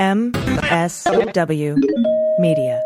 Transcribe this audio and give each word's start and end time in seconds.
MSW 0.00 1.76
Media. 2.38 2.82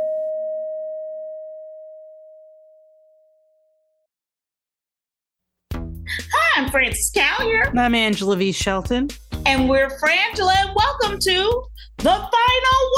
Hi, 5.72 6.60
I'm 6.60 6.68
Frances 6.70 7.12
Callier. 7.14 7.68
And 7.68 7.78
I'm 7.78 7.94
Angela 7.94 8.34
V. 8.34 8.50
Shelton. 8.50 9.10
And 9.46 9.68
we're 9.68 9.90
Frangela, 9.90 10.56
and 10.56 10.74
welcome 10.74 11.20
to 11.20 11.62
The 11.98 12.28
Final 12.32 12.90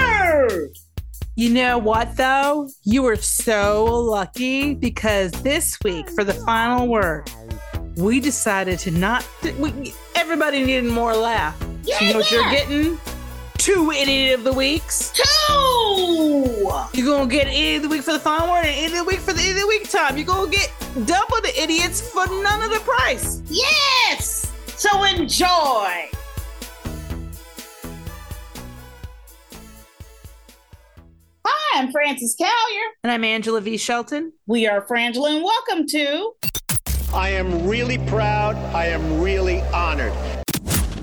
Word. 0.00 0.70
You 1.36 1.50
know 1.50 1.78
what, 1.78 2.16
though? 2.16 2.68
You 2.82 3.04
were 3.04 3.14
so 3.14 3.84
lucky 3.84 4.74
because 4.74 5.30
this 5.42 5.78
week, 5.84 6.10
for 6.10 6.24
the 6.24 6.34
final 6.34 6.88
word, 6.88 7.30
we 7.96 8.18
decided 8.18 8.80
to 8.80 8.90
not. 8.90 9.24
We, 9.60 9.94
everybody 10.16 10.64
needed 10.64 10.90
more 10.90 11.14
laugh. 11.14 11.56
Yeah, 11.84 12.00
so 12.00 12.04
you 12.04 12.12
know 12.12 12.18
what 12.18 12.32
yeah. 12.32 12.40
you're 12.40 12.50
getting? 12.50 12.98
Two 13.60 13.90
idiot 13.90 14.38
of 14.38 14.44
the 14.44 14.54
weeks. 14.54 15.12
Two! 15.12 16.72
You're 16.94 17.06
gonna 17.06 17.26
get 17.26 17.46
idiot 17.46 17.76
of 17.76 17.82
the 17.82 17.88
week 17.90 18.02
for 18.02 18.14
the 18.14 18.18
final 18.18 18.50
word 18.50 18.64
and 18.64 18.74
idiot 18.74 18.92
of 18.92 18.98
the 19.00 19.04
week 19.04 19.20
for 19.20 19.34
the 19.34 19.40
idiot 19.40 19.56
of 19.56 19.60
the 19.60 19.66
week 19.66 19.90
time. 19.90 20.16
You're 20.16 20.24
gonna 20.24 20.50
get 20.50 20.72
double 21.04 21.42
the 21.42 21.52
idiots 21.62 22.00
for 22.00 22.26
none 22.42 22.62
of 22.62 22.70
the 22.70 22.80
price. 22.80 23.42
Yes! 23.50 24.50
So 24.78 25.04
enjoy. 25.04 26.08
Hi, 31.44 31.78
I'm 31.78 31.92
Frances 31.92 32.34
Callier. 32.40 32.86
And 33.04 33.12
I'm 33.12 33.24
Angela 33.24 33.60
V. 33.60 33.76
Shelton. 33.76 34.32
We 34.46 34.66
are 34.68 34.80
Frangela, 34.86 35.34
and 35.34 35.44
welcome 35.44 35.86
to 35.88 36.32
I 37.12 37.28
am 37.28 37.68
really 37.68 37.98
proud. 38.08 38.56
I 38.74 38.86
am 38.86 39.20
really 39.20 39.60
honored. 39.74 40.14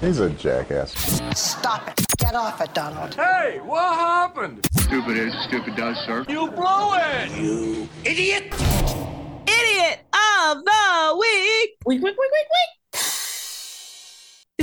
He's 0.02 0.20
a 0.20 0.32
jackass. 0.32 0.94
Stop 1.40 1.90
it. 1.90 2.07
Get 2.18 2.34
off 2.34 2.60
it, 2.62 2.74
Donald. 2.74 3.14
Hey, 3.14 3.60
what 3.64 3.96
happened? 3.96 4.68
Stupid 4.74 5.18
is, 5.18 5.34
stupid 5.48 5.76
does, 5.76 5.98
sir. 6.06 6.26
You 6.28 6.50
blow 6.50 6.94
it! 6.96 7.30
You 7.40 7.88
idiot! 8.04 8.54
Idiot 9.48 10.00
of 10.14 10.64
the 10.64 11.18
week. 11.20 11.78
Week, 11.86 12.02
week, 12.02 12.04
week, 12.04 12.18
week, 12.18 12.18
week. 12.18 12.77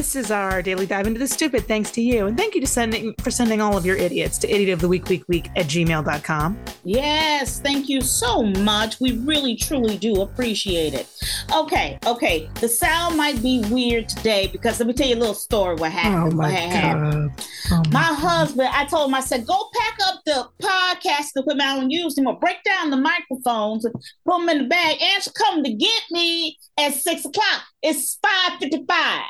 This 0.04 0.26
is 0.26 0.30
our 0.30 0.60
daily 0.60 0.84
dive 0.84 1.06
into 1.06 1.18
the 1.18 1.26
stupid, 1.26 1.66
thanks 1.66 1.90
to 1.92 2.02
you. 2.02 2.26
And 2.26 2.36
thank 2.36 2.54
you 2.54 2.60
to 2.60 2.66
sending 2.66 3.14
for 3.20 3.30
sending 3.30 3.62
all 3.62 3.74
of 3.74 3.86
your 3.86 3.96
idiots 3.96 4.36
to 4.40 4.54
idiot 4.54 4.68
of 4.68 4.80
the 4.80 4.86
week, 4.86 5.08
week, 5.08 5.24
week 5.28 5.48
at 5.56 5.64
gmail.com. 5.64 6.58
Yes, 6.84 7.58
thank 7.58 7.88
you 7.88 8.02
so 8.02 8.42
much. 8.42 9.00
We 9.00 9.16
really, 9.20 9.56
truly 9.56 9.96
do 9.96 10.20
appreciate 10.20 10.92
it. 10.92 11.08
Okay, 11.50 11.98
okay. 12.04 12.50
The 12.60 12.68
sound 12.68 13.16
might 13.16 13.42
be 13.42 13.64
weird 13.70 14.10
today 14.10 14.46
because 14.46 14.78
let 14.78 14.88
me 14.88 14.92
tell 14.92 15.08
you 15.08 15.14
a 15.14 15.16
little 15.16 15.32
story 15.32 15.76
what 15.76 15.90
happened. 15.90 16.34
Oh, 16.34 16.36
what 16.36 16.50
had 16.50 16.70
happened. 16.70 17.30
Oh 17.70 17.82
My 17.90 18.02
husband, 18.02 18.68
I 18.74 18.84
told 18.84 19.08
him, 19.08 19.14
I 19.14 19.20
said, 19.20 19.46
go 19.46 19.70
pack 19.74 19.98
up 20.06 20.20
the 20.26 20.46
podcast 20.62 21.30
equipment 21.34 21.62
I 21.62 21.80
don't 21.80 21.90
use 21.90 22.18
anymore. 22.18 22.38
Break 22.38 22.62
down 22.62 22.90
the 22.90 22.98
microphones, 22.98 23.86
put 24.26 24.38
them 24.38 24.50
in 24.50 24.58
the 24.58 24.68
bag, 24.68 25.00
and 25.00 25.22
she'll 25.22 25.32
come 25.32 25.64
to 25.64 25.72
get 25.72 26.02
me 26.10 26.58
at 26.78 26.92
six 26.92 27.24
o'clock. 27.24 27.62
It's 27.82 28.18
5.55. 28.22 29.22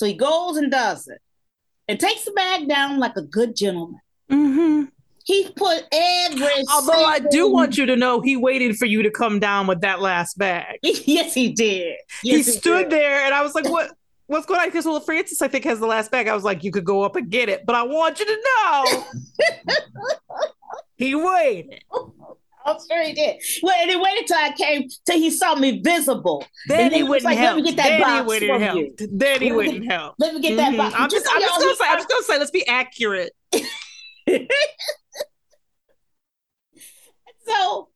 So 0.00 0.06
he 0.06 0.14
goes 0.14 0.56
and 0.56 0.70
does 0.72 1.06
it 1.08 1.20
and 1.86 2.00
takes 2.00 2.24
the 2.24 2.30
bag 2.30 2.66
down 2.66 2.98
like 2.98 3.16
a 3.16 3.20
good 3.22 3.54
gentleman. 3.54 4.00
hmm 4.30 4.84
He 5.26 5.50
put 5.54 5.84
every 5.92 6.64
Although 6.72 7.04
I 7.04 7.18
do 7.18 7.52
want 7.52 7.76
you 7.76 7.84
to 7.84 7.96
know 7.96 8.22
he 8.22 8.34
waited 8.34 8.76
for 8.78 8.86
you 8.86 9.02
to 9.02 9.10
come 9.10 9.38
down 9.40 9.66
with 9.66 9.82
that 9.82 10.00
last 10.00 10.38
bag. 10.38 10.78
yes, 10.82 11.34
he 11.34 11.52
did. 11.52 11.96
he 12.22 12.30
Yes, 12.38 12.56
stood 12.56 12.88
did. 12.88 12.92
there 12.92 13.26
and 13.26 13.34
I 13.34 13.42
was 13.42 13.54
like, 13.54 13.68
what? 13.68 13.90
What's 14.26 14.46
going 14.46 14.58
on? 14.60 14.68
Because 14.68 14.86
well, 14.86 15.00
Frances, 15.00 15.42
I 15.42 15.48
think, 15.48 15.64
has 15.64 15.80
the 15.80 15.86
last 15.86 16.10
bag. 16.10 16.28
I 16.28 16.34
was 16.34 16.44
like, 16.44 16.64
you 16.64 16.72
could 16.72 16.86
go 16.86 17.02
up 17.02 17.14
and 17.16 17.28
get 17.28 17.50
it, 17.50 17.66
but 17.66 17.74
I 17.74 17.82
want 17.82 18.20
you 18.20 18.24
to 18.24 18.38
know 18.54 19.04
he 20.96 21.14
waited. 21.14 21.84
I'm 22.66 22.76
sure 22.90 23.02
he 23.02 23.12
did. 23.14 23.36
Well, 23.62 23.74
and 23.80 23.90
he 23.90 23.96
waited 23.96 24.26
till 24.26 24.36
I 24.36 24.52
came 24.52 24.88
till 25.06 25.18
he 25.18 25.30
saw 25.30 25.54
me 25.54 25.80
visible. 25.80 26.44
Then 26.68 26.80
And 26.80 26.84
he 26.84 26.90
then 26.90 26.96
he 26.98 27.02
was 27.04 27.08
wouldn't 27.10 27.24
like, 27.24 27.36
let 27.36 27.44
help. 27.44 27.56
me 27.56 27.62
get 27.62 27.76
that 27.76 27.88
then 27.88 28.16
he 28.16 28.22
wouldn't 28.26 28.62
help. 28.62 28.76
you. 28.78 28.94
Then 29.10 29.40
he 29.40 29.46
Let 29.46 29.50
me 29.50 29.52
wouldn't 29.56 29.82
get- 29.84 29.92
help. 29.92 30.14
Let 30.18 30.34
me 30.34 30.40
get 30.40 30.56
that 30.56 30.72
Mhm. 30.72 30.76
box. 30.76 30.94
I'm 30.98 31.08
just, 31.10 31.26
I'm 31.30 31.40
just 31.40 31.58
gonna 31.60 31.74
say, 31.76 31.84
I'm 31.88 31.96
just 31.98 32.08
gonna 32.08 32.22
say, 32.24 32.38
let's 32.38 32.50
be 32.50 32.66
accurate. 32.66 33.32
So, 37.46 37.88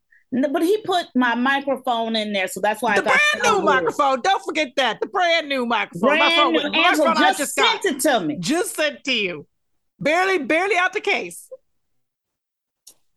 but 0.50 0.62
he 0.62 0.78
put 0.82 1.06
my 1.14 1.34
microphone 1.36 2.16
in 2.16 2.32
there, 2.32 2.48
so 2.48 2.60
that's 2.60 2.82
why 2.82 2.96
The 2.96 3.02
I 3.02 3.04
got 3.04 3.20
brand 3.42 3.56
new 3.58 3.62
microphone. 3.64 4.20
Don't 4.20 4.42
forget 4.44 4.72
that. 4.76 5.00
The 5.00 5.06
brand 5.06 5.48
new 5.48 5.64
microphone. 5.66 6.10
my 6.10 6.16
Brand 6.16 6.34
phone, 6.34 6.52
new. 6.54 6.70
my 6.70 6.78
Angela 6.88 7.14
phone 7.14 7.22
I 7.22 7.28
just, 7.28 7.38
just 7.38 7.56
got. 7.56 7.82
sent 7.82 7.96
it 7.96 8.00
to 8.02 8.20
me. 8.20 8.36
Just 8.40 8.74
sent 8.74 9.04
to 9.04 9.12
you. 9.12 9.46
Barely, 10.00 10.38
barely 10.38 10.76
out 10.76 10.92
the 10.92 11.00
case. 11.00 11.48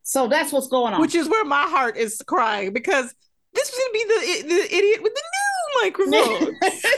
So 0.07 0.29
that's 0.29 0.53
what's 0.53 0.69
going 0.69 0.93
on. 0.93 1.01
Which 1.01 1.15
is 1.15 1.27
where 1.27 1.43
my 1.43 1.63
heart 1.63 1.97
is 1.97 2.21
crying 2.25 2.71
because 2.71 3.13
this 3.53 3.69
was 3.69 3.77
gonna 3.77 3.91
be 3.91 4.03
the, 4.05 4.47
the 4.47 4.75
idiot 4.77 5.03
with 5.03 5.13
the 5.13 5.23
new 5.35 5.81
microphone. 5.83 6.55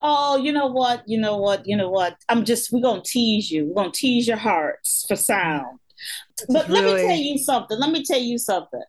oh, 0.00 0.38
you 0.38 0.52
know 0.52 0.68
what? 0.68 1.02
You 1.06 1.20
know 1.20 1.36
what? 1.36 1.66
You 1.66 1.76
know 1.76 1.90
what? 1.90 2.16
I'm 2.30 2.46
just 2.46 2.72
we're 2.72 2.80
gonna 2.80 3.02
tease 3.04 3.50
you. 3.50 3.66
We're 3.66 3.82
gonna 3.82 3.92
tease 3.92 4.26
your 4.26 4.38
hearts 4.38 5.04
for 5.06 5.14
sound. 5.14 5.78
But 6.48 6.70
let 6.70 6.84
me 6.84 7.02
tell 7.06 7.16
you 7.16 7.36
something. 7.36 7.78
Let 7.78 7.90
me 7.90 8.02
tell 8.02 8.18
you 8.18 8.38
something. 8.38 8.82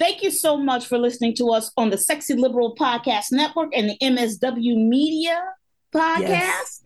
Thank 0.00 0.20
you 0.20 0.32
so 0.32 0.56
much 0.56 0.84
for 0.86 0.98
listening 0.98 1.36
to 1.36 1.50
us 1.50 1.70
on 1.76 1.90
the 1.90 1.98
Sexy 1.98 2.34
Liberal 2.34 2.74
Podcast 2.74 3.30
Network 3.30 3.70
and 3.72 3.90
the 3.90 3.98
MSW 4.02 4.76
Media 4.88 5.40
Podcast. 5.94 6.28
Yes. 6.28 6.83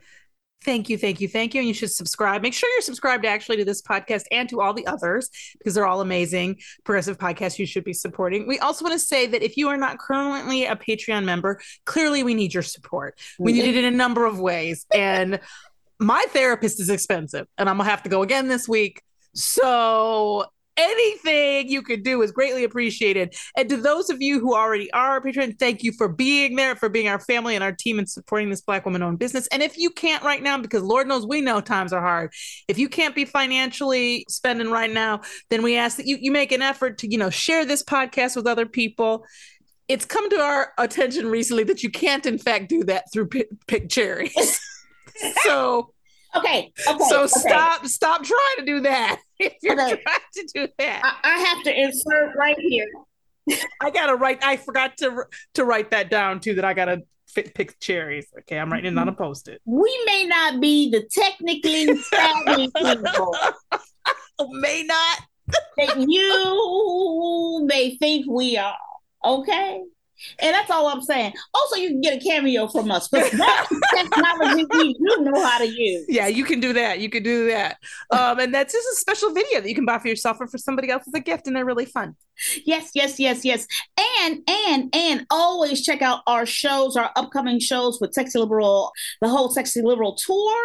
Thank 0.64 0.88
you, 0.88 0.98
thank 0.98 1.20
you, 1.20 1.28
thank 1.28 1.54
you. 1.54 1.60
And 1.60 1.68
you 1.68 1.74
should 1.74 1.92
subscribe. 1.92 2.42
Make 2.42 2.52
sure 2.52 2.68
you're 2.70 2.82
subscribed 2.82 3.24
actually 3.24 3.58
to 3.58 3.64
this 3.64 3.80
podcast 3.80 4.24
and 4.32 4.48
to 4.48 4.60
all 4.60 4.74
the 4.74 4.86
others 4.86 5.30
because 5.56 5.74
they're 5.74 5.86
all 5.86 6.00
amazing 6.00 6.58
progressive 6.84 7.16
podcasts 7.16 7.58
you 7.58 7.66
should 7.66 7.84
be 7.84 7.92
supporting. 7.92 8.46
We 8.46 8.58
also 8.58 8.84
want 8.84 8.92
to 8.94 8.98
say 8.98 9.26
that 9.28 9.42
if 9.42 9.56
you 9.56 9.68
are 9.68 9.76
not 9.76 9.98
currently 9.98 10.64
a 10.64 10.74
Patreon 10.74 11.24
member, 11.24 11.60
clearly 11.84 12.24
we 12.24 12.34
need 12.34 12.52
your 12.52 12.64
support. 12.64 13.18
We 13.38 13.52
need 13.52 13.66
it 13.66 13.76
in 13.76 13.84
a 13.84 13.96
number 13.96 14.26
of 14.26 14.40
ways. 14.40 14.84
And 14.92 15.38
my 16.00 16.24
therapist 16.30 16.80
is 16.80 16.90
expensive, 16.90 17.46
and 17.56 17.68
I'm 17.68 17.78
gonna 17.78 17.88
have 17.88 18.02
to 18.02 18.08
go 18.08 18.22
again 18.22 18.48
this 18.48 18.68
week. 18.68 19.02
So 19.34 20.46
anything 20.78 21.68
you 21.68 21.82
could 21.82 22.02
do 22.02 22.22
is 22.22 22.30
greatly 22.30 22.64
appreciated. 22.64 23.34
And 23.56 23.68
to 23.68 23.76
those 23.76 24.08
of 24.08 24.22
you 24.22 24.40
who 24.40 24.54
already 24.54 24.90
are 24.92 25.16
a 25.16 25.20
patron, 25.20 25.54
thank 25.58 25.82
you 25.82 25.92
for 25.92 26.08
being 26.08 26.56
there, 26.56 26.76
for 26.76 26.88
being 26.88 27.08
our 27.08 27.18
family 27.18 27.54
and 27.54 27.64
our 27.64 27.72
team 27.72 27.98
and 27.98 28.08
supporting 28.08 28.48
this 28.48 28.60
Black 28.60 28.84
woman 28.84 29.02
owned 29.02 29.18
business. 29.18 29.48
And 29.48 29.62
if 29.62 29.76
you 29.76 29.90
can't 29.90 30.22
right 30.22 30.42
now, 30.42 30.56
because 30.58 30.82
Lord 30.82 31.08
knows 31.08 31.26
we 31.26 31.40
know 31.40 31.60
times 31.60 31.92
are 31.92 32.00
hard, 32.00 32.32
if 32.68 32.78
you 32.78 32.88
can't 32.88 33.14
be 33.14 33.24
financially 33.24 34.24
spending 34.28 34.70
right 34.70 34.90
now, 34.90 35.22
then 35.50 35.62
we 35.62 35.76
ask 35.76 35.96
that 35.96 36.06
you, 36.06 36.16
you 36.20 36.30
make 36.30 36.52
an 36.52 36.62
effort 36.62 36.98
to, 36.98 37.10
you 37.10 37.18
know, 37.18 37.30
share 37.30 37.64
this 37.64 37.82
podcast 37.82 38.36
with 38.36 38.46
other 38.46 38.66
people. 38.66 39.26
It's 39.88 40.04
come 40.04 40.30
to 40.30 40.40
our 40.40 40.72
attention 40.78 41.26
recently 41.26 41.64
that 41.64 41.82
you 41.82 41.90
can't, 41.90 42.24
in 42.24 42.38
fact, 42.38 42.68
do 42.68 42.84
that 42.84 43.04
through 43.12 43.28
pick, 43.28 43.48
pick 43.66 43.88
cherries. 43.88 44.60
so, 45.42 45.92
Okay. 46.36 46.72
Okay. 46.86 47.04
so 47.08 47.22
okay. 47.22 47.28
stop, 47.28 47.86
stop 47.86 48.22
trying 48.22 48.56
to 48.58 48.64
do 48.66 48.80
that. 48.80 49.20
If 49.40 49.54
you're 49.62 49.76
trying 49.76 49.96
to 49.96 50.48
do 50.52 50.68
that, 50.78 51.18
I, 51.22 51.34
I 51.34 51.38
have 51.38 51.62
to 51.64 51.80
insert 51.80 52.34
right 52.36 52.58
here. 52.58 52.88
I 53.80 53.90
gotta 53.90 54.16
write. 54.16 54.42
I 54.42 54.56
forgot 54.56 54.96
to 54.98 55.24
to 55.54 55.64
write 55.64 55.92
that 55.92 56.10
down 56.10 56.40
too. 56.40 56.54
That 56.54 56.64
I 56.64 56.74
gotta 56.74 57.02
fit, 57.28 57.54
pick 57.54 57.78
cherries. 57.78 58.26
Okay, 58.40 58.58
I'm 58.58 58.70
writing 58.70 58.92
it 58.92 58.98
on 58.98 59.08
a 59.08 59.12
mm-hmm. 59.12 59.22
post 59.22 59.48
it. 59.48 59.60
We 59.64 60.02
may 60.06 60.26
not 60.26 60.60
be 60.60 60.90
the 60.90 61.08
technically 61.10 61.96
savvy 61.96 62.70
people 62.76 63.34
May 64.50 64.84
not. 64.84 65.18
that 65.76 65.96
you 65.98 67.64
may 67.66 67.96
think 67.96 68.26
we 68.28 68.56
are. 68.56 68.76
Okay. 69.24 69.82
And 70.40 70.54
that's 70.54 70.70
all 70.70 70.88
I'm 70.88 71.02
saying. 71.02 71.32
Also, 71.54 71.76
you 71.76 71.88
can 71.88 72.00
get 72.00 72.16
a 72.16 72.24
cameo 72.24 72.68
from 72.68 72.90
us 72.90 73.08
because 73.08 73.30
that's 73.30 73.68
technology 73.94 74.64
we 74.70 74.94
do 74.94 75.16
know 75.20 75.44
how 75.44 75.58
to 75.58 75.66
use. 75.66 76.06
Yeah, 76.08 76.26
you 76.26 76.44
can 76.44 76.60
do 76.60 76.72
that. 76.72 77.00
You 77.00 77.08
can 77.08 77.22
do 77.22 77.48
that. 77.48 77.78
Um, 78.10 78.38
and 78.38 78.54
that's 78.54 78.72
just 78.72 78.88
a 78.92 78.96
special 78.96 79.32
video 79.32 79.60
that 79.60 79.68
you 79.68 79.74
can 79.74 79.84
buy 79.84 79.98
for 79.98 80.08
yourself 80.08 80.38
or 80.40 80.46
for 80.46 80.58
somebody 80.58 80.90
else 80.90 81.04
as 81.06 81.14
a 81.14 81.20
gift, 81.20 81.46
and 81.46 81.56
they're 81.56 81.64
really 81.64 81.86
fun. 81.86 82.16
Yes, 82.64 82.90
yes, 82.94 83.18
yes, 83.18 83.44
yes. 83.44 83.66
And 83.98 84.42
and 84.48 84.94
and 84.94 85.26
always 85.30 85.84
check 85.84 86.02
out 86.02 86.20
our 86.26 86.46
shows, 86.46 86.96
our 86.96 87.10
upcoming 87.16 87.58
shows 87.58 88.00
with 88.00 88.14
Sexy 88.14 88.38
Liberal, 88.38 88.92
the 89.20 89.28
whole 89.28 89.50
Sexy 89.50 89.82
Liberal 89.82 90.14
tour. 90.14 90.56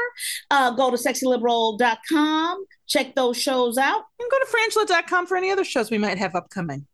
Uh, 0.52 0.72
go 0.72 0.92
to 0.92 0.98
sexyliberal.com. 0.98 2.66
Check 2.88 3.16
those 3.16 3.38
shows 3.38 3.78
out. 3.78 4.04
And 4.20 4.30
go 4.30 4.40
to 4.40 4.46
frangela.com 4.46 5.26
for 5.26 5.38
any 5.38 5.50
other 5.52 5.64
shows 5.64 5.90
we 5.90 5.98
might 5.98 6.18
have 6.18 6.36
upcoming. 6.36 6.86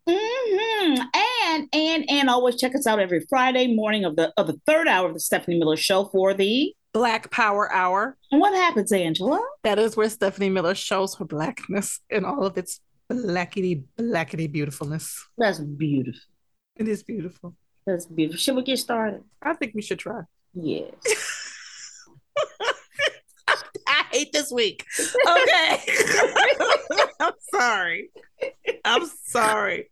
Hmm 0.79 1.01
And 1.13 1.67
and 1.73 2.09
and 2.09 2.29
always 2.29 2.55
check 2.55 2.75
us 2.75 2.87
out 2.87 2.99
every 2.99 3.25
Friday 3.29 3.73
morning 3.75 4.05
of 4.05 4.15
the 4.15 4.31
of 4.37 4.47
the 4.47 4.59
third 4.65 4.87
hour 4.87 5.07
of 5.07 5.13
the 5.13 5.19
Stephanie 5.19 5.59
Miller 5.59 5.77
Show 5.77 6.05
for 6.05 6.33
the. 6.33 6.73
Black 6.91 7.29
Power 7.29 7.71
Hour. 7.71 8.17
And 8.31 8.41
what 8.41 8.55
happens, 8.55 8.91
Angela? 8.91 9.39
That 9.61 9.77
is 9.77 9.95
where 9.95 10.09
Stephanie 10.09 10.49
Miller 10.49 10.73
shows 10.73 11.13
her 11.15 11.25
blackness 11.25 11.99
in 12.09 12.25
all 12.25 12.47
of 12.47 12.57
its 12.57 12.79
blackety, 13.11 13.83
blackety 13.95 14.51
beautifulness. 14.51 15.23
That's 15.37 15.59
beautiful. 15.59 16.19
It 16.77 16.87
is 16.87 17.03
beautiful. 17.03 17.55
That's 17.85 18.07
beautiful. 18.07 18.39
Should 18.39 18.55
we 18.55 18.63
get 18.63 18.79
started? 18.79 19.23
I 19.39 19.53
think 19.53 19.73
we 19.75 19.83
should 19.83 19.99
try. 19.99 20.21
Yes. 20.55 20.89
hate 24.19 24.33
this 24.33 24.51
week. 24.51 24.85
Okay. 25.27 25.79
I'm 27.19 27.33
sorry. 27.53 28.09
I'm 28.85 29.05
sorry. 29.25 29.87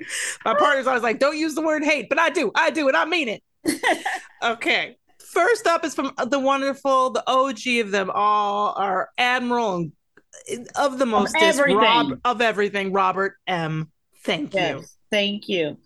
My 0.46 0.54
partner's 0.54 0.88
always 0.88 1.04
like, 1.04 1.20
don't 1.20 1.38
use 1.38 1.54
the 1.56 1.62
word 1.62 1.84
hate, 1.84 2.08
but 2.10 2.20
I 2.20 2.30
do. 2.30 2.52
I 2.56 2.70
do, 2.70 2.88
and 2.88 2.96
I 2.96 3.06
mean 3.06 3.28
it. 3.30 3.44
okay. 4.44 4.98
First 5.20 5.68
up 5.68 5.84
is 5.86 5.94
from 5.94 6.14
the 6.28 6.40
wonderful, 6.40 7.12
the 7.12 7.24
OG 7.28 7.86
of 7.86 7.92
them 7.92 8.10
all, 8.14 8.74
our 8.78 9.10
Admiral 9.18 9.90
of 10.76 10.98
the 10.98 11.06
most 11.06 11.36
everything. 11.40 11.78
Rob, 11.78 12.20
of 12.24 12.42
everything, 12.42 12.92
Robert 12.94 13.36
M. 13.46 13.92
Thank 14.24 14.54
you. 14.54 14.84
Thank 15.12 15.50
you. 15.50 15.78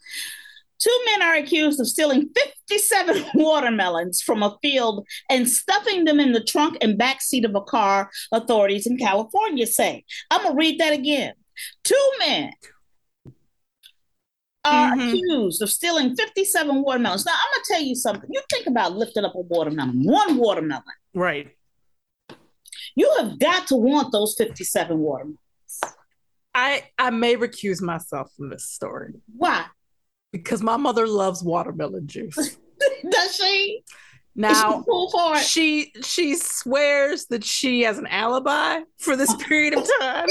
Two 0.81 0.99
men 1.05 1.21
are 1.21 1.35
accused 1.35 1.79
of 1.79 1.87
stealing 1.87 2.29
57 2.67 3.25
watermelons 3.35 4.21
from 4.21 4.41
a 4.41 4.57
field 4.61 5.05
and 5.29 5.47
stuffing 5.47 6.05
them 6.05 6.19
in 6.19 6.31
the 6.31 6.43
trunk 6.43 6.77
and 6.81 6.97
back 6.97 7.21
seat 7.21 7.45
of 7.45 7.53
a 7.55 7.61
car, 7.61 8.09
authorities 8.31 8.87
in 8.87 8.97
California 8.97 9.67
say. 9.67 10.03
I'm 10.31 10.41
going 10.41 10.53
to 10.55 10.57
read 10.57 10.79
that 10.79 10.93
again. 10.93 11.33
Two 11.83 12.11
men 12.19 12.51
are 14.65 14.95
Mhm. 14.95 15.13
accused 15.13 15.61
of 15.61 15.69
stealing 15.69 16.15
57 16.15 16.81
watermelons. 16.83 17.25
Now, 17.25 17.33
I'm 17.33 17.51
going 17.53 17.63
to 17.65 17.73
tell 17.73 17.81
you 17.81 17.95
something. 17.95 18.29
You 18.31 18.41
think 18.51 18.67
about 18.67 18.95
lifting 18.95 19.23
up 19.25 19.33
a 19.35 19.39
watermelon, 19.39 20.03
one 20.03 20.37
watermelon. 20.37 20.83
Right. 21.13 21.55
You 22.95 23.13
have 23.19 23.39
got 23.39 23.67
to 23.67 23.75
want 23.75 24.11
those 24.11 24.35
57 24.37 24.97
watermelons. 24.99 25.37
I 26.53 26.89
I 26.97 27.11
may 27.11 27.35
recuse 27.37 27.81
myself 27.81 28.29
from 28.35 28.49
this 28.49 28.65
story 28.69 29.13
Why? 29.37 29.65
Because 30.31 30.61
my 30.61 30.77
mother 30.77 31.07
loves 31.07 31.43
watermelon 31.43 32.07
juice. 32.07 32.35
Does 33.09 33.35
she? 33.35 33.43
She 33.43 33.83
Now 34.35 34.83
it? 34.87 35.43
she 35.43 35.91
she 36.03 36.35
swears 36.35 37.25
that 37.25 37.43
she 37.43 37.81
has 37.81 37.97
an 37.97 38.07
alibi 38.07 38.79
for 38.97 39.15
this 39.15 39.33
period 39.47 39.73
of 39.73 39.87
time. 39.99 40.27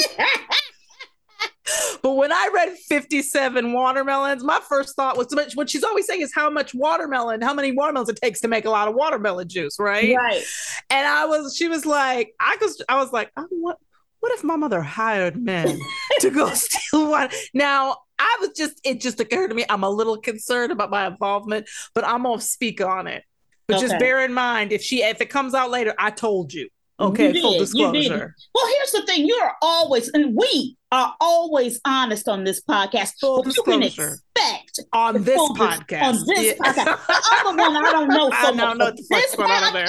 But 2.03 2.15
when 2.15 2.33
I 2.33 2.49
read 2.53 2.77
57 2.89 3.73
watermelons, 3.73 4.43
my 4.43 4.61
first 4.69 4.97
thought 4.97 5.17
was 5.17 5.29
what 5.55 5.71
she's 5.71 5.85
always 5.85 6.07
saying 6.07 6.23
is 6.23 6.33
how 6.35 6.51
much 6.51 6.75
watermelon, 6.75 7.43
how 7.43 7.55
many 7.55 7.73
watermelons 7.73 8.09
it 8.09 8.17
takes 8.17 8.41
to 8.41 8.49
make 8.49 8.65
a 8.65 8.71
lot 8.71 8.89
of 8.89 8.95
watermelon 8.95 9.49
juice, 9.49 9.77
right? 9.79 10.15
Right. 10.17 10.43
And 10.89 11.07
I 11.07 11.27
was, 11.27 11.55
she 11.55 11.69
was 11.69 11.87
like, 11.87 12.35
I 12.41 12.57
was, 12.61 12.83
I 12.89 12.97
was 12.97 13.13
like, 13.13 13.31
oh, 13.37 13.47
what, 13.51 13.79
what 14.21 14.33
if 14.33 14.45
my 14.45 14.57
mother 14.57 14.83
hired 14.83 15.37
men 15.43 15.79
to 16.21 16.31
go 16.31 16.53
steal 16.55 17.11
one? 17.11 17.31
Now, 17.55 17.97
I 18.19 18.37
was 18.41 18.51
just, 18.57 18.81
it 18.85 19.01
just 19.01 19.19
occurred 19.21 19.49
to 19.49 19.55
me, 19.55 19.65
I'm 19.69 19.83
a 19.83 19.91
little 19.91 20.19
concerned 20.19 20.73
about 20.73 20.91
my 20.91 21.07
involvement, 21.07 21.69
but 21.95 22.05
I'm 22.07 22.23
gonna 22.25 22.41
speak 22.41 22.81
on 22.81 23.07
it. 23.07 23.25
But 23.67 23.81
just 23.81 23.99
bear 23.99 24.25
in 24.25 24.35
mind, 24.35 24.73
if 24.73 24.83
she, 24.83 25.03
if 25.03 25.21
it 25.21 25.31
comes 25.31 25.55
out 25.55 25.71
later, 25.71 25.95
I 25.99 26.11
told 26.11 26.53
you. 26.53 26.69
Okay, 26.99 27.33
You 27.33 27.41
full 27.41 27.59
disclosure. 27.59 28.35
Well, 28.55 28.67
here's 28.75 28.93
the 28.93 29.03
thing: 29.07 29.27
you 29.27 29.35
are 29.37 29.55
always, 29.63 30.11
and 30.11 30.37
we 30.37 30.77
are 30.93 31.15
always 31.19 31.81
honest 31.87 32.29
on 32.29 32.45
this 32.45 32.61
podcast. 32.61 33.13
Full 33.21 33.39
you 33.47 33.63
can 33.63 33.81
disclosure. 33.81 34.19
expect 34.37 34.81
On 34.93 35.15
this 35.15 35.25
dis- 35.25 35.51
podcast. 35.53 36.03
On 36.03 36.15
this 36.27 36.45
Yeah. 36.47 36.53
podcast, 36.73 37.07
the 37.07 37.37
other 37.47 37.57
one 37.57 37.77
I 37.77 37.93
don't 37.93 38.09
know 38.09 38.29
so 38.31 38.37
I 38.37 38.53
don't 38.55 38.77
know 38.77 38.85
what 38.85 38.97
the 38.97 39.07
fuck's 39.11 39.35
going 39.35 39.51
on 39.51 39.73
there. 39.73 39.87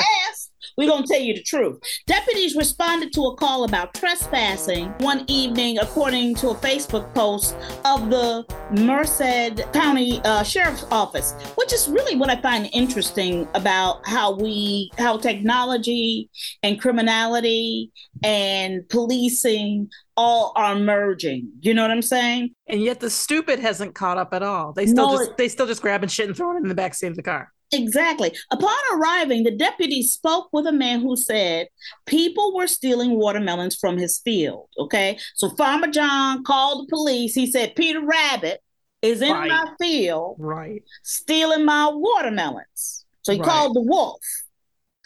We're 0.78 0.90
gonna 0.90 1.06
tell 1.08 1.20
you 1.20 1.34
the 1.34 1.44
truth. 1.44 1.80
Deputies 2.08 2.56
responded 2.56 3.14
to 3.14 3.22
a 3.26 3.36
call 3.36 3.64
about 3.64 3.94
trespassing 3.94 4.90
one 5.00 5.26
evening, 5.28 5.78
according 5.80 6.36
to 6.36 6.50
a 6.50 6.56
Facebook 6.56 7.14
post 7.14 7.56
of 7.86 8.10
the 8.10 8.46
Merced 8.72 9.72
County 9.74 10.22
uh, 10.24 10.44
Sheriff's 10.44 10.86
Office, 10.92 11.34
which 11.56 11.74
is 11.74 11.88
really 11.88 12.16
what 12.16 12.30
I 12.30 12.40
find 12.42 12.70
interesting 12.74 13.48
about 13.54 14.08
how 14.08 14.36
we, 14.36 14.92
how 14.98 15.18
technology 15.18 16.30
and 16.64 16.80
criminality 16.80 17.92
and 18.24 18.88
policing 18.90 19.90
all 20.18 20.54
are 20.56 20.76
merging. 20.76 21.50
You 21.62 21.74
know 21.74 21.82
what 21.82 21.92
I'm 21.92 22.02
saying? 22.02 22.54
And 22.68 22.82
yet 22.82 23.00
the 23.00 23.10
stupid 23.10 23.60
hasn't 23.60 23.96
caught 23.96 24.18
up 24.18 24.34
at 24.34 24.44
all. 24.44 24.74
They 24.74 24.86
still 24.86 25.10
No, 25.10 25.18
just 25.18 25.32
it- 25.32 25.38
they 25.38 25.48
still 25.48 25.68
just 25.68 25.82
grabbing 25.82 26.10
shit 26.10 26.28
and 26.28 26.36
throwing 26.36 26.58
it 26.58 26.64
in 26.64 26.70
the 26.70 26.76
backseat 26.76 27.10
of 27.10 27.16
the 27.16 27.24
car. 27.24 27.52
Exactly. 27.74 28.36
Upon 28.52 28.76
arriving, 28.94 29.44
the 29.44 29.52
deputy 29.56 30.04
spoke 30.04 30.50
with 30.52 30.68
a 30.68 30.72
man 30.74 31.00
who 31.00 31.16
said 31.16 31.68
people 32.06 32.54
were 32.54 32.68
stealing 32.68 33.18
watermelons 33.18 33.76
from 33.76 33.98
his 33.98 34.20
field. 34.20 34.68
Okay. 34.78 35.18
So 35.36 35.50
Farmer 35.52 35.88
John 35.88 36.44
called 36.44 36.86
the 36.86 36.90
police. 36.90 37.34
He 37.34 37.50
said, 37.50 37.76
Peter 37.76 38.02
Rabbit 38.06 38.62
is 39.02 39.22
in 39.22 39.32
Right. 39.32 39.50
my 39.50 39.66
field 39.80 40.36
Right. 40.38 40.84
stealing 41.04 41.64
my 41.66 41.90
watermelons. 41.94 43.06
So 43.22 43.32
he 43.34 43.40
Right. 43.40 43.48
called 43.48 43.76
the 43.76 43.82
wolf. 43.82 44.20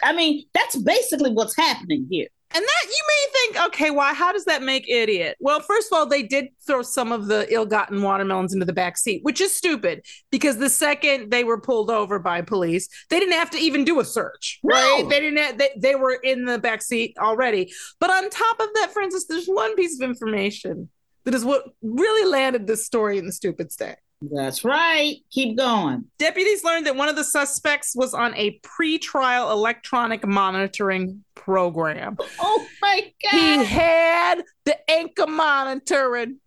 I 0.02 0.14
mean, 0.14 0.46
that's 0.54 0.76
basically 0.76 1.32
what's 1.32 1.56
happening 1.56 2.08
here. 2.10 2.28
And 2.54 2.64
that 2.64 2.86
you 2.86 3.04
may 3.08 3.26
think, 3.34 3.66
okay, 3.68 3.92
why? 3.92 4.14
How 4.14 4.32
does 4.32 4.46
that 4.46 4.64
make 4.64 4.88
idiot? 4.88 5.36
Well, 5.40 5.60
first 5.60 5.92
of 5.92 5.98
all, 5.98 6.06
they 6.06 6.24
did 6.24 6.50
throw 6.66 6.84
some 6.84 7.12
of 7.12 7.26
the 7.26 7.52
ill-gotten 7.54 8.02
watermelons 8.02 8.54
into 8.54 8.66
the 8.66 8.72
back 8.72 8.98
seat, 8.98 9.24
which 9.24 9.42
is 9.42 9.54
stupid 9.54 10.06
because 10.32 10.58
the 10.58 10.70
second 10.70 11.32
they 11.32 11.44
were 11.44 11.60
pulled 11.60 11.90
over 11.90 12.18
by 12.20 12.42
police, 12.42 12.88
they 13.10 13.20
didn't 13.20 13.34
have 13.34 13.50
to 13.50 13.58
even 13.58 13.84
do 13.84 14.00
a 14.00 14.06
search, 14.06 14.60
right? 14.64 15.06
They 15.10 15.20
didn't. 15.20 15.38
Have, 15.40 15.58
they, 15.58 15.70
they 15.76 15.96
were 15.96 16.14
in 16.14 16.46
the 16.46 16.60
back 16.60 16.82
seat 16.82 17.18
already. 17.20 17.74
But 18.00 18.12
on 18.12 18.30
top 18.30 18.60
of 18.60 18.68
that, 18.76 18.92
Frances, 18.94 19.28
there's 19.28 19.48
one 19.48 19.76
piece 19.76 20.00
of 20.00 20.08
information 20.08 20.90
that 21.26 21.34
is 21.34 21.44
what 21.44 21.64
really 21.82 22.30
landed 22.30 22.68
this 22.68 22.86
story 22.86 23.18
in 23.18 23.26
the 23.26 23.34
stupid 23.34 23.72
stack. 23.72 24.02
That's 24.22 24.64
right. 24.64 25.18
Keep 25.32 25.58
going. 25.58 26.06
Deputies 26.18 26.64
learned 26.64 26.88
that 26.88 26.96
one 26.96 27.10
of 27.10 27.16
the 27.16 27.24
suspects 27.24 27.94
was 27.96 28.14
on 28.14 28.34
a 28.36 28.52
pre-trial 28.64 29.52
electronic 29.52 30.26
monitoring 30.26 31.24
program. 31.36 32.18
Oh 32.40 32.66
my 32.82 33.12
god. 33.24 33.32
He 33.32 33.64
had 33.66 34.44
the 34.64 34.90
ankle 34.90 35.28
monitoring 35.28 36.38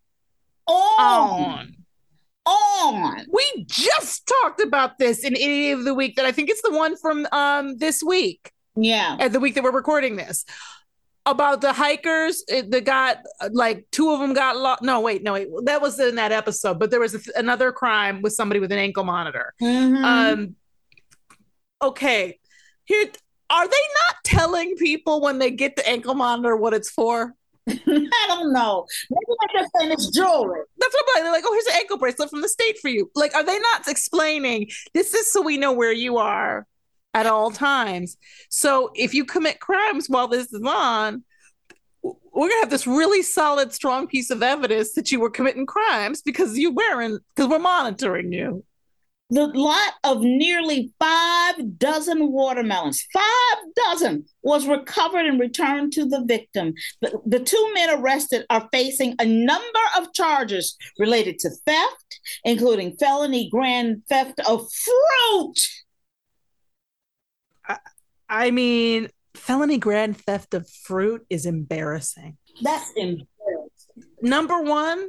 on. 0.67 1.01
on. 1.01 1.75
On. 2.47 3.27
We 3.31 3.67
just 3.69 4.27
talked 4.43 4.63
about 4.63 4.99
this 4.99 5.23
in 5.23 5.35
Idiot 5.37 5.79
of 5.81 5.85
the 5.85 5.93
Week 5.95 6.17
that 6.17 6.25
I 6.25 6.33
think 6.33 6.49
it's 6.49 6.63
the 6.63 6.73
one 6.73 6.97
from 6.97 7.27
um 7.33 7.77
this 7.77 8.03
week, 8.03 8.51
Yeah. 8.75 9.17
At 9.21 9.33
the 9.33 9.41
week 9.41 9.55
that 9.55 9.63
we're 9.63 9.71
recording 9.71 10.17
this. 10.17 10.47
About 11.31 11.61
the 11.61 11.73
hikers 11.75 12.43
that 12.49 12.85
got 12.85 13.19
like 13.51 13.87
two 13.93 14.11
of 14.11 14.21
them 14.21 14.33
got 14.33 14.57
lost. 14.57 14.83
No, 14.83 15.01
wait, 15.01 15.23
no, 15.23 15.35
wait. 15.35 15.49
That 15.65 15.83
was 15.83 16.01
in 16.01 16.15
that 16.15 16.33
episode, 16.33 16.79
but 16.79 16.91
there 16.91 17.01
was 17.01 17.13
th- 17.13 17.29
another 17.37 17.71
crime 17.71 18.23
with 18.23 18.33
somebody 18.33 18.61
with 18.61 18.73
an 18.73 18.79
ankle 18.79 19.05
monitor. 19.05 19.53
Mhm. 19.61 20.05
Um, 20.05 20.57
okay, 21.83 22.39
here 22.85 23.07
are 23.51 23.67
they 23.67 23.71
not 23.71 24.25
telling 24.25 24.77
people 24.77 25.21
when 25.21 25.39
they 25.39 25.51
get 25.51 25.77
the 25.77 25.87
ankle 25.89 26.15
monitor 26.15 26.57
what 26.57 26.75
it's 26.75 26.91
for? 26.91 27.35
I 27.69 28.25
don't 28.29 28.53
know. 28.53 28.87
Maybe 29.11 29.23
they're 29.41 29.63
just 29.63 29.73
saying 29.79 29.93
it's 29.93 30.11
jewelry. 30.11 30.61
That's 30.79 30.95
what 30.95 31.05
I'm 31.09 31.15
like. 31.15 31.23
They're 31.25 31.33
like, 31.33 31.45
oh, 31.47 31.53
here's 31.53 31.67
an 31.67 31.81
ankle 31.81 31.99
bracelet 31.99 32.31
from 32.31 32.41
the 32.41 32.49
state 32.49 32.79
for 32.79 32.89
you. 32.89 33.11
Like, 33.15 33.35
are 33.35 33.45
they 33.45 33.59
not 33.59 33.87
explaining 33.89 34.71
this 34.95 35.13
is 35.15 35.31
so 35.31 35.43
we 35.43 35.59
know 35.59 35.73
where 35.73 35.93
you 35.93 36.17
are 36.19 36.67
at 37.15 37.27
all 37.27 37.51
times? 37.51 38.17
So 38.51 38.91
if 38.95 39.15
you 39.15 39.25
commit 39.25 39.61
crimes 39.61 40.09
while 40.09 40.29
this 40.29 40.53
is 40.53 40.63
on, 40.63 41.25
we're 42.03 42.49
gonna 42.49 42.61
have 42.61 42.71
this 42.71 42.87
really 42.87 43.23
solid, 43.23 43.73
strong 43.73 44.07
piece 44.07 44.31
of 44.31 44.43
evidence 44.43 44.93
that 44.93 45.11
you 45.11 45.21
were 45.21 45.31
committing 45.31 45.67
crimes 45.67 46.23
because 46.23 46.57
you 46.57 46.71
wearing 46.71 47.19
because 47.35 47.51
we're 47.51 47.59
monitoring 47.59 48.33
you. 48.33 48.65
The 49.31 49.47
lot 49.49 49.93
of 50.05 50.23
nearly 50.23 50.91
five 50.99 51.79
dozen 51.79 52.33
watermelons, 52.33 53.07
five 53.13 53.59
dozen, 53.77 54.25
was 54.43 54.67
recovered 54.67 55.27
and 55.27 55.39
returned 55.39 55.93
to 55.95 56.07
the 56.07 56.25
victim. 56.25 56.73
The, 57.03 57.21
the 57.27 57.41
two 57.41 57.71
men 57.75 57.91
arrested 57.91 58.47
are 58.49 58.69
facing 58.73 59.17
a 59.19 59.27
number 59.27 59.81
of 59.99 60.15
charges 60.15 60.77
related 60.99 61.39
to 61.41 61.51
theft, 61.67 62.21
including 62.45 62.97
felony 62.97 63.51
grand 63.51 64.03
theft 64.09 64.41
of 64.49 64.67
fruit. 64.73 65.61
I 68.31 68.51
mean, 68.51 69.09
felony 69.49 69.79
grand 69.79 70.15
theft 70.15 70.53
of 70.53 70.69
fruit 70.69 71.25
is 71.31 71.47
embarrassing. 71.47 72.37
That's 72.61 72.93
embarrassing. 72.97 73.27
number 74.21 74.61
one, 74.61 75.09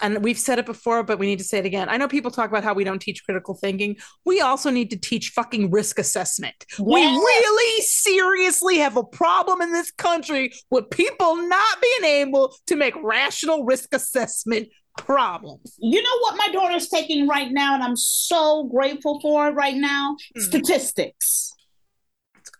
and 0.00 0.24
we've 0.24 0.38
said 0.40 0.58
it 0.58 0.66
before, 0.66 1.04
but 1.04 1.20
we 1.20 1.26
need 1.26 1.38
to 1.38 1.44
say 1.44 1.58
it 1.58 1.66
again. 1.66 1.88
I 1.88 1.96
know 1.96 2.08
people 2.08 2.32
talk 2.32 2.50
about 2.50 2.64
how 2.64 2.74
we 2.74 2.82
don't 2.82 2.98
teach 2.98 3.24
critical 3.24 3.54
thinking. 3.54 3.96
We 4.24 4.40
also 4.40 4.70
need 4.70 4.90
to 4.90 4.96
teach 4.96 5.28
fucking 5.28 5.70
risk 5.70 6.00
assessment. 6.00 6.66
We 6.80 7.00
really 7.00 7.82
seriously 7.82 8.78
have 8.78 8.96
a 8.96 9.04
problem 9.04 9.60
in 9.60 9.70
this 9.70 9.92
country 9.92 10.52
with 10.72 10.90
people 10.90 11.36
not 11.36 11.80
being 11.80 12.26
able 12.26 12.56
to 12.66 12.74
make 12.74 12.94
rational 13.00 13.64
risk 13.64 13.94
assessment 13.94 14.68
problems. 14.98 15.76
You 15.78 16.02
know 16.02 16.18
what 16.22 16.36
my 16.36 16.48
daughter's 16.52 16.88
taking 16.88 17.28
right 17.28 17.52
now, 17.52 17.74
and 17.74 17.84
I'm 17.84 17.96
so 17.96 18.64
grateful 18.64 19.20
for 19.20 19.48
it 19.48 19.52
right 19.52 19.76
now? 19.76 20.16
Hmm. 20.34 20.42
Statistics. 20.42 21.52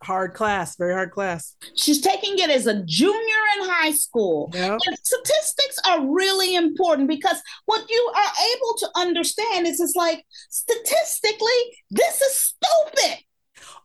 Hard 0.03 0.33
class, 0.33 0.77
very 0.77 0.95
hard 0.95 1.11
class. 1.11 1.57
She's 1.77 2.01
taking 2.01 2.39
it 2.39 2.49
as 2.49 2.67
a 2.67 2.83
junior 2.85 3.43
in 3.59 3.69
high 3.69 3.93
school. 3.93 4.51
Yep. 4.55 4.81
And 4.87 4.99
statistics 5.03 5.79
are 5.87 6.07
really 6.11 6.55
important 6.55 7.09
because 7.09 7.43
what 7.67 7.85
you 7.91 8.13
are 8.17 8.33
able 8.57 8.79
to 8.79 8.89
understand 8.97 9.67
is 9.67 9.79
it's 9.79 9.95
like 9.95 10.25
statistically, 10.49 11.77
this 11.91 12.21
is 12.23 12.35
stupid. 12.35 13.25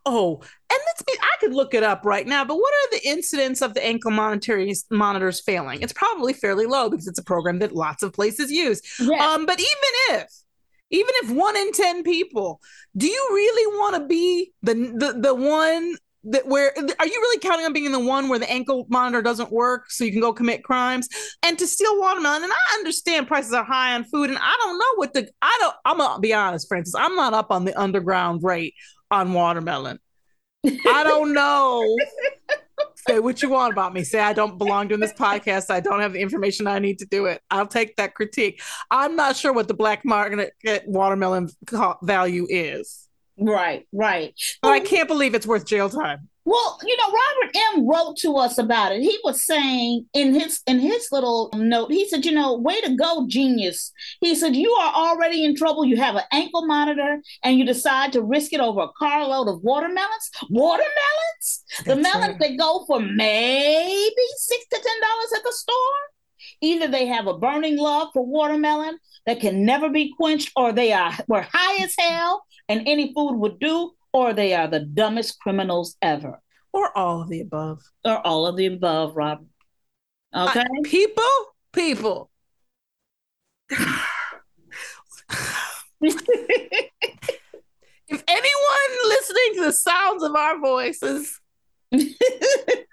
Oh, 0.06 0.40
and 0.40 0.80
let's 0.86 1.02
be, 1.02 1.12
I 1.20 1.36
could 1.40 1.52
look 1.52 1.74
it 1.74 1.82
up 1.82 2.04
right 2.04 2.26
now, 2.26 2.44
but 2.44 2.56
what 2.56 2.72
are 2.72 2.90
the 2.92 3.08
incidents 3.08 3.60
of 3.60 3.74
the 3.74 3.84
ankle 3.84 4.12
monetary 4.12 4.72
monitors 4.90 5.40
failing? 5.40 5.82
It's 5.82 5.92
probably 5.92 6.32
fairly 6.32 6.64
low 6.64 6.88
because 6.88 7.08
it's 7.08 7.18
a 7.18 7.24
program 7.24 7.58
that 7.58 7.74
lots 7.74 8.04
of 8.04 8.12
places 8.12 8.50
use. 8.50 8.80
Yes. 9.00 9.20
Um, 9.20 9.46
but 9.46 9.58
even 9.58 10.20
if, 10.20 10.30
even 10.90 11.10
if 11.16 11.30
one 11.30 11.56
in 11.56 11.72
10 11.72 12.04
people, 12.04 12.60
do 12.96 13.08
you 13.08 13.28
really 13.32 13.76
want 13.78 13.96
to 13.96 14.06
be 14.06 14.52
the, 14.62 14.74
the, 14.74 15.18
the 15.20 15.34
one 15.34 15.96
that 16.26 16.46
where 16.46 16.72
are 16.76 17.06
you 17.06 17.20
really 17.20 17.38
counting 17.40 17.66
on 17.66 17.72
being 17.72 17.92
the 17.92 18.00
one 18.00 18.28
where 18.28 18.38
the 18.38 18.50
ankle 18.50 18.86
monitor 18.88 19.22
doesn't 19.22 19.52
work 19.52 19.90
so 19.90 20.04
you 20.04 20.12
can 20.12 20.20
go 20.20 20.32
commit 20.32 20.64
crimes? 20.64 21.08
And 21.42 21.58
to 21.58 21.66
steal 21.66 21.98
watermelon 22.00 22.42
and 22.42 22.52
i 22.52 22.74
understand 22.78 23.28
prices 23.28 23.52
are 23.52 23.64
high 23.64 23.94
on 23.94 24.04
food 24.04 24.30
and 24.30 24.38
i 24.40 24.56
don't 24.62 24.78
know 24.78 24.94
what 24.96 25.14
the 25.14 25.28
i 25.42 25.56
don't 25.60 25.74
i'm 25.84 25.98
gonna 25.98 26.20
be 26.20 26.34
honest 26.34 26.68
frances 26.68 26.94
i'm 26.94 27.14
not 27.14 27.34
up 27.34 27.50
on 27.50 27.64
the 27.64 27.78
underground 27.78 28.42
rate 28.42 28.74
on 29.10 29.32
watermelon. 29.32 29.98
I 30.64 31.04
don't 31.04 31.32
know. 31.32 31.96
Say 33.08 33.20
what 33.20 33.40
you 33.40 33.50
want 33.50 33.72
about 33.72 33.94
me. 33.94 34.02
Say 34.02 34.18
i 34.18 34.32
don't 34.32 34.58
belong 34.58 34.88
doing 34.88 35.00
this 35.00 35.12
podcast. 35.12 35.70
I 35.70 35.80
don't 35.80 36.00
have 36.00 36.12
the 36.12 36.20
information 36.20 36.66
i 36.66 36.78
need 36.78 36.98
to 36.98 37.06
do 37.06 37.26
it. 37.26 37.40
I'll 37.50 37.66
take 37.66 37.96
that 37.96 38.14
critique. 38.14 38.60
I'm 38.90 39.14
not 39.14 39.36
sure 39.36 39.52
what 39.52 39.68
the 39.68 39.74
black 39.74 40.04
market 40.04 40.52
eh, 40.64 40.80
watermelon 40.86 41.48
value 42.02 42.46
is 42.50 43.05
Right, 43.38 43.86
right. 43.92 44.34
but 44.62 44.70
i 44.72 44.80
can't 44.80 45.08
believe 45.08 45.34
it's 45.34 45.46
worth 45.46 45.66
jail 45.66 45.90
time 45.90 46.28
Well, 46.48 46.78
you 46.86 46.96
know, 46.96 47.06
Robert 47.06 47.56
M. 47.74 47.88
wrote 47.88 48.16
to 48.18 48.36
us 48.36 48.56
about 48.56 48.92
it. 48.92 49.02
He 49.02 49.18
was 49.24 49.44
saying 49.44 50.06
in 50.14 50.32
his 50.32 50.60
in 50.68 50.78
his 50.78 51.08
little 51.10 51.50
note, 51.54 51.90
he 51.90 52.08
said, 52.08 52.24
you 52.24 52.30
know, 52.30 52.54
way 52.56 52.80
to 52.82 52.94
go, 52.94 53.26
genius. 53.26 53.92
He 54.20 54.36
said, 54.36 54.54
you 54.54 54.70
are 54.70 54.94
already 54.94 55.44
in 55.44 55.56
trouble. 55.56 55.84
You 55.84 55.96
have 55.96 56.14
an 56.14 56.22
ankle 56.30 56.64
monitor 56.64 57.20
and 57.42 57.58
you 57.58 57.66
decide 57.66 58.12
to 58.12 58.22
risk 58.22 58.52
it 58.52 58.60
over 58.60 58.82
a 58.82 58.94
carload 58.96 59.48
of 59.48 59.60
watermelons. 59.64 60.30
Watermelons? 60.48 61.64
the 61.84 61.96
melons 61.96 62.38
right. 62.38 62.38
that 62.38 62.58
go 62.58 62.84
for 62.86 63.00
maybe 63.00 64.26
six 64.38 64.64
to 64.72 64.78
ten 64.80 65.00
dollars 65.00 65.32
at 65.36 65.42
the 65.42 65.52
store. 65.52 66.00
Either 66.60 66.86
they 66.86 67.06
have 67.06 67.26
a 67.26 67.36
burning 67.36 67.76
love 67.76 68.08
for 68.12 68.24
watermelon 68.24 68.98
that 69.26 69.40
can 69.40 69.64
never 69.64 69.88
be 69.90 70.14
quenched, 70.16 70.52
or 70.54 70.72
they 70.72 70.92
are 70.92 71.12
were 71.26 71.46
high 71.52 71.82
as 71.82 71.94
hell 71.98 72.44
and 72.68 72.82
any 72.86 73.12
food 73.12 73.36
would 73.36 73.58
do, 73.58 73.92
or 74.12 74.32
they 74.32 74.54
are 74.54 74.68
the 74.68 74.80
dumbest 74.80 75.38
criminals 75.40 75.96
ever 76.00 76.40
or 76.72 76.96
all 76.96 77.22
of 77.22 77.28
the 77.28 77.40
above 77.40 77.80
or 78.04 78.24
all 78.26 78.46
of 78.46 78.56
the 78.56 78.66
above, 78.66 79.16
Robert. 79.16 79.46
Okay. 80.34 80.60
I- 80.60 80.82
people, 80.84 81.24
people. 81.72 82.30
if 88.08 88.24
anyone 88.28 89.08
listening 89.08 89.54
to 89.54 89.64
the 89.64 89.72
sounds 89.72 90.22
of 90.22 90.34
our 90.34 90.58
voices 90.60 91.40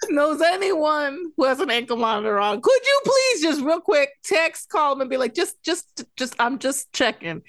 knows 0.10 0.42
anyone 0.42 1.32
who 1.36 1.46
has 1.46 1.60
an 1.60 1.70
ankle 1.70 1.98
monitor 1.98 2.40
on, 2.40 2.62
could 2.62 2.82
you 2.86 3.02
please 3.04 3.42
just 3.42 3.62
real 3.62 3.82
quick 3.82 4.10
text, 4.24 4.70
call 4.70 4.94
them, 4.94 5.02
and 5.02 5.10
be 5.10 5.18
like, 5.18 5.34
just, 5.34 5.62
just, 5.64 6.06
just, 6.16 6.36
I'm 6.40 6.60
just 6.60 6.92
checking. 6.94 7.42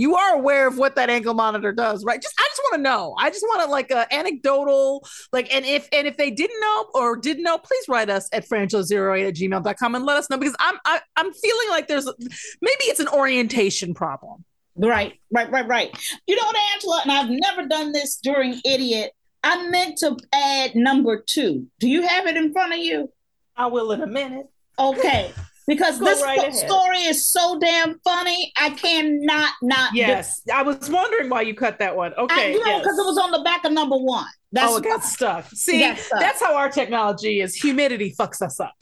You 0.00 0.16
are 0.16 0.34
aware 0.34 0.66
of 0.66 0.78
what 0.78 0.96
that 0.96 1.10
ankle 1.10 1.34
monitor 1.34 1.72
does, 1.72 2.06
right? 2.06 2.22
Just, 2.22 2.34
I 2.38 2.48
just 2.48 2.62
want 2.64 2.76
to 2.76 2.80
know. 2.80 3.14
I 3.18 3.28
just 3.28 3.42
want 3.42 3.62
to 3.66 3.70
like 3.70 3.90
a 3.90 4.10
anecdotal, 4.10 5.06
like, 5.30 5.54
and 5.54 5.66
if 5.66 5.90
and 5.92 6.06
if 6.06 6.16
they 6.16 6.30
didn't 6.30 6.58
know 6.58 6.86
or 6.94 7.18
didn't 7.18 7.42
know, 7.42 7.58
please 7.58 7.84
write 7.86 8.08
us 8.08 8.26
at 8.32 8.48
franchise08 8.48 9.28
at 9.28 9.34
gmail.com 9.34 9.94
and 9.94 10.06
let 10.06 10.16
us 10.16 10.30
know 10.30 10.38
because 10.38 10.56
I'm 10.58 10.76
I, 10.86 11.00
I'm 11.16 11.30
feeling 11.30 11.68
like 11.68 11.86
there's 11.86 12.06
maybe 12.06 12.84
it's 12.84 13.00
an 13.00 13.08
orientation 13.08 13.92
problem. 13.92 14.42
right, 14.74 15.20
right, 15.30 15.50
right, 15.50 15.68
right. 15.68 15.94
You 16.26 16.34
know 16.34 16.46
what, 16.46 16.56
Angela? 16.72 17.00
And 17.02 17.12
I've 17.12 17.28
never 17.28 17.68
done 17.68 17.92
this 17.92 18.16
during 18.22 18.58
idiot. 18.64 19.12
I 19.44 19.68
meant 19.68 19.98
to 19.98 20.16
add 20.32 20.76
number 20.76 21.22
two. 21.26 21.66
Do 21.78 21.90
you 21.90 22.08
have 22.08 22.26
it 22.26 22.38
in 22.38 22.54
front 22.54 22.72
of 22.72 22.78
you? 22.78 23.12
I 23.54 23.66
will 23.66 23.92
in 23.92 24.00
a 24.00 24.06
minute. 24.06 24.46
Okay. 24.78 25.30
Because 25.66 25.98
Go 25.98 26.06
this 26.06 26.22
right 26.22 26.52
story 26.54 26.98
is 26.98 27.26
so 27.28 27.58
damn 27.60 27.98
funny. 28.00 28.52
I 28.56 28.70
cannot 28.70 29.52
not. 29.62 29.92
do- 29.92 29.98
Yes, 29.98 30.42
I 30.52 30.62
was 30.62 30.90
wondering 30.90 31.28
why 31.28 31.42
you 31.42 31.54
cut 31.54 31.78
that 31.78 31.94
one. 31.96 32.12
I, 32.16 32.22
Okay, 32.22 32.52
you 32.54 32.60
know, 32.60 32.66
yes. 32.66 32.82
because 32.82 32.98
it 32.98 33.04
was 33.06 33.18
on 33.18 33.30
the 33.30 33.40
back 33.40 33.64
of 33.64 33.72
number 33.72 33.96
one. 33.96 34.26
That's 34.52 34.72
oh, 34.72 34.76
it 34.78 34.84
got 34.84 35.04
stuck. 35.04 35.46
See, 35.54 35.80
got 35.80 35.98
stuck. 35.98 36.18
that's 36.20 36.40
how 36.40 36.56
our 36.56 36.68
technology 36.68 37.40
is. 37.40 37.54
Humidity 37.54 38.14
fucks 38.18 38.42
us 38.42 38.58
up. 38.58 38.72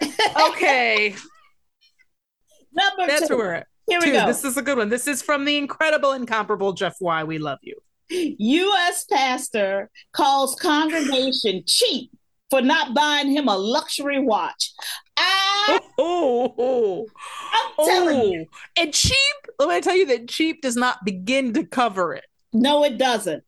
Okay, 0.51 1.15
number 2.73 3.07
that's 3.07 3.29
two. 3.29 3.37
where 3.37 3.47
we're 3.47 3.53
at. 3.55 3.67
Here 3.87 4.01
we 4.01 4.07
Two. 4.07 4.13
go. 4.13 4.27
This 4.27 4.45
is 4.45 4.57
a 4.59 4.63
good 4.63 4.77
one. 4.77 4.91
This 4.91 5.07
is 5.09 5.23
from 5.23 5.47
the 5.47 5.57
incredible, 5.57 6.13
incomparable 6.13 6.75
Jeff 6.75 6.97
Y. 7.01 7.25
We 7.25 7.39
love 7.39 7.59
you. 7.63 7.75
U.S. 8.11 9.05
pastor 9.11 9.91
calls 10.13 10.55
congregation 10.57 11.63
cheap 11.67 12.11
for 12.51 12.61
not 12.61 12.95
buying 12.95 13.31
him 13.31 13.49
a 13.49 13.57
luxury 13.57 14.21
watch. 14.21 14.73
I, 15.19 15.81
Oh, 15.99 16.55
oh, 16.59 17.07
I'm 17.53 17.87
telling 17.87 18.33
you, 18.33 18.47
oh. 18.51 18.59
And 18.83 18.95
cheap, 18.95 19.17
let 19.59 19.69
me 19.69 19.81
tell 19.81 19.97
you 19.97 20.07
that 20.07 20.29
cheap 20.29 20.63
does 20.63 20.77
not 20.77 21.05
begin 21.05 21.53
to 21.55 21.65
cover 21.65 22.15
it. 22.15 22.25
no, 22.53 22.85
it 22.85 22.99
doesn't. 22.99 23.43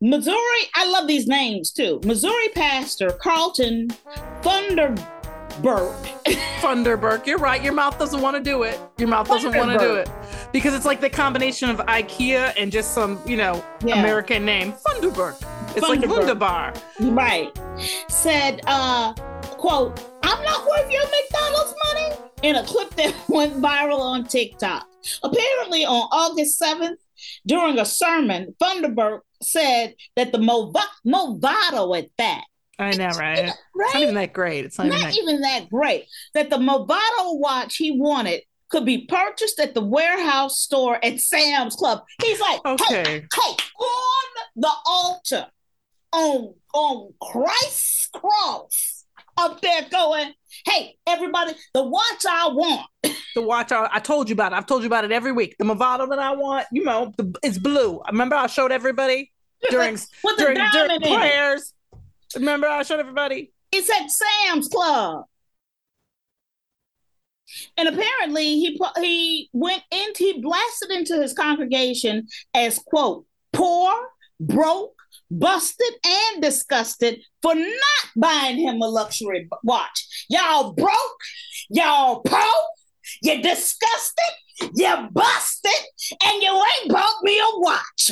Missouri, 0.00 0.36
I 0.74 0.90
love 0.90 1.06
these 1.06 1.26
names 1.28 1.70
too. 1.72 2.00
Missouri 2.04 2.48
pastor 2.48 3.10
Carlton 3.10 3.88
Thunderberg. 4.42 4.98
Funderburk, 6.60 7.26
you're 7.26 7.38
right. 7.38 7.62
Your 7.62 7.72
mouth 7.72 7.98
doesn't 7.98 8.20
want 8.20 8.36
to 8.36 8.42
do 8.42 8.62
it. 8.64 8.80
Your 8.98 9.08
mouth 9.08 9.28
doesn't 9.28 9.54
want 9.56 9.70
to 9.72 9.78
do 9.78 9.94
it 9.96 10.08
because 10.52 10.74
it's 10.74 10.84
like 10.86 11.00
the 11.00 11.10
combination 11.10 11.70
of 11.70 11.78
IKEA 11.78 12.52
and 12.56 12.72
just 12.72 12.92
some, 12.92 13.20
you 13.26 13.36
know, 13.36 13.64
Yeah. 13.84 14.00
American 14.00 14.44
name. 14.44 14.72
Funderburk. 14.72 15.40
It's 15.76 15.82
like. 15.88 16.06
Wunderbar. 16.08 16.74
Right. 17.00 17.56
Said, 18.08 18.60
uh, 18.66 19.12
quote, 19.58 20.00
I'm 20.22 20.42
not 20.44 20.66
worth 20.66 20.90
your 20.90 21.02
McDonald's 21.04 21.74
money 21.92 22.16
in 22.42 22.56
a 22.56 22.64
clip 22.64 22.90
that 22.96 23.14
went 23.28 23.54
viral 23.60 24.00
on 24.00 24.24
TikTok. 24.24 24.86
Apparently, 25.22 25.84
on 25.84 26.08
August 26.12 26.60
7th, 26.60 26.96
during 27.46 27.78
a 27.78 27.84
sermon, 27.84 28.54
Thunderbird 28.62 29.20
said 29.42 29.94
that 30.16 30.32
the 30.32 30.38
Mov- 30.38 30.74
Movado 31.06 31.98
at 31.98 32.08
that, 32.18 32.44
I 32.78 32.92
know, 32.92 33.08
right? 33.18 33.38
It's 33.38 33.56
not 33.94 34.02
even 34.02 34.14
that 34.14 34.32
great. 34.32 34.64
It's 34.64 34.78
not, 34.78 34.88
Not 34.88 34.96
even 34.96 35.06
that. 35.08 35.16
even 35.16 35.40
that 35.42 35.70
great, 35.70 36.06
that 36.34 36.50
the 36.50 36.56
Movado 36.56 37.38
watch 37.38 37.76
he 37.76 37.90
wanted 37.98 38.42
could 38.70 38.84
be 38.86 39.06
purchased 39.06 39.60
at 39.60 39.74
the 39.74 39.82
warehouse 39.84 40.58
store 40.60 40.98
at 41.04 41.20
Sam's 41.20 41.76
Club. 41.76 42.02
He's 42.22 42.40
like, 42.40 42.60
hey, 42.64 42.72
Okay. 42.72 43.26
hey, 43.34 43.56
on 43.78 44.24
the 44.56 44.70
altar, 44.86 45.46
on 46.12 46.54
on 46.72 47.12
Christ's 47.20 48.08
cross, 48.14 48.91
up 49.36 49.60
there 49.60 49.82
going, 49.90 50.32
hey, 50.66 50.96
everybody, 51.06 51.54
the 51.74 51.82
watch 51.82 52.24
I 52.28 52.48
want. 52.48 52.86
The 53.34 53.42
watch 53.42 53.72
I, 53.72 53.88
I 53.92 54.00
told 54.00 54.28
you 54.28 54.34
about 54.34 54.52
it. 54.52 54.56
I've 54.56 54.66
told 54.66 54.82
you 54.82 54.86
about 54.86 55.04
it 55.04 55.12
every 55.12 55.32
week. 55.32 55.56
The 55.58 55.64
Movado 55.64 56.08
that 56.08 56.18
I 56.18 56.34
want, 56.34 56.66
you 56.72 56.84
know, 56.84 57.12
the, 57.16 57.34
it's 57.42 57.58
blue. 57.58 58.02
Remember 58.10 58.36
I 58.36 58.46
showed 58.46 58.72
everybody 58.72 59.32
during 59.70 59.94
With 59.94 60.36
the 60.36 60.42
during, 60.44 60.58
during 60.72 60.90
it. 60.90 61.02
prayers. 61.02 61.72
Remember 62.34 62.66
I 62.66 62.82
showed 62.82 63.00
everybody. 63.00 63.52
It's 63.72 63.90
at 63.90 64.10
Sam's 64.10 64.68
Club. 64.68 65.24
And 67.76 67.88
apparently 67.88 68.44
he 68.44 68.80
he 68.98 69.50
went 69.52 69.82
into 69.90 70.24
he 70.24 70.40
blasted 70.40 70.90
into 70.90 71.20
his 71.20 71.34
congregation 71.34 72.26
as 72.54 72.78
quote 72.78 73.26
poor, 73.52 73.92
broke, 74.40 74.94
busted, 75.38 75.94
and 76.04 76.42
disgusted 76.42 77.20
for 77.40 77.54
not 77.54 78.06
buying 78.16 78.58
him 78.58 78.80
a 78.82 78.88
luxury 78.88 79.48
watch. 79.64 80.26
Y'all 80.28 80.72
broke, 80.72 81.20
y'all 81.70 82.20
poor, 82.20 82.40
you 83.22 83.42
disgusted, 83.42 84.70
you 84.74 85.08
busted, 85.12 85.70
and 86.24 86.42
you 86.42 86.50
ain't 86.50 86.92
bought 86.92 87.22
me 87.22 87.38
a 87.38 87.58
watch. 87.58 88.10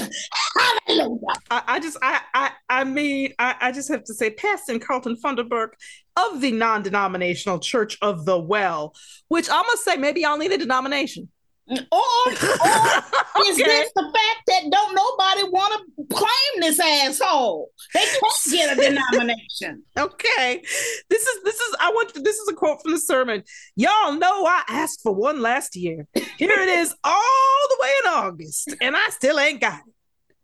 Hallelujah. 0.87 1.21
I, 1.51 1.63
I 1.67 1.81
just 1.81 1.99
I 2.03 2.21
I 2.35 2.51
I 2.69 2.85
mean 2.85 3.35
I, 3.39 3.55
I 3.61 3.73
just 3.73 3.89
have 3.89 4.05
to 4.05 4.15
say 4.15 4.31
Pastor 4.31 4.79
Carlton 4.79 5.17
Funderburk 5.17 5.71
of 6.17 6.41
the 6.41 6.53
non-denominational 6.53 7.61
Church 7.61 7.97
of 8.03 8.25
the 8.25 8.39
Well, 8.39 8.95
which 9.29 9.49
I'm 9.49 9.65
gonna 9.65 9.77
say 9.77 9.97
maybe 9.97 10.23
y'all 10.23 10.39
need 10.39 10.53
a 10.53 10.59
denomination. 10.59 11.29
Or, 11.71 11.77
or 11.99 12.33
is 13.47 13.61
Okay. 13.61 13.63
this 13.65 13.93
the 13.95 14.03
fact 14.03 14.41
that 14.49 14.63
don't 14.71 14.95
nobody 14.95 15.45
want 15.51 15.73
to 15.75 16.17
claim 16.17 16.61
this 16.61 16.81
asshole? 16.81 17.71
They 17.95 18.01
can't 18.01 18.51
get 18.51 18.79
a 18.79 18.81
denomination. 18.81 19.85
Okay. 19.99 20.63
This 21.11 21.27
is 21.27 21.43
this 21.45 21.61
is 21.61 21.77
I 21.81 21.91
want 21.91 22.13
this 22.25 22.37
is 22.37 22.49
a 22.49 22.55
quote 22.55 22.81
from 22.83 22.93
the 22.93 22.99
sermon. 22.99 23.43
Y'all 23.77 24.13
know 24.13 24.47
I 24.47 24.63
asked 24.69 25.01
for 25.03 25.13
one 25.15 25.41
last 25.43 25.77
year. 25.77 26.07
Here 26.15 26.51
it 26.51 26.69
is 26.69 26.95
all 27.05 27.69
the 27.69 27.77
way 27.83 27.93
in 28.05 28.11
August, 28.13 28.75
and 28.81 28.97
I 28.97 29.09
still 29.11 29.39
ain't 29.39 29.61
got 29.61 29.81
it. 29.87 29.95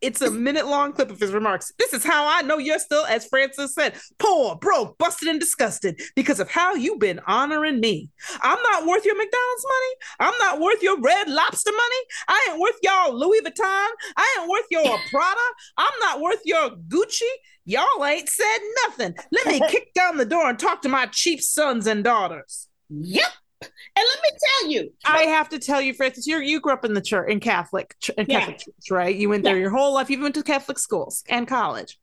It's 0.00 0.20
a 0.20 0.30
minute 0.30 0.66
long 0.66 0.92
clip 0.92 1.10
of 1.10 1.18
his 1.18 1.32
remarks. 1.32 1.72
This 1.78 1.94
is 1.94 2.04
how 2.04 2.26
I 2.26 2.42
know 2.42 2.58
you're 2.58 2.78
still, 2.78 3.04
as 3.06 3.26
Frances 3.26 3.74
said, 3.74 3.94
poor, 4.18 4.56
broke, 4.56 4.98
busted, 4.98 5.28
and 5.28 5.40
disgusted 5.40 6.00
because 6.14 6.38
of 6.40 6.50
how 6.50 6.74
you've 6.74 6.98
been 6.98 7.20
honoring 7.26 7.80
me. 7.80 8.10
I'm 8.42 8.62
not 8.62 8.86
worth 8.86 9.04
your 9.04 9.16
McDonald's 9.16 9.66
money. 9.66 9.94
I'm 10.20 10.38
not 10.38 10.60
worth 10.60 10.82
your 10.82 11.00
red 11.00 11.28
lobster 11.28 11.72
money. 11.72 12.02
I 12.28 12.48
ain't 12.50 12.60
worth 12.60 12.76
y'all 12.82 13.18
Louis 13.18 13.40
Vuitton. 13.40 13.88
I 14.16 14.36
ain't 14.38 14.50
worth 14.50 14.66
your 14.70 14.98
Prada. 15.10 15.40
I'm 15.76 15.98
not 16.00 16.20
worth 16.20 16.40
your 16.44 16.70
Gucci. 16.88 17.22
Y'all 17.64 18.04
ain't 18.04 18.28
said 18.28 18.58
nothing. 18.86 19.14
Let 19.32 19.46
me 19.46 19.60
kick 19.68 19.92
down 19.94 20.18
the 20.18 20.24
door 20.24 20.48
and 20.48 20.58
talk 20.58 20.82
to 20.82 20.88
my 20.88 21.06
cheap 21.06 21.40
sons 21.40 21.86
and 21.86 22.04
daughters. 22.04 22.68
Yep. 22.90 23.30
And 23.62 23.70
let 23.96 24.22
me 24.22 24.38
tell 24.60 24.70
you, 24.70 24.92
I 25.04 25.22
have 25.22 25.48
to 25.50 25.58
tell 25.58 25.80
you, 25.80 25.94
Frances, 25.94 26.26
you 26.26 26.38
you 26.40 26.60
grew 26.60 26.72
up 26.72 26.84
in 26.84 26.92
the 26.94 27.00
church, 27.00 27.30
in 27.30 27.40
Catholic, 27.40 27.94
in 28.18 28.26
Yeah. 28.28 28.40
Catholic 28.40 28.58
church, 28.58 28.90
right? 28.90 29.14
You 29.16 29.30
went 29.30 29.44
there 29.44 29.56
Yeah. 29.56 29.62
your 29.62 29.70
whole 29.70 29.94
life. 29.94 30.10
You 30.10 30.20
went 30.20 30.34
to 30.34 30.42
Catholic 30.42 30.78
schools 30.78 31.24
and 31.28 31.48
college. 31.48 31.98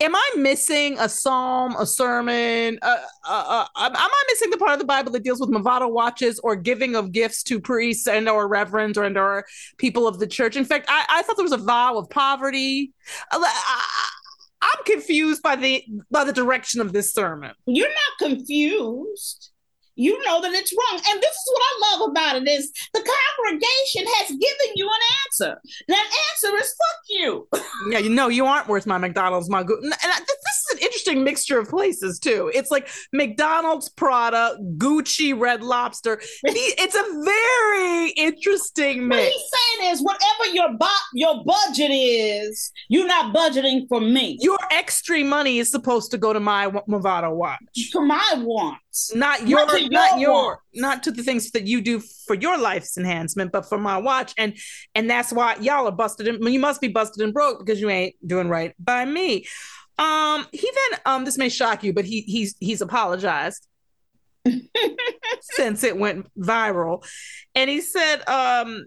Am 0.00 0.14
I 0.16 0.30
missing 0.36 0.98
a 0.98 1.08
psalm, 1.08 1.76
a 1.78 1.86
sermon? 1.86 2.78
Uh, 2.82 2.96
uh, 3.28 3.66
uh, 3.76 3.84
am 3.84 3.92
I 3.96 4.22
missing 4.28 4.50
the 4.50 4.56
part 4.56 4.72
of 4.72 4.80
the 4.80 4.84
Bible 4.84 5.12
that 5.12 5.22
deals 5.22 5.38
with 5.38 5.50
Movado 5.50 5.88
watches 5.90 6.40
or 6.40 6.56
giving 6.56 6.96
of 6.96 7.12
gifts 7.12 7.42
to 7.44 7.60
priests 7.60 8.08
and 8.08 8.28
or 8.28 8.48
reverends 8.48 8.98
or 8.98 9.04
and 9.04 9.16
or 9.16 9.44
people 9.78 10.08
of 10.08 10.18
the 10.18 10.26
church? 10.26 10.56
In 10.56 10.64
fact, 10.64 10.86
I, 10.88 11.04
I 11.08 11.22
thought 11.22 11.36
there 11.36 11.44
was 11.44 11.52
a 11.52 11.58
vow 11.58 11.96
of 11.96 12.10
poverty. 12.10 12.92
Uh, 13.30 13.38
I'm 14.62 14.84
confused 14.84 15.42
by 15.42 15.56
the 15.56 15.84
by 16.10 16.24
the 16.24 16.32
direction 16.32 16.80
of 16.80 16.92
this 16.92 17.12
sermon. 17.12 17.52
you're 17.66 17.88
not 17.88 18.28
confused. 18.30 19.50
You 19.96 20.22
know 20.24 20.40
that 20.40 20.52
it's 20.52 20.72
wrong. 20.72 21.00
And 21.08 21.22
this 21.22 21.30
is 21.30 21.52
what 21.52 21.62
I 21.62 21.98
love 21.98 22.10
about 22.10 22.36
it 22.36 22.48
is 22.48 22.72
the 22.92 23.00
congregation 23.00 24.06
has 24.18 24.28
given 24.28 24.72
you 24.74 24.86
an 24.86 25.00
answer. 25.26 25.60
That 25.88 26.10
answer 26.32 26.56
is 26.56 26.68
fuck 26.68 27.00
you. 27.08 27.48
Yeah, 27.90 27.98
you 27.98 28.08
know, 28.08 28.28
you 28.28 28.46
aren't 28.46 28.68
worth 28.68 28.86
my 28.86 28.96
McDonald's, 28.96 29.50
my 29.50 29.62
good. 29.62 29.82
And 29.82 29.92
I, 29.92 30.18
this 30.20 30.28
is 30.28 30.76
an 30.76 30.78
interesting 30.78 31.22
mixture 31.22 31.58
of 31.58 31.68
places 31.68 32.18
too. 32.18 32.50
It's 32.54 32.70
like 32.70 32.88
McDonald's, 33.12 33.90
Prada, 33.90 34.56
Gucci, 34.78 35.38
Red 35.38 35.62
Lobster. 35.62 36.20
It's 36.44 36.94
a 36.94 37.24
very 37.24 38.10
interesting 38.10 39.06
mix. 39.08 39.20
What 39.20 39.32
he's 39.32 39.50
saying 39.80 39.92
is 39.92 40.02
whatever 40.02 40.54
your 40.54 40.72
bo- 40.78 40.86
your 41.14 41.44
budget 41.44 41.90
is, 41.90 42.72
you're 42.88 43.06
not 43.06 43.34
budgeting 43.34 43.86
for 43.88 44.00
me. 44.00 44.38
Your 44.40 44.58
extra 44.70 45.22
money 45.24 45.58
is 45.58 45.70
supposed 45.70 46.10
to 46.12 46.18
go 46.18 46.32
to 46.32 46.40
my 46.40 46.68
Movado 46.88 47.34
watch, 47.34 47.58
to 47.92 48.00
my 48.00 48.34
wants. 48.36 48.83
Not 49.14 49.46
your, 49.48 49.66
Not 49.66 49.76
to 49.76 49.88
not 49.88 50.18
your 50.20 50.30
your, 50.30 50.58
not 50.74 51.02
to 51.04 51.10
the 51.10 51.22
things 51.22 51.50
that 51.50 51.66
you 51.66 51.80
do 51.80 52.00
for 52.26 52.34
your 52.34 52.56
life's 52.58 52.96
enhancement, 52.96 53.52
but 53.52 53.68
for 53.68 53.78
my 53.78 53.98
watch. 53.98 54.32
And 54.38 54.56
and 54.94 55.10
that's 55.10 55.32
why 55.32 55.56
y'all 55.56 55.88
are 55.88 55.92
busted. 55.92 56.28
In, 56.28 56.42
you 56.42 56.60
must 56.60 56.80
be 56.80 56.88
busted 56.88 57.22
and 57.22 57.34
broke 57.34 57.58
because 57.58 57.80
you 57.80 57.90
ain't 57.90 58.14
doing 58.26 58.48
right 58.48 58.72
by 58.78 59.04
me. 59.04 59.46
Um, 59.98 60.46
he 60.52 60.70
then 60.90 61.00
um, 61.06 61.24
this 61.24 61.38
may 61.38 61.48
shock 61.48 61.82
you, 61.84 61.92
but 61.92 62.04
he 62.04 62.22
he's 62.22 62.54
he's 62.60 62.80
apologized 62.80 63.66
since 65.40 65.82
it 65.82 65.96
went 65.96 66.28
viral, 66.38 67.04
and 67.54 67.68
he 67.68 67.80
said 67.80 68.26
um 68.28 68.86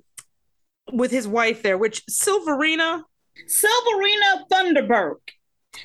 with 0.91 1.11
his 1.11 1.27
wife 1.27 1.63
there, 1.63 1.77
which 1.77 2.05
Silverina. 2.05 3.03
Silverina 3.47 4.47
Thunderberg. 4.51 5.17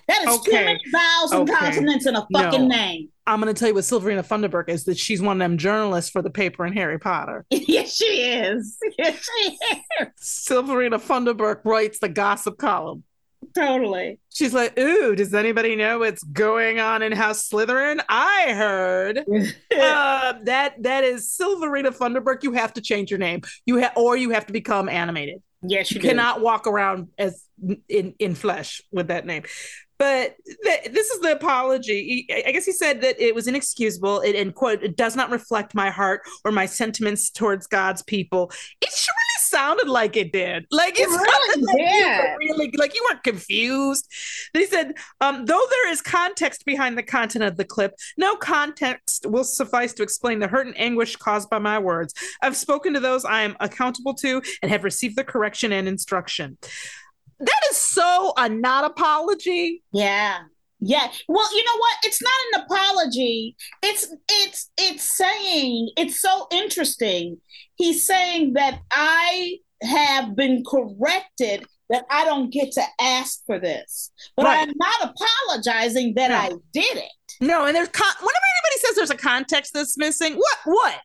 That 0.08 0.22
is 0.28 0.40
too 0.40 0.50
Okay. 0.52 0.64
many 0.64 0.80
vowels 0.90 1.32
and 1.32 1.48
Okay. 1.48 1.58
consonants 1.58 2.06
in 2.06 2.16
a 2.16 2.26
fucking 2.32 2.68
No. 2.68 2.76
name. 2.76 3.08
I'm 3.26 3.40
going 3.40 3.54
to 3.54 3.58
tell 3.58 3.68
you 3.68 3.74
what 3.74 3.84
Silverina 3.84 4.26
Thunderberg 4.26 4.68
is 4.68 4.84
that 4.84 4.98
she's 4.98 5.22
one 5.22 5.36
of 5.40 5.44
them 5.44 5.56
journalists 5.58 6.10
for 6.10 6.22
the 6.22 6.30
paper 6.30 6.66
in 6.66 6.72
Harry 6.72 6.98
Potter. 6.98 7.44
yes, 7.50 7.94
she 7.94 8.04
is. 8.04 8.78
Yes, 8.98 9.28
she 9.42 9.58
is. 10.00 10.08
Silverina 10.20 11.00
Thunderberg 11.00 11.60
writes 11.64 11.98
the 11.98 12.08
gossip 12.08 12.58
column. 12.58 13.04
Totally. 13.56 14.18
She's 14.32 14.54
like, 14.54 14.78
"Ooh, 14.78 15.16
does 15.16 15.34
anybody 15.34 15.74
know 15.74 15.98
what's 15.98 16.22
going 16.22 16.78
on 16.78 17.02
in 17.02 17.10
House 17.10 17.48
Slytherin? 17.48 18.00
I 18.08 18.52
heard 18.54 19.18
uh, 19.18 20.34
that 20.44 20.80
that 20.82 21.02
is 21.04 21.28
Silverina 21.28 21.94
Thunderberg. 21.94 22.44
You 22.44 22.52
have 22.52 22.72
to 22.74 22.80
change 22.80 23.10
your 23.10 23.18
name. 23.18 23.42
You 23.66 23.76
have, 23.78 23.92
or 23.96 24.16
you 24.16 24.30
have 24.30 24.46
to 24.46 24.52
become 24.52 24.88
animated. 24.88 25.42
yes, 25.62 25.90
you, 25.90 25.96
You 25.96 26.08
cannot 26.08 26.40
walk 26.40 26.68
around 26.68 27.08
as 27.18 27.44
in 27.88 28.14
in 28.20 28.36
flesh 28.36 28.80
with 28.92 29.08
that 29.08 29.26
name." 29.26 29.42
But 29.98 30.36
th- 30.64 30.90
this 30.92 31.10
is 31.10 31.20
the 31.20 31.32
apology. 31.32 32.26
He- 32.28 32.44
I 32.46 32.50
guess 32.52 32.64
he 32.64 32.72
said 32.72 33.00
that 33.02 33.20
it 33.20 33.34
was 33.34 33.46
inexcusable 33.46 34.20
it, 34.20 34.34
and 34.34 34.54
quote, 34.54 34.82
it 34.82 34.96
does 34.96 35.14
not 35.16 35.30
reflect 35.30 35.74
my 35.74 35.90
heart 35.90 36.22
or 36.44 36.50
my 36.52 36.66
sentiments 36.66 37.30
towards 37.30 37.66
God's 37.66 38.02
people. 38.02 38.50
It 38.80 38.90
sure 38.90 39.12
really 39.12 39.42
sounded 39.42 39.88
like 39.88 40.16
it 40.16 40.32
did. 40.32 40.66
Like 40.70 40.98
it 40.98 41.02
It 41.02 41.08
really 41.08 41.62
like 41.62 41.78
you 41.78 42.04
did. 42.04 42.18
were 42.18 42.36
really 42.38 42.70
like 42.76 42.94
you 42.94 43.06
weren't 43.10 43.22
confused. 43.22 44.08
They 44.54 44.66
said, 44.66 44.94
um, 45.20 45.44
though 45.44 45.62
there 45.70 45.90
is 45.90 46.00
context 46.02 46.64
behind 46.64 46.96
the 46.98 47.02
content 47.02 47.44
of 47.44 47.56
the 47.56 47.64
clip, 47.64 47.92
no 48.16 48.34
context 48.36 49.26
will 49.28 49.44
suffice 49.44 49.92
to 49.94 50.02
explain 50.02 50.40
the 50.40 50.48
hurt 50.48 50.66
and 50.66 50.78
anguish 50.80 51.16
caused 51.16 51.48
by 51.50 51.58
my 51.58 51.78
words. 51.78 52.14
I've 52.42 52.56
spoken 52.56 52.94
to 52.94 53.00
those 53.00 53.24
I 53.24 53.42
am 53.42 53.56
accountable 53.60 54.14
to 54.14 54.42
and 54.62 54.70
have 54.70 54.84
received 54.84 55.16
the 55.16 55.24
correction 55.24 55.70
and 55.72 55.86
instruction. 55.86 56.58
That 57.42 57.60
is 57.70 57.76
so 57.76 58.32
a 58.36 58.48
not 58.48 58.84
apology. 58.84 59.82
Yeah. 59.92 60.38
Yeah. 60.80 61.08
Well, 61.28 61.56
you 61.56 61.64
know 61.64 61.76
what? 61.78 61.96
It's 62.04 62.20
not 62.22 62.32
an 62.54 62.64
apology. 62.64 63.56
It's 63.82 64.12
it's 64.28 64.70
it's 64.78 65.16
saying 65.16 65.90
it's 65.96 66.20
so 66.20 66.46
interesting. 66.50 67.38
He's 67.76 68.06
saying 68.06 68.54
that 68.54 68.80
I 68.90 69.58
have 69.82 70.34
been 70.36 70.62
corrected 70.68 71.64
that 71.90 72.04
I 72.10 72.24
don't 72.24 72.50
get 72.50 72.72
to 72.72 72.82
ask 73.00 73.44
for 73.46 73.58
this. 73.60 74.10
But 74.36 74.46
Right. 74.46 74.66
I'm 74.68 74.72
not 74.76 75.14
apologizing 75.14 76.14
that 76.14 76.30
No. 76.30 76.36
I 76.36 76.48
did 76.72 76.96
it. 76.96 77.12
No, 77.40 77.66
and 77.66 77.76
there's 77.76 77.88
con- 77.88 78.14
whenever 78.18 78.46
anybody 78.56 78.80
says 78.86 78.96
there's 78.96 79.10
a 79.10 79.16
context 79.16 79.72
that's 79.74 79.98
missing, 79.98 80.34
what 80.34 80.58
what? 80.64 81.00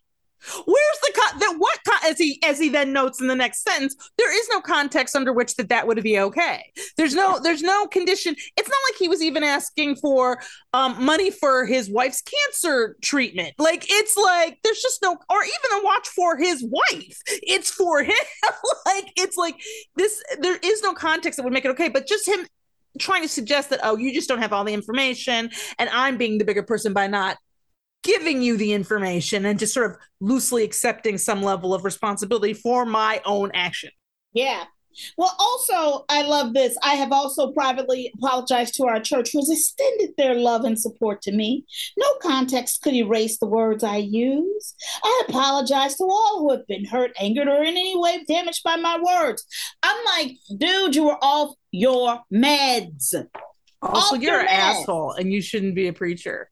Where's 0.66 1.00
the 1.02 1.14
con- 1.16 1.40
that 1.40 1.56
what 1.58 1.80
con- 1.88 2.10
as 2.10 2.18
he 2.18 2.42
as 2.44 2.60
he 2.60 2.70
then 2.70 2.94
notes 2.94 3.20
in 3.22 3.28
the 3.28 3.36
next 3.36 3.64
sentence, 3.64 3.96
there 4.18 4.34
is 4.36 4.48
no 4.52 4.62
context 4.62 5.16
under 5.16 5.34
which 5.34 5.56
that 5.56 5.70
that 5.70 5.88
would 5.88 6.02
be 6.04 6.20
okay. 6.20 6.72
There's 6.96 7.16
no 7.16 7.40
there's 7.40 7.64
no 7.64 7.88
condition. 7.88 8.36
It's 8.56 8.70
not 8.70 8.78
like 8.90 9.00
he 9.00 9.08
was 9.08 9.22
even 9.22 9.44
asking 9.44 9.96
for 9.98 10.40
um 10.74 11.04
money 11.04 11.32
for 11.32 11.66
his 11.66 11.90
wife's 11.90 12.22
cancer 12.22 12.96
treatment. 13.02 13.56
Like 13.58 13.86
it's 13.90 14.16
like 14.16 14.60
there's 14.64 14.82
just 14.82 15.02
no 15.02 15.18
or 15.30 15.44
even 15.44 15.80
a 15.80 15.84
watch 15.84 16.08
for 16.10 16.38
his 16.38 16.64
wife. 16.64 17.20
It's 17.28 17.72
for 17.72 18.04
him. 18.04 18.16
like 18.86 19.12
it's 19.18 19.38
like 19.38 19.60
this 19.96 20.22
there 20.40 20.60
is 20.62 20.82
no 20.82 20.94
context 20.94 21.38
that 21.38 21.44
would 21.44 21.54
make 21.54 21.66
it 21.66 21.72
okay, 21.72 21.90
but 21.90 22.08
just 22.08 22.28
him 22.28 22.46
trying 23.00 23.22
to 23.22 23.30
suggest 23.30 23.70
that 23.70 23.80
oh 23.84 23.96
you 23.96 24.14
just 24.14 24.28
don't 24.28 24.40
have 24.40 24.54
all 24.54 24.64
the 24.64 24.74
information 24.74 25.52
and 25.78 25.90
I'm 25.90 26.18
being 26.18 26.40
the 26.40 26.46
bigger 26.46 26.64
person 26.64 26.94
by 26.94 27.06
not 27.06 27.38
giving 28.08 28.42
you 28.42 28.58
the 28.58 28.74
information 28.74 29.46
and 29.46 29.60
just 29.60 29.74
sort 29.74 29.92
of 29.92 29.98
loosely 30.20 30.64
accepting 30.64 31.18
some 31.18 31.44
level 31.44 31.74
of 31.74 31.84
responsibility 31.84 32.54
for 32.54 32.86
my 32.86 33.22
own 33.26 33.52
action. 33.54 33.92
Yeah. 34.34 34.64
Well, 35.16 35.36
also, 35.38 36.06
I 36.10 36.24
love 36.24 36.56
this. 36.56 36.76
I 36.82 36.96
have 36.96 37.12
also 37.12 37.52
privately 37.52 38.12
apologized 38.16 38.74
to 38.76 38.86
our 38.86 39.00
church 39.00 39.32
who 39.32 39.38
has 39.40 39.50
extended 39.52 40.16
their 40.18 40.34
love 40.34 40.64
and 40.66 40.80
support 40.80 41.22
to 41.24 41.32
me. 41.32 41.66
No 42.00 42.08
context 42.20 42.82
could 42.82 42.96
erase 42.96 43.38
the 43.38 43.46
words 43.46 43.84
I 43.84 43.98
use. 43.98 44.74
I 45.04 45.24
apologize 45.30 45.96
to 45.98 46.04
all 46.04 46.40
who 46.40 46.52
have 46.52 46.66
been 46.66 46.86
hurt, 46.86 47.12
angered, 47.20 47.48
or 47.48 47.62
in 47.62 47.78
any 47.78 47.96
way 47.96 48.24
damaged 48.28 48.64
by 48.64 48.76
my 48.76 48.98
words. 49.00 49.46
I'm 49.84 50.04
like, 50.06 50.38
dude, 50.58 50.96
you 50.96 51.04
were 51.06 51.24
off 51.24 51.54
your 51.72 52.22
meds. 52.34 53.14
Also, 53.84 54.16
Off 54.16 54.22
you're 54.22 54.32
your 54.32 54.40
an 54.42 54.48
meds. 54.48 54.82
asshole 54.82 55.12
and 55.12 55.32
you 55.32 55.44
shouldn't 55.44 55.76
be 55.76 55.88
a 55.90 55.94
preacher. 55.94 56.50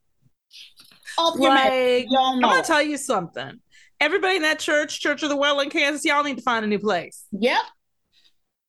Off 1.17 1.39
your. 1.39 1.49
Like, 1.49 2.05
Y'all 2.09 2.35
I'm 2.35 2.41
gonna 2.41 2.63
tell 2.63 2.81
you 2.81 2.97
something. 2.97 3.59
Everybody 3.99 4.35
in 4.37 4.41
that 4.41 4.59
church, 4.59 4.99
Church 4.99 5.23
of 5.23 5.29
the 5.29 5.37
Well 5.37 5.59
in 5.61 5.69
Kansas, 5.69 6.03
y'all 6.05 6.23
need 6.23 6.37
to 6.37 6.43
find 6.43 6.65
a 6.65 6.67
new 6.67 6.79
place. 6.79 7.25
Yep. 7.31 7.61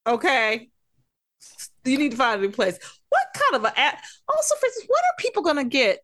Okay. 0.07 0.69
You 1.85 1.99
need 1.99 2.13
to 2.13 2.17
find 2.17 2.41
a 2.41 2.43
new 2.47 2.53
place. 2.53 2.79
What 3.09 3.27
kind 3.35 3.65
of 3.65 3.71
a 3.71 3.75
a- 3.81 3.99
also 4.29 4.55
for 4.57 4.67
instance, 4.67 4.87
what 4.89 5.01
are 5.01 5.15
people 5.19 5.43
gonna 5.43 5.65
get? 5.65 6.01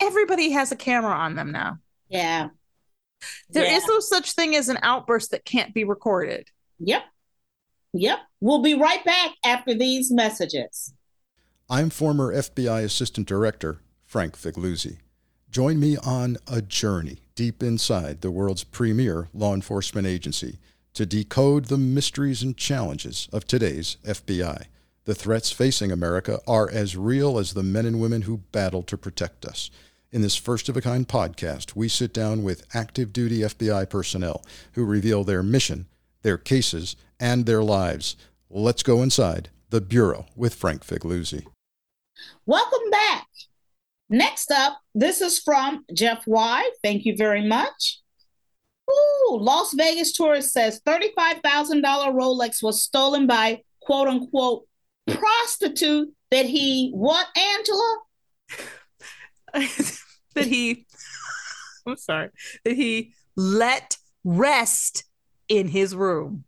Everybody 0.00 0.50
has 0.50 0.70
a 0.72 0.76
camera 0.76 1.12
on 1.14 1.34
them 1.34 1.50
now. 1.50 1.78
Yeah. 2.08 2.48
There 3.50 3.64
is 3.64 3.82
Yeah. 3.82 3.86
no 3.88 4.00
such 4.00 4.32
thing 4.32 4.54
as 4.54 4.68
an 4.68 4.78
outburst 4.82 5.32
that 5.32 5.44
can't 5.44 5.74
be 5.74 5.84
recorded. 5.84 6.46
Yep. 6.78 7.02
Yep. 7.94 8.18
We'll 8.40 8.62
be 8.62 8.74
right 8.74 9.04
back 9.04 9.32
after 9.44 9.74
these 9.74 10.10
messages. 10.12 10.92
I'm 11.70 11.90
former 11.90 12.32
FBI 12.32 12.82
Assistant 12.84 13.26
Director 13.26 13.80
Frank 14.08 14.38
Figluzzi. 14.38 14.96
Join 15.50 15.78
me 15.78 15.98
on 15.98 16.38
a 16.50 16.62
journey 16.62 17.18
deep 17.34 17.62
inside 17.62 18.22
the 18.22 18.30
world's 18.30 18.64
premier 18.64 19.28
law 19.34 19.52
enforcement 19.52 20.06
agency 20.06 20.56
to 20.94 21.04
decode 21.04 21.66
the 21.66 21.76
mysteries 21.76 22.42
and 22.42 22.56
challenges 22.56 23.28
of 23.34 23.46
today's 23.46 23.98
FBI. 24.06 24.64
The 25.04 25.14
threats 25.14 25.50
facing 25.50 25.92
America 25.92 26.40
are 26.46 26.70
as 26.70 26.96
real 26.96 27.38
as 27.38 27.52
the 27.52 27.62
men 27.62 27.84
and 27.84 28.00
women 28.00 28.22
who 28.22 28.38
battle 28.50 28.82
to 28.84 28.96
protect 28.96 29.44
us. 29.44 29.70
In 30.10 30.22
this 30.22 30.36
first 30.36 30.70
of 30.70 30.76
a 30.78 30.80
kind 30.80 31.06
podcast, 31.06 31.76
we 31.76 31.86
sit 31.86 32.14
down 32.14 32.42
with 32.42 32.64
active 32.74 33.12
duty 33.12 33.40
FBI 33.40 33.90
personnel 33.90 34.42
who 34.72 34.86
reveal 34.86 35.22
their 35.22 35.42
mission, 35.42 35.84
their 36.22 36.38
cases, 36.38 36.96
and 37.20 37.44
their 37.44 37.62
lives, 37.62 38.16
let's 38.48 38.82
go 38.82 39.02
inside 39.02 39.50
the 39.68 39.82
Bureau 39.82 40.24
with 40.34 40.54
Frank 40.54 40.82
Figluzzi. 40.82 41.46
Welcome 42.46 42.90
back. 42.90 43.26
Next 44.10 44.50
up, 44.50 44.78
this 44.94 45.20
is 45.20 45.38
from 45.38 45.84
Jeff 45.92 46.26
Y. 46.26 46.70
Thank 46.82 47.04
you 47.04 47.16
very 47.16 47.46
much. 47.46 48.00
Ooh, 48.90 49.38
Las 49.38 49.74
Vegas 49.74 50.12
tourist 50.12 50.52
says 50.52 50.80
$35,000 50.86 51.82
Rolex 51.82 52.62
was 52.62 52.82
stolen 52.82 53.26
by 53.26 53.62
quote 53.82 54.08
unquote 54.08 54.66
prostitute 55.06 56.12
that 56.30 56.46
he, 56.46 56.90
what, 56.90 57.26
Angela? 57.36 57.98
that 60.34 60.46
he, 60.46 60.86
I'm 61.86 61.96
sorry, 61.96 62.30
that 62.64 62.74
he 62.74 63.12
let 63.36 63.96
rest 64.24 65.04
in 65.48 65.68
his 65.68 65.94
room. 65.94 66.44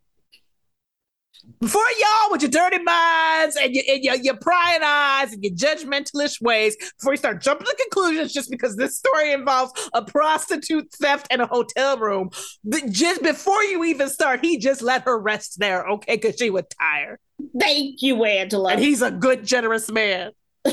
Before 1.59 1.83
y'all 1.99 2.31
with 2.31 2.43
your 2.43 2.51
dirty 2.51 2.83
minds 2.83 3.57
and 3.57 3.75
your, 3.75 3.85
and 3.89 4.05
your, 4.05 4.17
your 4.17 4.37
prying 4.37 4.83
eyes 4.85 5.33
and 5.33 5.43
your 5.43 5.53
judgmentalish 5.53 6.41
ways, 6.41 6.77
before 6.99 7.13
you 7.13 7.17
start 7.17 7.43
jumping 7.43 7.67
to 7.67 7.77
conclusions 7.91 8.33
just 8.33 8.51
because 8.51 8.77
this 8.77 8.97
story 8.97 9.33
involves 9.33 9.73
a 9.93 10.03
prostitute 10.05 10.91
theft 10.93 11.27
in 11.31 11.41
a 11.41 11.47
hotel 11.47 11.99
room, 11.99 12.31
just 12.91 13.23
before 13.23 13.63
you 13.65 13.85
even 13.85 14.09
start, 14.09 14.45
he 14.45 14.59
just 14.59 14.83
let 14.83 15.03
her 15.03 15.19
rest 15.19 15.59
there, 15.59 15.87
okay? 15.89 16.17
Because 16.17 16.37
she 16.39 16.51
was 16.51 16.65
tired. 16.79 17.19
Thank 17.59 18.03
you, 18.03 18.25
Angela. 18.25 18.73
And 18.73 18.81
he's 18.81 19.03
a 19.03 19.11
good, 19.11 19.45
generous 19.45 19.91
man. 19.91 20.33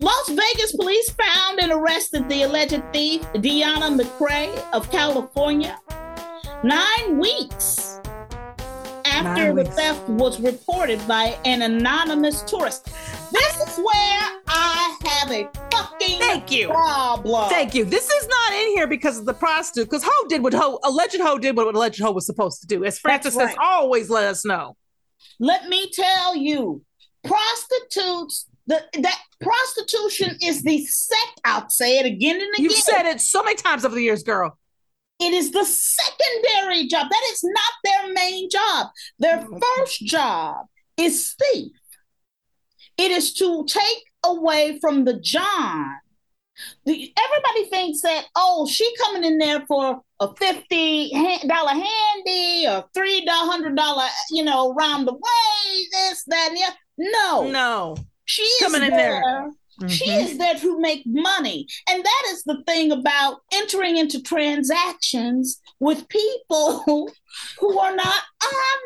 Las 0.00 0.28
Vegas 0.28 0.76
police 0.76 1.10
found 1.10 1.60
and 1.60 1.72
arrested 1.72 2.28
the 2.28 2.42
alleged 2.42 2.82
thief, 2.92 3.22
Deanna 3.34 4.00
McCrae 4.00 4.72
of 4.72 4.90
California, 4.90 5.78
nine 6.62 7.18
weeks 7.18 7.87
after 9.26 9.52
the 9.52 9.64
theft 9.64 10.08
was 10.08 10.40
reported 10.40 11.06
by 11.08 11.36
an 11.44 11.62
anonymous 11.62 12.42
tourist. 12.42 12.84
This 13.32 13.56
is 13.56 13.78
where 13.78 14.40
I 14.46 14.96
have 15.04 15.30
a 15.30 15.48
fucking 15.72 16.20
Thank 16.20 16.52
you. 16.52 16.68
problem. 16.68 17.50
Thank 17.50 17.74
you. 17.74 17.84
This 17.84 18.08
is 18.08 18.28
not 18.28 18.52
in 18.52 18.68
here 18.68 18.86
because 18.86 19.18
of 19.18 19.26
the 19.26 19.34
prostitute, 19.34 19.90
because 19.90 20.04
Ho 20.04 20.28
did 20.28 20.42
what 20.42 20.54
Ho, 20.54 20.78
alleged 20.84 21.20
Ho 21.20 21.36
did 21.38 21.56
what 21.56 21.74
alleged 21.74 22.00
Ho 22.00 22.12
was 22.12 22.26
supposed 22.26 22.60
to 22.60 22.66
do. 22.66 22.84
As 22.84 22.98
Frances 22.98 23.34
That's 23.34 23.50
says, 23.50 23.58
always 23.60 24.08
let 24.08 24.26
us 24.26 24.44
know. 24.44 24.76
Let 25.40 25.68
me 25.68 25.90
tell 25.90 26.36
you, 26.36 26.82
prostitutes. 27.24 28.46
The, 28.68 28.82
that 29.00 29.18
prostitution 29.40 30.36
is 30.42 30.62
the 30.62 30.84
sect. 30.84 31.40
I'll 31.42 31.70
say 31.70 31.98
it 31.98 32.04
again 32.04 32.36
and 32.36 32.54
again. 32.54 32.64
You've 32.64 32.74
said 32.74 33.06
it 33.06 33.18
so 33.18 33.42
many 33.42 33.56
times 33.56 33.86
over 33.86 33.94
the 33.94 34.02
years, 34.02 34.22
girl. 34.22 34.58
It 35.20 35.32
is 35.32 35.50
the 35.50 35.64
secondary 35.64 36.86
job. 36.86 37.08
That 37.10 37.22
is 37.32 37.42
not 37.42 37.72
their 37.84 38.12
main 38.12 38.48
job. 38.50 38.88
Their 39.18 39.46
first 39.60 40.04
job 40.04 40.66
is 40.96 41.34
thief. 41.34 41.72
It 42.96 43.10
is 43.10 43.32
to 43.34 43.64
take 43.66 44.04
away 44.24 44.78
from 44.80 45.04
the 45.04 45.18
John. 45.18 45.96
The, 46.84 47.12
everybody 47.16 47.70
thinks 47.70 48.00
that 48.02 48.26
oh, 48.34 48.66
she 48.66 48.92
coming 49.04 49.24
in 49.24 49.38
there 49.38 49.64
for 49.66 50.00
a 50.20 50.34
fifty 50.34 51.10
dollar 51.46 51.70
handy 51.70 52.66
or 52.66 52.84
three 52.94 53.24
hundred 53.28 53.76
dollar, 53.76 54.06
you 54.30 54.42
know, 54.42 54.74
round 54.74 55.06
the 55.06 55.12
way. 55.12 55.86
This, 55.92 56.24
that, 56.26 56.48
and 56.48 56.56
the 56.56 56.62
other. 56.64 56.76
No, 56.98 57.48
No. 57.48 57.96
she 58.24 58.42
is 58.42 58.62
coming 58.62 58.82
in 58.82 58.90
there. 58.90 59.22
there. 59.24 59.50
She 59.86 60.08
Mhm. 60.10 60.22
is 60.24 60.38
there 60.38 60.54
to 60.56 60.80
make 60.80 61.02
money. 61.06 61.66
And 61.88 62.04
that 62.04 62.22
is 62.30 62.42
the 62.44 62.62
thing 62.66 62.90
about 62.90 63.42
entering 63.52 63.96
into 63.96 64.20
transactions 64.20 65.60
with 65.78 66.08
people 66.08 66.80
who 67.60 67.78
are 67.78 67.94
not 67.94 68.22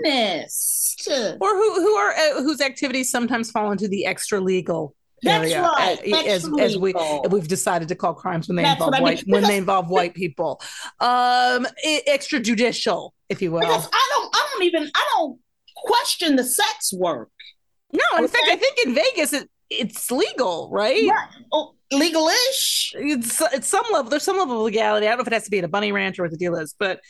honest. 0.05 1.09
Or 1.41 1.55
who 1.57 1.75
who 1.81 1.95
are 1.95 2.13
uh, 2.13 2.43
whose 2.43 2.61
activities 2.61 3.11
sometimes 3.11 3.51
fall 3.51 3.73
into 3.73 3.89
the 3.89 4.07
extra 4.07 4.41
legal 4.41 4.95
That's 5.23 5.51
area, 5.51 5.63
right, 5.63 5.99
uh, 6.13 6.17
as, 6.27 6.49
as 6.59 6.77
we 6.77 6.95
we've 7.31 7.49
decided 7.49 7.89
to 7.89 7.95
call 7.95 8.15
crimes 8.15 8.49
when 8.49 8.57
they 8.57 8.63
That's 8.63 8.75
involve 8.77 8.95
I 8.95 8.99
mean. 8.99 9.03
white 9.05 9.25
when 9.27 9.43
they 9.45 9.57
involve 9.57 9.89
white 9.89 10.15
people, 10.15 10.61
um, 11.01 11.67
extrajudicial, 12.07 13.11
if 13.29 13.41
you 13.43 13.51
will. 13.53 13.61
Because 13.61 13.89
I 13.93 14.09
don't 14.15 14.37
I 14.37 14.49
don't 14.53 14.63
even 14.65 14.91
I 14.95 15.07
don't 15.17 15.41
question 15.77 16.37
the 16.37 16.45
sex 16.45 16.93
work. 16.93 17.31
No, 17.93 18.19
in 18.19 18.29
fact, 18.29 18.45
I 18.49 18.57
think 18.57 18.79
in 18.87 18.95
Vegas 18.95 19.33
it, 19.33 19.51
it's 19.81 20.11
legal, 20.11 20.69
right? 20.71 21.09
Right. 21.09 21.29
Oh, 21.53 21.75
legal-ish. 21.91 22.95
It's 22.97 23.41
it's 23.53 23.69
some 23.69 23.85
level. 23.93 24.11
There's 24.11 24.23
some 24.23 24.39
level 24.39 24.59
of 24.59 24.63
legality. 24.65 25.07
I 25.07 25.11
don't 25.11 25.19
know 25.19 25.23
if 25.23 25.29
it 25.29 25.33
has 25.35 25.45
to 25.45 25.51
be 25.51 25.59
at 25.59 25.65
a 25.65 25.69
bunny 25.69 25.93
ranch 25.93 26.19
or 26.19 26.23
what 26.23 26.31
the 26.31 26.37
deal 26.37 26.57
is, 26.57 26.75
but 26.79 27.01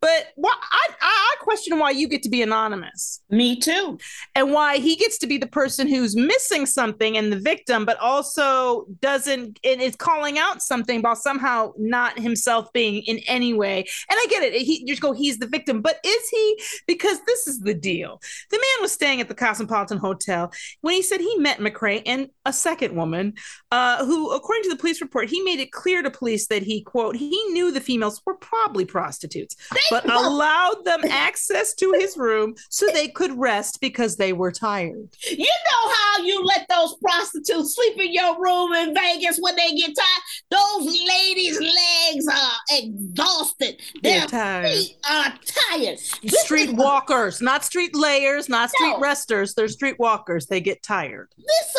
but 0.00 0.28
why, 0.36 0.54
I, 0.72 0.94
I 1.00 1.26
I 1.30 1.36
question 1.40 1.78
why 1.78 1.90
you 1.90 2.08
get 2.08 2.22
to 2.22 2.28
be 2.28 2.42
anonymous 2.42 3.20
Me 3.30 3.58
too. 3.58 3.98
and 4.34 4.52
why 4.52 4.78
he 4.78 4.96
gets 4.96 5.18
to 5.18 5.26
be 5.26 5.38
the 5.38 5.46
person 5.46 5.86
who's 5.88 6.16
missing 6.16 6.66
something 6.66 7.16
and 7.16 7.32
the 7.32 7.38
victim, 7.38 7.84
but 7.84 7.98
also 7.98 8.86
doesn't 9.00 9.58
and 9.64 9.80
is 9.80 9.96
calling 9.96 10.38
out 10.38 10.62
something 10.62 11.02
while 11.02 11.16
somehow 11.16 11.72
not 11.78 12.18
himself 12.18 12.72
being 12.72 13.02
in 13.02 13.18
any 13.26 13.52
way. 13.54 13.78
And 13.78 14.18
I 14.18 14.26
get 14.28 14.42
it. 14.42 14.54
He 14.54 14.80
you 14.80 14.86
just 14.88 15.02
go, 15.02 15.12
he's 15.12 15.38
the 15.38 15.46
victim, 15.46 15.82
but 15.82 15.98
is 16.04 16.28
he? 16.28 16.60
Because 16.86 17.18
this 17.26 17.46
is 17.46 17.60
the 17.60 17.74
deal. 17.74 18.20
The 18.50 18.56
man 18.56 18.82
was 18.82 18.92
staying 18.92 19.20
at 19.20 19.28
the 19.28 19.34
Cosmopolitan 19.34 19.98
Hotel 19.98 20.52
when 20.80 20.94
he 20.94 21.02
said 21.02 21.20
he 21.20 21.36
met 21.38 21.58
McCrae 21.58 22.02
and 22.06 22.28
a 22.44 22.52
second 22.52 22.96
woman, 22.96 23.34
uh, 23.72 24.04
who, 24.04 24.32
according 24.32 24.64
to 24.64 24.68
the 24.70 24.76
police 24.76 25.00
report, 25.00 25.28
he 25.28 25.40
made 25.42 25.60
it 25.60 25.70
clear 25.72 26.02
to 26.02 26.10
police 26.10 26.46
that 26.48 26.62
he 26.62 26.80
quote 26.82 27.16
he 27.16 27.30
knew 27.52 27.70
the 27.70 27.80
females 27.80 28.20
were 28.26 28.34
probably 28.34 28.84
prostitutes, 28.84 29.56
but 29.90 30.04
allowed 30.10 30.84
them 30.84 31.00
access 31.08 31.72
to 31.74 31.92
his 31.92 32.16
room 32.16 32.54
so 32.68 32.86
they 32.92 33.08
could 33.08 33.38
rest 33.38 33.80
because 33.80 34.16
they 34.16 34.32
were 34.32 34.50
tired. 34.50 35.08
You 35.30 35.38
know 35.46 35.92
how 35.92 36.22
you 36.24 36.42
let 36.44 36.66
those 36.68 36.96
prostitutes 36.96 37.74
sleep 37.76 37.98
in 37.98 38.12
your 38.12 38.40
room 38.42 38.72
in 38.72 38.94
Vegas 38.94 39.38
when 39.40 39.54
they 39.56 39.72
get 39.74 39.94
tired? 39.96 40.50
Those 40.50 41.00
ladies' 41.08 41.60
legs 41.60 42.26
are 42.28 42.58
exhausted. 42.78 43.80
They're 44.02 44.20
Their 44.20 44.26
tired. 44.26 44.66
feet 44.66 44.96
are 45.08 45.32
tired. 45.70 45.98
Street 45.98 46.72
walkers, 46.72 47.40
not 47.40 47.64
street 47.64 47.94
layers, 47.94 48.48
not 48.48 48.70
street 48.70 48.92
No. 48.94 49.00
resters. 49.00 49.54
They're 49.54 49.68
street 49.68 49.98
walkers. 49.98 50.46
They 50.46 50.60
get 50.60 50.82
tired. 50.82 51.28
This 51.38 51.76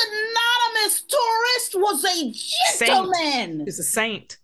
anonymous 0.81 1.01
tourist 1.01 1.75
was 1.75 2.05
a 2.05 2.85
gentleman. 2.85 3.63
He's 3.65 3.79
a 3.79 3.83
saint. 3.83 4.37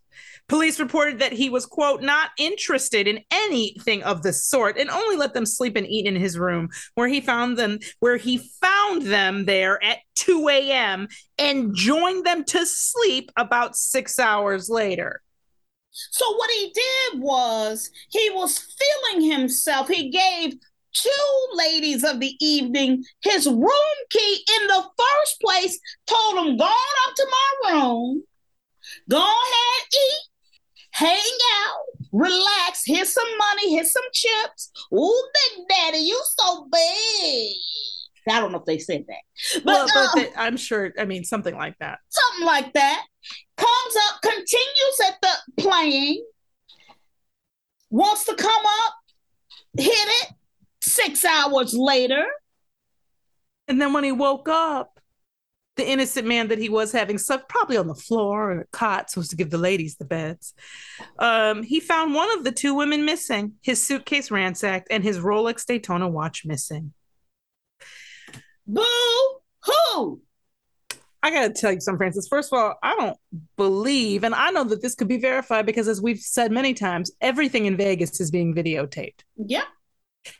Police 0.47 0.80
reported 0.80 1.19
that 1.19 1.34
he 1.34 1.50
was, 1.50 1.65
quote, 1.65 2.02
not 2.02 2.30
interested 2.38 3.06
in 3.06 3.21
anything 3.32 4.02
of 4.04 4.23
the 4.23 4.32
sort 4.32 4.78
and 4.78 4.89
only 4.89 5.17
let 5.17 5.34
them 5.34 5.45
sleep 5.45 5.76
and 5.76 5.86
eat 5.86 6.06
in 6.06 6.15
his 6.15 6.39
room, 6.39 6.69
where 6.95 7.10
he 7.10 7.19
found 7.19 7.58
them, 7.58 7.80
where 8.00 8.15
he 8.15 8.38
found 8.62 9.02
them 9.02 9.43
there 9.43 9.84
at 9.84 9.97
2 10.15 10.47
a.m. 10.47 11.10
and 11.38 11.76
joined 11.76 12.26
them 12.26 12.45
to 12.45 12.65
sleep 12.65 13.30
about 13.36 13.76
six 13.76 14.19
hours 14.19 14.69
later. 14.69 15.21
So 15.91 16.34
what 16.38 16.50
he 16.52 16.71
did 16.73 17.21
was 17.21 17.91
he 18.10 18.30
was 18.30 18.58
feeling 18.58 19.30
himself. 19.30 19.89
He 19.89 20.10
gave 20.10 20.54
two 21.01 21.47
ladies 21.53 22.03
of 22.03 22.19
the 22.19 22.36
evening 22.39 23.03
his 23.21 23.47
room 23.47 23.95
key 24.10 24.45
in 24.62 24.67
the 24.67 24.83
first 24.97 25.41
place, 25.41 25.79
told 26.05 26.38
him, 26.45 26.57
go 26.57 26.65
on 26.65 27.10
up 27.10 27.15
to 27.15 27.27
my 27.31 27.71
room, 27.73 28.23
go 29.10 29.17
ahead, 29.17 29.88
eat, 29.93 30.21
hang 30.91 31.38
out, 31.65 32.07
relax, 32.12 32.83
here's 32.86 33.13
some 33.13 33.38
money, 33.38 33.71
here's 33.71 33.91
some 33.91 34.03
chips. 34.13 34.71
Ooh, 34.93 35.29
Big 35.55 35.67
Daddy, 35.69 35.99
you 35.99 36.21
so 36.38 36.67
big. 36.71 37.53
I 38.29 38.39
don't 38.41 38.51
know 38.51 38.60
if 38.60 38.65
they 38.65 38.77
said 38.77 39.05
that. 39.07 39.62
But, 39.63 39.65
well, 39.65 39.88
but 39.93 40.03
uh, 40.05 40.15
they- 40.15 40.36
I'm 40.36 40.57
sure, 40.57 40.91
I 40.99 41.05
mean, 41.05 41.23
something 41.23 41.55
like 41.55 41.77
that. 41.79 41.99
something 42.10 42.45
like 42.45 42.73
that. 42.73 43.05
Comes 43.57 43.95
up, 44.10 44.21
continues 44.21 44.99
at 45.07 45.15
the 45.21 45.63
playing, 45.63 46.25
wants 47.89 48.25
to 48.25 48.36
come 48.36 48.65
up, 48.86 48.93
hit 49.77 49.93
it. 49.93 50.33
Six 51.05 51.23
hours 51.23 51.73
later, 51.75 52.25
And 53.67 53.79
then 53.79 53.93
when 53.93 54.03
he 54.03 54.12
woke 54.12 54.49
up, 54.49 54.99
the 55.75 55.88
innocent 55.88 56.27
man 56.27 56.47
that 56.47 56.57
he 56.57 56.69
was 56.69 56.91
having 56.91 57.19
slept 57.19 57.47
probably 57.49 57.77
on 57.77 57.88
the 57.88 57.93
floor 57.93 58.51
or 58.51 58.62
a 58.62 58.67
cot, 58.71 59.12
supposed 59.12 59.29
to 59.29 59.36
give 59.36 59.51
the 59.51 59.60
ladies 59.60 59.97
the 59.97 60.05
beds. 60.05 60.55
Um, 61.19 61.62
he 61.62 61.79
found 61.79 62.15
one 62.15 62.36
of 62.36 62.43
the 62.43 62.51
two 62.51 62.73
women 62.73 63.05
missing, 63.05 63.53
his 63.62 63.86
suitcase 63.86 64.31
ransacked, 64.31 64.88
and 64.89 65.03
his 65.03 65.19
Rolex 65.19 65.65
Daytona 65.67 66.07
watch 66.10 66.45
missing. 66.45 66.93
boo 68.65 68.83
hoo. 69.63 70.21
I 71.21 71.29
gotta 71.29 71.53
tell 71.53 71.73
you 71.73 71.79
something, 71.79 71.99
Frances. 71.99 72.27
First 72.27 72.51
of 72.51 72.57
all, 72.60 72.75
I 72.81 72.95
don't 72.95 73.17
believe, 73.55 74.23
and 74.23 74.33
I 74.33 74.49
know 74.49 74.63
that 74.63 74.81
this 74.81 74.95
could 74.95 75.07
be 75.07 75.17
verified 75.17 75.65
because, 75.67 75.88
as 75.88 76.01
we've 76.01 76.19
said 76.19 76.51
many 76.51 76.73
times, 76.73 77.12
everything 77.21 77.65
in 77.65 77.77
Vegas 77.77 78.19
is 78.19 78.31
being 78.31 78.55
videotaped. 78.55 79.21
Yeah. 79.36 79.65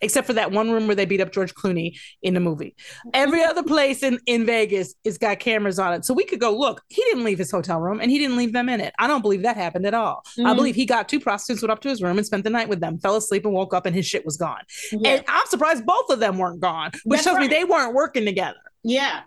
Except 0.02 0.28
for 0.28 0.34
that 0.34 0.52
one 0.52 0.70
room 0.70 0.86
where 0.88 0.96
they 0.96 1.06
beat 1.06 1.22
up 1.22 1.32
George 1.32 1.54
Clooney 1.54 1.98
in 2.22 2.34
the 2.34 2.40
movie. 2.42 2.76
Every 3.14 3.42
other 3.44 3.64
place 3.64 4.04
in, 4.04 4.20
in 4.26 4.46
Vegas 4.46 4.94
is 5.06 5.18
got 5.18 5.40
cameras 5.40 5.80
on 5.80 5.94
it. 5.94 6.04
So 6.04 6.14
we 6.14 6.26
could 6.26 6.42
go 6.42 6.56
look. 6.58 6.82
He 6.90 7.02
didn't 7.04 7.24
leave 7.24 7.38
his 7.38 7.50
hotel 7.52 7.80
room 7.80 8.02
and 8.02 8.12
he 8.12 8.18
didn't 8.20 8.36
leave 8.38 8.52
them 8.52 8.68
in 8.68 8.82
it. 8.82 8.94
I 9.00 9.08
don't 9.08 9.22
believe 9.22 9.44
that 9.44 9.56
happened 9.56 9.86
at 9.86 9.94
all. 9.94 10.24
I 10.40 10.42
Mhm. 10.42 10.56
believe 10.58 10.76
he 10.76 10.86
got 10.86 11.08
two 11.08 11.20
prostitutes, 11.22 11.62
went 11.62 11.72
up 11.72 11.80
to 11.82 11.90
his 11.90 12.02
room 12.02 12.18
and 12.18 12.26
spent 12.26 12.44
the 12.44 12.50
night 12.50 12.68
with 12.68 12.82
them, 12.82 13.00
fell 13.00 13.16
asleep 13.16 13.46
and 13.46 13.54
woke 13.54 13.74
up 13.74 13.86
and 13.86 13.96
his 13.96 14.06
shit 14.06 14.26
was 14.26 14.36
gone. 14.36 14.62
Yeah. 14.92 15.10
And 15.12 15.24
I'm 15.28 15.48
surprised 15.48 15.86
both 15.86 16.10
of 16.10 16.20
them 16.20 16.38
weren't 16.38 16.60
gone, 16.60 16.92
which 17.06 17.20
That's 17.20 17.24
tells 17.24 17.40
me 17.40 17.48
they 17.48 17.64
weren't 17.64 17.94
working 17.94 18.26
together. 18.26 18.60
yeah. 18.84 19.22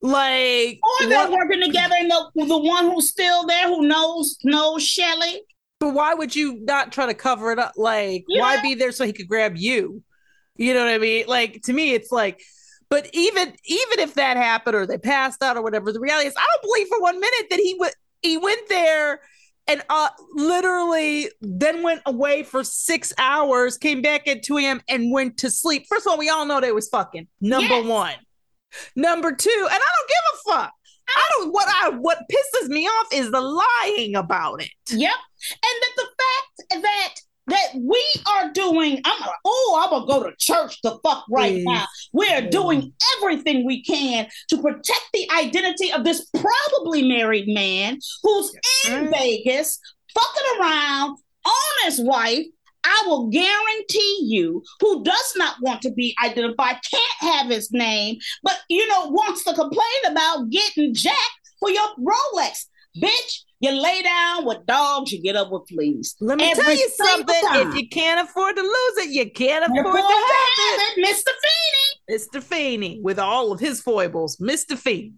Like, 0.00 0.78
Or 1.02 1.08
they're 1.08 1.28
what- 1.28 1.32
working 1.40 1.60
together, 1.60 1.94
and 1.98 2.08
the, 2.08 2.30
the 2.46 2.58
one 2.58 2.84
who's 2.90 3.08
still 3.10 3.46
there 3.46 3.66
who 3.66 3.82
knows 3.88 4.38
knows 4.44 4.84
Shelly. 4.86 5.42
But 5.80 5.94
why 5.94 6.14
would 6.14 6.34
you 6.34 6.58
not 6.60 6.92
try 6.92 7.06
to 7.06 7.14
cover 7.14 7.52
it 7.52 7.58
up? 7.58 7.72
Like, 7.76 8.24
why 8.28 8.60
be 8.62 8.74
there 8.74 8.92
so 8.92 9.04
he 9.04 9.12
could 9.12 9.28
grab 9.28 9.56
you? 9.56 10.02
You 10.56 10.74
know 10.74 10.84
what 10.84 10.92
I 10.94 10.98
mean? 10.98 11.24
Like 11.28 11.62
to 11.64 11.72
me, 11.72 11.92
it's 11.94 12.10
like, 12.10 12.40
but 12.90 13.08
even 13.12 13.48
even 13.64 13.98
if 14.00 14.14
that 14.14 14.36
happened 14.36 14.74
or 14.76 14.86
they 14.86 14.98
passed 14.98 15.42
out 15.42 15.56
or 15.56 15.62
whatever, 15.62 15.92
the 15.92 16.00
reality 16.00 16.28
is, 16.28 16.34
I 16.36 16.44
don't 16.52 16.62
believe 16.62 16.88
for 16.88 17.00
one 17.00 17.20
minute 17.20 17.46
that 17.50 17.60
he 17.60 17.76
went 17.78 17.94
he 18.22 18.36
went 18.36 18.68
there 18.68 19.20
and 19.68 19.82
uh 19.88 20.08
literally 20.34 21.28
then 21.40 21.82
went 21.82 22.00
away 22.06 22.42
for 22.42 22.64
six 22.64 23.12
hours, 23.18 23.76
came 23.76 24.02
back 24.02 24.26
at 24.26 24.42
2 24.42 24.58
a.m. 24.58 24.80
and 24.88 25.12
went 25.12 25.36
to 25.38 25.50
sleep. 25.50 25.84
First 25.88 26.06
of 26.06 26.12
all, 26.12 26.18
we 26.18 26.28
all 26.28 26.44
know 26.46 26.60
they 26.60 26.72
was 26.72 26.88
fucking. 26.88 27.28
Number 27.40 27.76
Yes. 27.76 27.84
one. 27.84 28.14
Number 28.96 29.32
two, 29.32 29.50
and 29.50 29.70
I 29.70 29.78
don't 29.78 30.08
give 30.08 30.24
a 30.34 30.52
fuck. 30.52 30.72
I 31.08 31.28
don't 31.38 31.52
what 31.96 32.18
what 32.18 32.24
pisses 32.30 32.68
me 32.68 32.86
off 32.86 33.06
is 33.12 33.30
the 33.30 33.40
lying 33.40 34.16
about 34.16 34.62
it. 34.62 34.70
Yep. 34.90 35.12
And 35.52 35.82
that 35.82 35.92
the 35.96 36.08
fact 36.18 36.82
that 36.82 37.14
that 37.48 37.80
we 37.80 38.04
are 38.26 38.52
doing, 38.52 39.00
I'm 39.04 39.28
oh, 39.44 39.82
I'm 39.82 39.90
gonna 39.90 40.06
go 40.06 40.28
to 40.28 40.36
church 40.38 40.80
the 40.82 40.98
fuck 41.02 41.24
right 41.30 41.62
now. 41.64 41.86
We 42.12 42.28
are 42.28 42.42
doing 42.42 42.92
everything 43.16 43.66
we 43.66 43.82
can 43.82 44.28
to 44.50 44.60
protect 44.60 45.08
the 45.14 45.28
identity 45.34 45.92
of 45.92 46.04
this 46.04 46.28
probably 46.34 47.08
married 47.08 47.48
man 47.48 47.98
who's 48.22 48.52
in 48.86 49.06
Right. 49.06 49.10
Vegas, 49.10 49.78
fucking 50.14 50.60
around 50.60 51.16
on 51.44 51.84
his 51.84 52.00
wife. 52.00 52.44
I 52.84 53.04
will 53.06 53.28
guarantee 53.28 54.20
you, 54.24 54.62
who 54.80 55.02
does 55.04 55.32
not 55.36 55.56
want 55.60 55.82
to 55.82 55.90
be 55.90 56.14
identified, 56.22 56.76
can't 56.90 57.34
have 57.34 57.50
his 57.50 57.70
name, 57.72 58.18
but 58.42 58.58
you 58.68 58.86
know, 58.88 59.08
wants 59.08 59.44
to 59.44 59.54
complain 59.54 60.00
about 60.06 60.48
getting 60.50 60.94
jacked 60.94 61.38
for 61.60 61.70
your 61.70 61.86
Rolex. 61.98 62.66
Bitch, 63.00 63.42
you 63.60 63.70
lay 63.70 64.02
down 64.02 64.44
with 64.44 64.64
dogs, 64.66 65.12
you 65.12 65.20
get 65.22 65.36
up 65.36 65.50
with 65.52 65.68
fleas. 65.68 66.16
Let 66.20 66.38
me 66.38 66.50
Every 66.50 66.64
tell 66.64 66.74
you 66.74 66.88
something. 66.90 67.42
time. 67.48 67.68
If 67.68 67.74
you 67.74 67.88
can't 67.88 68.26
afford 68.28 68.56
to 68.56 68.62
lose 68.62 68.98
it, 69.06 69.10
you 69.10 69.30
can't 69.30 69.64
afford 69.64 69.84
to 69.84 70.02
have 70.02 70.80
it. 70.96 70.98
it, 70.98 71.06
Mr. 71.06 71.30
Feeney. 71.44 72.18
Mr. 72.18 72.42
Feeney, 72.42 73.00
with 73.02 73.18
all 73.18 73.52
of 73.52 73.60
his 73.60 73.80
foibles, 73.82 74.38
Mr. 74.38 74.76
Feeney. 74.76 75.12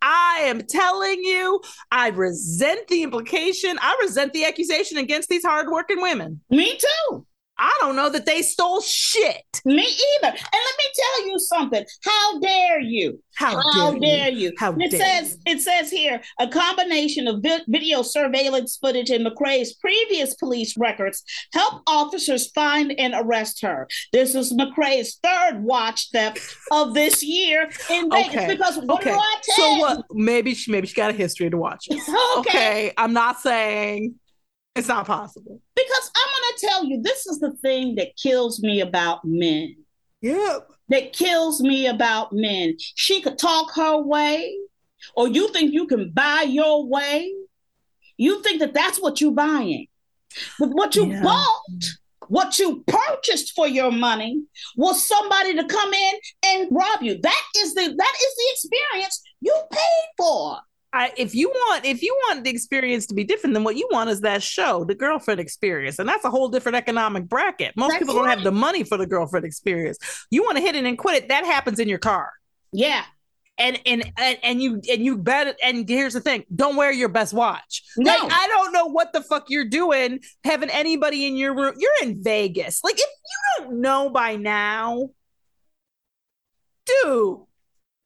I 0.00 0.40
am 0.44 0.62
telling 0.62 1.22
you, 1.22 1.60
I 1.92 2.08
resent 2.08 2.88
the 2.88 3.02
implication. 3.04 3.78
I 3.80 3.96
resent 4.02 4.32
the 4.32 4.44
accusation 4.46 4.98
against 4.98 5.28
these 5.28 5.44
hardworking 5.44 6.00
women. 6.02 6.40
Me 6.50 6.76
too. 6.76 7.26
I 7.64 7.72
don't 7.80 7.94
know 7.96 8.10
that 8.10 8.26
they 8.26 8.42
stole 8.42 8.80
shit. 8.80 9.44
Me 9.64 9.82
either. 9.84 10.28
And 10.28 10.34
let 10.34 10.76
me 10.78 10.84
tell 10.96 11.26
you 11.28 11.38
something. 11.38 11.84
How 12.04 12.40
dare 12.40 12.80
you? 12.80 13.22
How, 13.36 13.62
How 13.72 13.92
dare, 13.92 14.00
dare 14.00 14.28
you? 14.30 14.48
you? 14.48 14.52
How 14.58 14.72
it 14.78 14.90
dare 14.90 15.00
says 15.00 15.38
it 15.46 15.60
says 15.60 15.90
here 15.90 16.20
a 16.40 16.48
combination 16.48 17.28
of 17.28 17.40
vi- 17.42 17.62
video 17.68 18.02
surveillance 18.02 18.76
footage 18.80 19.10
and 19.10 19.24
McRae's 19.24 19.74
previous 19.74 20.34
police 20.34 20.76
records 20.76 21.22
help 21.54 21.82
officers 21.86 22.50
find 22.50 22.92
and 22.98 23.14
arrest 23.16 23.62
her. 23.62 23.86
This 24.12 24.34
is 24.34 24.52
McRae's 24.52 25.18
third 25.22 25.62
watch 25.62 26.10
theft 26.12 26.40
of 26.72 26.94
this 26.94 27.22
year 27.22 27.70
in 27.90 28.10
Vegas. 28.10 28.34
Okay. 28.34 28.46
Because 28.48 28.76
what 28.78 29.00
Okay. 29.00 29.12
do 29.12 29.16
I 29.18 29.36
tell 29.44 29.56
So 29.56 29.78
what? 29.78 30.04
Maybe 30.12 30.54
she 30.54 30.72
maybe 30.72 30.88
she 30.88 30.94
got 30.94 31.10
a 31.10 31.14
history 31.14 31.48
to 31.48 31.56
watch. 31.56 31.86
Okay. 32.38 32.38
Okay. 32.38 32.92
I'm 32.98 33.12
not 33.12 33.40
saying 33.40 34.14
it's 34.74 34.88
not 34.88 35.06
possible. 35.06 35.60
Because 35.74 36.10
I'm 36.16 36.32
going 36.32 36.54
to 36.56 36.66
tell 36.66 36.84
you, 36.86 37.02
this 37.02 37.26
is 37.26 37.38
the 37.40 37.52
thing 37.62 37.96
that 37.96 38.16
kills 38.16 38.62
me 38.62 38.80
about 38.80 39.24
men. 39.24 39.76
Yeah. 40.20 40.58
that 40.88 41.12
kills 41.12 41.60
me 41.60 41.86
about 41.88 42.32
men. 42.32 42.76
She 42.78 43.20
could 43.22 43.38
talk 43.38 43.72
her 43.74 43.96
way, 44.00 44.54
or 45.16 45.26
you 45.26 45.48
think 45.48 45.72
you 45.72 45.86
can 45.86 46.10
buy 46.12 46.44
your 46.48 46.86
way. 46.86 47.32
You 48.18 48.40
think 48.42 48.60
that 48.60 48.72
that's 48.74 49.00
what 49.00 49.20
you're 49.20 49.32
buying. 49.32 49.88
But 50.60 50.68
what 50.70 50.94
you 50.94 51.06
Yeah. 51.06 51.22
bought, 51.22 51.84
what 52.28 52.58
you 52.58 52.84
purchased 52.86 53.54
for 53.54 53.66
your 53.66 53.90
money, 53.90 54.44
was 54.76 55.06
somebody 55.08 55.54
to 55.56 55.64
come 55.64 55.92
in 55.92 56.14
and 56.44 56.68
rob 56.70 57.02
you. 57.02 57.18
That 57.20 57.42
is 57.56 57.74
the 57.74 57.80
that 57.82 58.14
is 58.24 58.34
the 58.36 58.48
experience 58.52 59.22
you 59.40 59.54
paid 59.72 60.08
for. 60.16 60.58
I, 60.94 61.12
if 61.16 61.34
you 61.34 61.48
want 61.48 61.86
if 61.86 62.02
you 62.02 62.14
want 62.28 62.44
the 62.44 62.50
experience 62.50 63.06
to 63.06 63.14
be 63.14 63.24
different 63.24 63.54
then 63.54 63.64
what 63.64 63.76
you 63.76 63.88
want 63.90 64.10
is 64.10 64.20
that 64.20 64.42
show 64.42 64.84
the 64.84 64.94
girlfriend 64.94 65.40
experience. 65.40 65.98
And 65.98 66.08
that's 66.08 66.24
a 66.24 66.30
whole 66.30 66.48
different 66.48 66.76
economic 66.76 67.24
bracket. 67.28 67.76
Most 67.76 67.92
That's 67.92 68.00
people 68.00 68.14
don't 68.14 68.28
have 68.28 68.42
the 68.42 68.52
money 68.52 68.84
for 68.84 68.98
the 68.98 69.06
girlfriend 69.06 69.46
experience. 69.46 69.98
You 70.30 70.42
want 70.42 70.58
to 70.58 70.62
hit 70.62 70.76
it 70.76 70.84
and 70.84 70.98
quit 70.98 71.16
it 71.16 71.28
that 71.28 71.44
happens 71.44 71.78
in 71.78 71.88
your 71.88 71.98
car. 71.98 72.32
Yeah. 72.72 73.04
and 73.58 73.80
and 73.86 74.12
and, 74.18 74.38
and 74.42 74.62
you 74.62 74.80
and 74.90 75.04
you 75.04 75.16
bet 75.16 75.56
and 75.62 75.88
here's 75.88 76.14
the 76.14 76.20
thing 76.20 76.44
don't 76.54 76.76
wear 76.76 76.92
your 76.92 77.08
best 77.08 77.32
watch. 77.32 77.82
No. 77.96 78.10
like 78.10 78.32
i 78.32 78.48
don't 78.48 78.72
know 78.72 78.86
what 78.86 79.12
the 79.12 79.22
fuck 79.22 79.46
you're 79.48 79.68
doing 79.68 80.20
having 80.44 80.68
anybody 80.70 81.26
in 81.26 81.36
your 81.36 81.54
room. 81.54 81.74
You're 81.78 82.02
in 82.02 82.22
vegas. 82.22 82.84
Like 82.84 82.96
if 82.96 83.00
you 83.00 83.64
don't 83.64 83.80
know 83.80 84.10
by 84.10 84.36
now 84.36 85.08
dude 86.86 87.40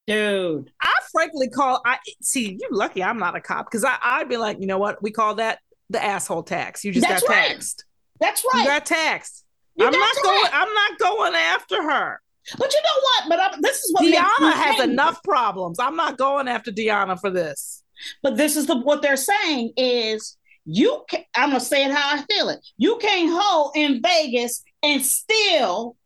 Dude. 0.06 0.70
I 0.80 0.92
frankly 1.12 1.48
call 1.48 1.80
I 1.84 1.98
see 2.22 2.52
you 2.60 2.68
lucky 2.70 3.02
I'm 3.02 3.18
not 3.18 3.34
a 3.36 3.40
cop 3.40 3.66
because 3.66 3.84
I 3.84 3.96
I'd 4.02 4.28
be 4.28 4.36
like, 4.36 4.60
you 4.60 4.66
know 4.66 4.78
what? 4.78 5.02
We 5.02 5.10
call 5.10 5.34
that 5.36 5.58
the 5.90 6.02
asshole 6.02 6.44
tax. 6.44 6.84
You 6.84 6.92
just 6.92 7.06
That's 7.08 7.22
got 7.22 7.30
right. 7.30 7.48
taxed. 7.48 7.84
That's 8.20 8.44
You 8.44 8.50
right. 8.54 8.66
got 8.66 8.86
taxed. 8.86 9.44
You 9.74 9.86
I'm 9.86 9.92
got 9.92 9.98
not 9.98 10.22
going 10.22 10.42
taxed. 10.42 10.54
I'm 10.54 10.74
not 10.74 10.98
going 10.98 11.34
after 11.34 11.82
her. 11.82 12.20
But 12.58 12.72
you 12.72 12.80
know 12.80 13.02
what? 13.02 13.28
But 13.28 13.40
I'm, 13.54 13.60
this 13.60 13.78
is 13.78 13.92
what 13.92 14.04
Deanna 14.04 14.52
has 14.52 14.80
angry. 14.80 14.92
enough 14.92 15.20
problems. 15.24 15.78
I'm 15.80 15.96
not 15.96 16.16
going 16.16 16.46
after 16.46 16.70
Deanna 16.70 17.20
for 17.20 17.28
this. 17.30 17.82
But 18.22 18.36
this 18.36 18.56
is 18.56 18.66
the 18.68 18.76
what 18.78 19.02
they're 19.02 19.16
saying 19.16 19.72
is 19.76 20.36
you. 20.64 21.04
Can, 21.10 21.24
I'm 21.34 21.50
gonna 21.50 21.60
say 21.60 21.84
it 21.84 21.90
how 21.90 22.16
I 22.16 22.22
feel 22.32 22.48
it. 22.50 22.64
You 22.76 22.98
can't 22.98 23.30
hold 23.32 23.72
in 23.74 24.00
Vegas 24.02 24.62
and 24.82 25.02
steal 25.02 25.96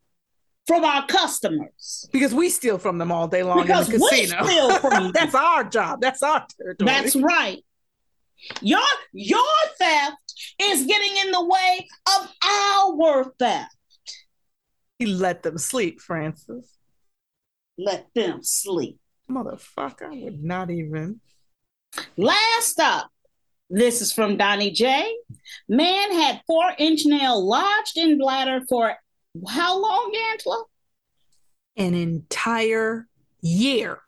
from 0.71 0.85
our 0.85 1.05
customers. 1.07 2.09
Because 2.13 2.33
we 2.33 2.49
steal 2.49 2.79
from 2.79 2.99
them 2.99 3.11
all 3.11 3.27
day 3.27 3.43
long 3.43 3.63
Because 3.63 3.89
in 3.89 3.99
the 3.99 4.09
we 4.13 4.21
casino. 4.21 4.45
steal 4.45 4.79
from 4.79 4.91
them. 5.05 5.13
That's 5.13 5.35
our 5.35 5.65
job. 5.65 6.01
That's 6.01 6.23
our 6.23 6.47
territory. 6.57 6.87
That's 6.87 7.17
right. 7.17 7.59
Your 8.63 8.81
your 9.13 9.43
theft 9.79 10.35
is 10.63 10.87
getting 10.87 11.17
in 11.27 11.33
the 11.33 11.45
way 11.45 11.89
of 12.17 12.31
our 12.45 13.33
theft. 13.39 13.75
he 14.99 15.07
let 15.07 15.43
them 15.43 15.59
sleep, 15.59 16.01
Frances. 16.01 16.71
Let 17.77 18.07
them 18.15 18.43
sleep. 18.43 18.99
Motherfucker, 19.31 20.13
I 20.13 20.25
would 20.25 20.43
not 20.43 20.71
even. 20.71 21.21
Last 22.17 22.79
up, 22.81 23.11
this 23.69 24.01
is 24.01 24.13
from 24.13 24.37
Donnie 24.37 24.71
J. 24.71 25.13
Man 25.69 26.13
had 26.13 26.41
four 26.47 26.73
inch 26.79 27.05
nail 27.07 27.45
lodged 27.47 27.97
in 27.97 28.17
bladder 28.19 28.61
for 28.69 28.95
how 29.49 29.81
long, 29.81 30.15
Angela? 30.33 30.65
An 31.77 31.95
entire 31.95 33.07
year. 33.41 34.01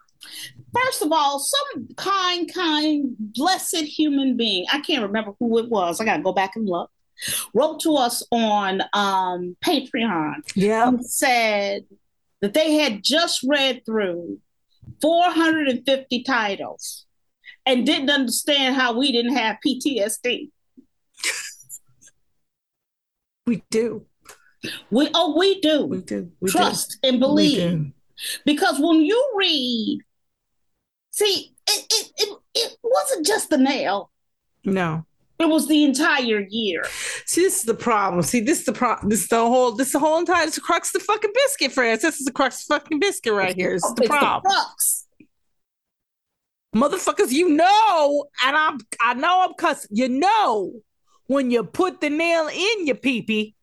First 0.75 1.03
of 1.03 1.11
all, 1.13 1.39
some 1.41 1.89
kind, 1.97 2.53
kind, 2.53 3.15
blessed 3.19 3.77
human 3.77 4.37
being, 4.37 4.67
I 4.73 4.81
can't 4.81 5.03
remember 5.03 5.33
who 5.39 5.59
it 5.59 5.69
was. 5.69 6.01
I 6.01 6.05
got 6.05 6.19
to 6.19 6.23
go 6.23 6.33
back 6.33 6.57
and 6.57 6.69
look, 6.69 6.91
wrote 7.55 7.81
to 7.81 7.95
us 7.97 8.23
on 8.31 8.83
um, 8.93 9.57
Patreon 9.65 10.35
Yeah. 10.55 10.89
and 10.89 11.05
said 11.05 11.85
that 12.41 12.55
they 12.55 12.75
had 12.75 13.03
just 13.03 13.43
read 13.43 13.85
through 13.85 14.39
450 15.01 16.23
titles 16.25 17.07
and 17.67 17.87
didn't 17.87 18.11
understand 18.11 18.75
how 18.77 18.97
we 18.99 19.13
didn't 19.13 19.37
have 19.37 19.57
PTSD. 19.67 20.51
We 23.45 23.65
do. 23.71 24.07
We 24.91 25.09
oh 25.15 25.37
we 25.37 25.61
do. 25.61 25.85
We 25.87 26.03
do. 26.03 26.31
We 26.41 26.51
do. 26.51 26.53
Trust 26.59 26.99
and 27.03 27.15
We 27.17 27.21
believe. 27.21 27.57
do. 27.59 27.93
Because 28.45 28.79
when 28.79 29.03
you 29.03 29.33
read, 29.35 29.99
see, 31.11 31.53
it, 31.67 31.87
it, 31.93 32.13
it, 32.19 32.39
it 32.55 32.77
wasn't 32.85 33.27
just 33.27 33.51
the 33.51 33.59
nail, 33.59 34.11
No. 34.65 35.05
it 35.41 35.47
was 35.49 35.67
the 35.67 35.83
entire 35.83 36.47
year. 36.49 36.85
See, 37.27 37.41
this 37.43 37.59
is 37.61 37.63
the 37.65 37.75
problem. 37.75 38.23
See, 38.23 38.41
this 38.41 38.61
is 38.61 38.65
the 38.67 38.73
problem. 38.73 39.09
This 39.09 39.23
is 39.23 39.29
the 39.29 39.39
whole. 39.41 39.73
This 39.73 39.89
is 39.89 39.93
the 39.95 39.99
whole 39.99 40.19
entire. 40.19 40.45
This 40.45 40.51
is 40.55 40.63
the 40.63 40.67
crux 40.67 40.95
of 40.95 41.01
the 41.01 41.05
fucking 41.07 41.33
biscuit, 41.35 41.73
friends. 41.73 42.03
This 42.03 42.21
is 42.21 42.25
the 42.27 42.33
crux 42.33 42.63
of 42.63 42.69
the 42.69 42.75
fucking 42.81 43.01
biscuit 43.01 43.33
right 43.33 43.57
here. 43.57 43.73
This 43.73 43.85
is 43.85 43.95
the 43.95 44.03
It's 44.03 44.09
problem, 44.11 44.53
crux. 44.53 45.07
motherfuckers. 46.77 47.33
You 47.33 47.49
know, 47.49 48.27
and 48.45 48.57
I'm. 48.57 48.79
I 49.01 49.15
know 49.15 49.43
I'm 49.43 49.55
cussing. 49.55 49.91
You 49.93 50.09
know, 50.09 50.73
when 51.27 51.51
you 51.51 51.65
put 51.65 52.01
the 52.01 52.11
nail 52.11 52.47
in 52.49 52.87
your 52.87 52.97
peepee, 52.97 53.55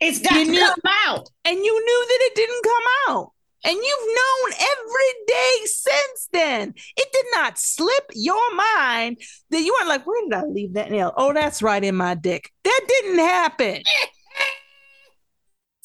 It's 0.00 0.18
got 0.20 0.32
You 0.34 0.44
to 0.46 0.50
knew- 0.50 0.60
come 0.66 0.92
out. 1.06 1.28
and 1.44 1.56
you 1.58 1.84
knew 1.84 2.06
that 2.08 2.18
it 2.22 2.34
didn't 2.34 2.64
come 2.64 2.82
out. 3.08 3.32
And 3.64 3.76
you've 3.76 4.08
known 4.08 4.52
every 4.58 5.12
day 5.28 5.54
since 5.66 6.28
then. 6.32 6.74
It 6.96 7.08
did 7.12 7.26
not 7.32 7.60
slip 7.60 8.06
your 8.12 8.54
mind 8.56 9.18
that 9.50 9.60
you 9.62 9.72
weren't 9.78 9.88
like, 9.88 10.04
where 10.04 10.20
did 10.24 10.34
I 10.34 10.42
leave 10.46 10.74
that 10.74 10.90
nail? 10.90 11.12
Oh, 11.16 11.32
that's 11.32 11.62
right 11.62 11.84
in 11.84 11.94
my 11.94 12.14
dick. 12.14 12.50
That 12.64 12.80
didn't 12.88 13.20
happen. 13.20 13.82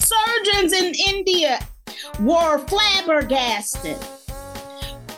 Surgeons 0.01 0.73
in 0.73 0.93
India 1.07 1.59
were 2.19 2.57
flabbergasted 2.67 3.97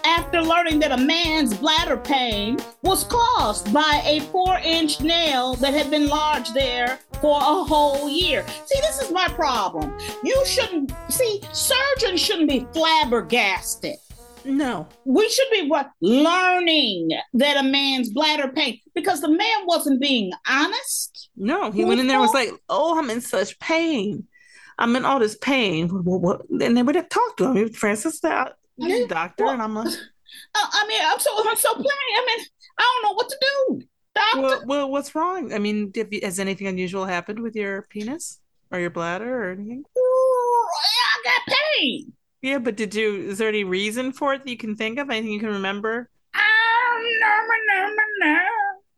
after 0.06 0.42
learning 0.42 0.80
that 0.80 0.92
a 0.92 0.98
man's 0.98 1.58
bladder 1.58 1.98
pain 1.98 2.58
was 2.82 3.04
caused 3.04 3.74
by 3.74 4.02
a 4.06 4.20
four 4.32 4.58
inch 4.64 5.02
nail 5.02 5.56
that 5.56 5.74
had 5.74 5.90
been 5.92 6.08
lodged 6.08 6.54
there 6.54 7.00
for 7.22 7.38
a 7.38 7.64
whole 7.64 8.10
year. 8.10 8.46
See, 8.66 8.80
this 8.82 9.02
is 9.02 9.12
my 9.12 9.28
problem. 9.30 9.98
You 10.24 10.44
shouldn't, 10.46 10.94
see, 11.10 11.42
surgeons 11.52 12.22
shouldn't 12.22 12.50
be 12.50 12.66
flabbergasted. 12.74 13.96
No. 14.46 14.88
We 15.06 15.30
should 15.30 15.50
be 15.52 15.68
what, 15.68 15.92
learning 16.02 17.12
that 17.34 17.58
a 17.58 17.64
man's 17.64 18.10
bladder 18.10 18.48
pain 18.48 18.80
because 18.96 19.22
the 19.22 19.30
man 19.30 19.66
wasn't 19.66 20.02
being 20.02 20.32
honest. 20.48 21.30
No. 21.36 21.72
He 21.72 21.86
went 21.86 22.00
in 22.00 22.08
there 22.08 22.18
and 22.18 22.22
was 22.22 22.34
like, 22.34 22.52
oh, 22.70 22.98
I'm 22.98 23.10
in 23.10 23.22
such 23.22 23.60
pain. 23.60 24.28
I'm 24.78 24.96
in 24.96 25.04
all 25.04 25.20
this 25.20 25.38
pain. 25.38 25.90
What, 25.90 26.22
what? 26.22 26.50
And 26.50 26.76
they 26.76 26.84
would 26.84 26.96
have 26.96 27.10
talked 27.10 27.38
to 27.40 27.52
him. 27.52 27.74
Frances, 27.74 28.22
the 28.22 28.54
Doctor, 29.08 29.46
and 29.48 29.62
I'm 29.62 29.76
like, 29.76 29.88
I 30.56 30.86
mean, 30.88 31.02
I'm 31.04 31.20
so 31.20 31.32
I'm 31.38 31.58
so 31.58 31.74
plain. 31.74 31.86
I 31.88 32.26
mean, 32.26 32.46
I 32.78 32.82
don't 32.82 33.04
know 33.04 33.14
what 33.16 33.30
to 33.30 33.38
do. 33.42 33.82
Doctor, 34.16 34.42
well, 34.42 34.64
well, 34.66 34.92
what's 34.92 35.14
wrong? 35.16 35.54
I 35.54 35.60
mean, 35.60 35.92
have 35.96 36.12
you, 36.12 36.22
has 36.24 36.40
anything 36.40 36.68
unusual 36.68 37.06
happened 37.06 37.40
with 37.40 37.56
your 37.56 37.84
penis 37.90 38.40
or 38.72 38.80
your 38.80 38.90
bladder 38.90 39.44
or 39.44 39.52
anything? 39.52 39.84
Ooh, 39.98 40.68
I 40.72 41.24
got 41.24 41.56
pain. 41.56 42.14
Yeah, 42.42 42.60
but 42.60 42.76
did 42.78 42.96
you? 42.96 43.30
Is 43.30 43.38
there 43.38 43.50
any 43.50 43.64
reason 43.64 44.12
for 44.14 44.34
it 44.34 44.44
that 44.44 44.50
you 44.50 44.58
can 44.58 44.76
think 44.76 44.98
of? 44.98 45.10
Anything 45.10 45.32
you 45.32 45.40
can 45.40 45.50
remember? 45.50 46.10
Ah, 46.34 46.40
no, 47.20 47.48
no, 47.68 47.88
no, 47.88 48.00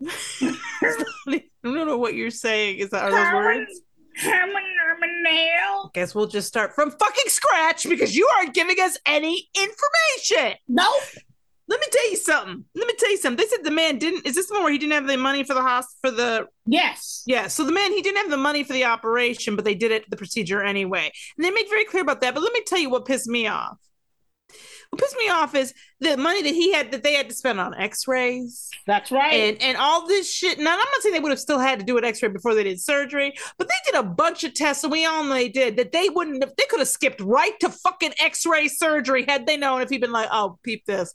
I 1.28 1.44
don't 1.63 1.88
know 1.88 1.98
what 1.98 2.15
you're 2.15 2.32
saying. 2.32 2.78
Is 2.78 2.89
that 2.89 3.04
are 3.04 3.12
those 3.12 3.34
words? 3.34 3.82
Nail. 5.24 5.92
Guess 5.94 6.16
we'll 6.16 6.28
just 6.28 6.48
start 6.48 6.74
from 6.76 6.92
fucking 6.92 7.28
scratch 7.28 7.88
because 7.88 8.16
you 8.16 8.30
aren't 8.38 8.54
giving 8.54 8.78
us 8.80 8.98
any 9.06 9.50
information. 9.56 10.58
Nope. 10.68 11.04
Let 11.68 11.80
me 11.80 11.88
tell 11.90 12.10
you 12.12 12.18
something. 12.18 12.66
Let 12.76 12.88
me 12.88 12.94
tell 13.00 13.12
you 13.12 13.18
something. 13.18 13.38
They 13.38 13.50
said 13.50 13.64
the 13.64 13.72
man 13.72 13.98
didn't. 13.98 14.26
Is 14.26 14.36
this 14.36 14.48
the 14.48 14.56
one 14.56 14.64
where 14.64 14.74
he 14.74 14.78
didn't 14.78 14.94
have 14.94 15.08
the 15.08 15.16
money 15.16 15.44
for 15.46 15.54
the 15.54 15.62
hospital 15.62 15.98
for 16.02 16.12
the? 16.12 16.48
Yes. 16.66 17.24
Yeah. 17.26 17.48
So 17.48 17.64
the 17.64 17.72
man 17.72 17.94
he 17.94 18.02
didn't 18.02 18.18
have 18.18 18.30
the 18.30 18.36
money 18.36 18.64
for 18.64 18.74
the 18.74 18.84
operation, 18.84 19.56
but 19.56 19.64
they 19.64 19.76
did 19.76 19.92
it 19.92 20.10
the 20.10 20.18
procedure 20.18 20.62
anyway, 20.62 21.10
and 21.38 21.46
they 21.46 21.52
made 21.52 21.70
very 21.70 21.86
clear 21.86 22.04
about 22.04 22.20
that. 22.22 22.34
But 22.34 22.44
let 22.44 22.52
me 22.52 22.62
tell 22.66 22.80
you 22.80 22.90
what 22.90 23.06
pissed 23.06 23.28
me 23.28 23.48
off. 23.48 23.78
What 24.91 25.01
pissed 25.01 25.15
me 25.17 25.30
off 25.30 25.56
is 25.56 25.73
the 26.01 26.17
money 26.17 26.41
that 26.41 26.54
he 26.54 26.73
had 26.73 26.91
that 26.91 27.01
they 27.01 27.13
had 27.13 27.30
to 27.30 27.36
spend 27.36 27.62
on 27.62 27.73
X-rays 27.73 28.69
That's 28.86 29.10
right. 29.10 29.34
and 29.34 29.62
and 29.62 29.77
all 29.77 30.06
this 30.06 30.32
shit. 30.32 30.60
Now 30.60 30.73
I'm 30.73 30.80
not 30.80 31.01
saying 31.01 31.13
they 31.13 31.21
would 31.21 31.32
have 31.32 31.39
still 31.39 31.60
had 31.60 31.80
to 31.80 31.86
do 31.86 31.97
an 31.97 32.04
X-ray 32.04 32.27
before 32.27 32.54
they 32.56 32.65
did 32.65 32.80
surgery, 32.82 33.34
but 33.58 33.69
they 33.69 33.75
did 33.86 33.95
a 33.97 34.04
bunch 34.04 34.43
of 34.43 34.54
tests, 34.54 34.84
and 34.84 34.91
we 34.91 35.06
all 35.06 35.23
know 35.23 35.34
they 35.34 35.47
did 35.47 35.77
that. 35.77 35.93
They 35.93 36.10
wouldn't 36.10 36.43
have. 36.43 36.54
They 36.58 36.65
could 36.69 36.80
have 36.80 36.89
skipped 36.89 37.21
right 37.21 37.58
to 37.62 37.69
fucking 37.69 38.13
X-ray 38.19 38.67
surgery 38.67 39.23
had 39.25 39.47
they 39.47 39.56
known. 39.56 39.82
If 39.82 39.89
he'd 39.89 40.01
been 40.01 40.12
like, 40.12 40.27
"Oh, 40.30 40.60
peep 40.62 40.86
this, 40.86 41.13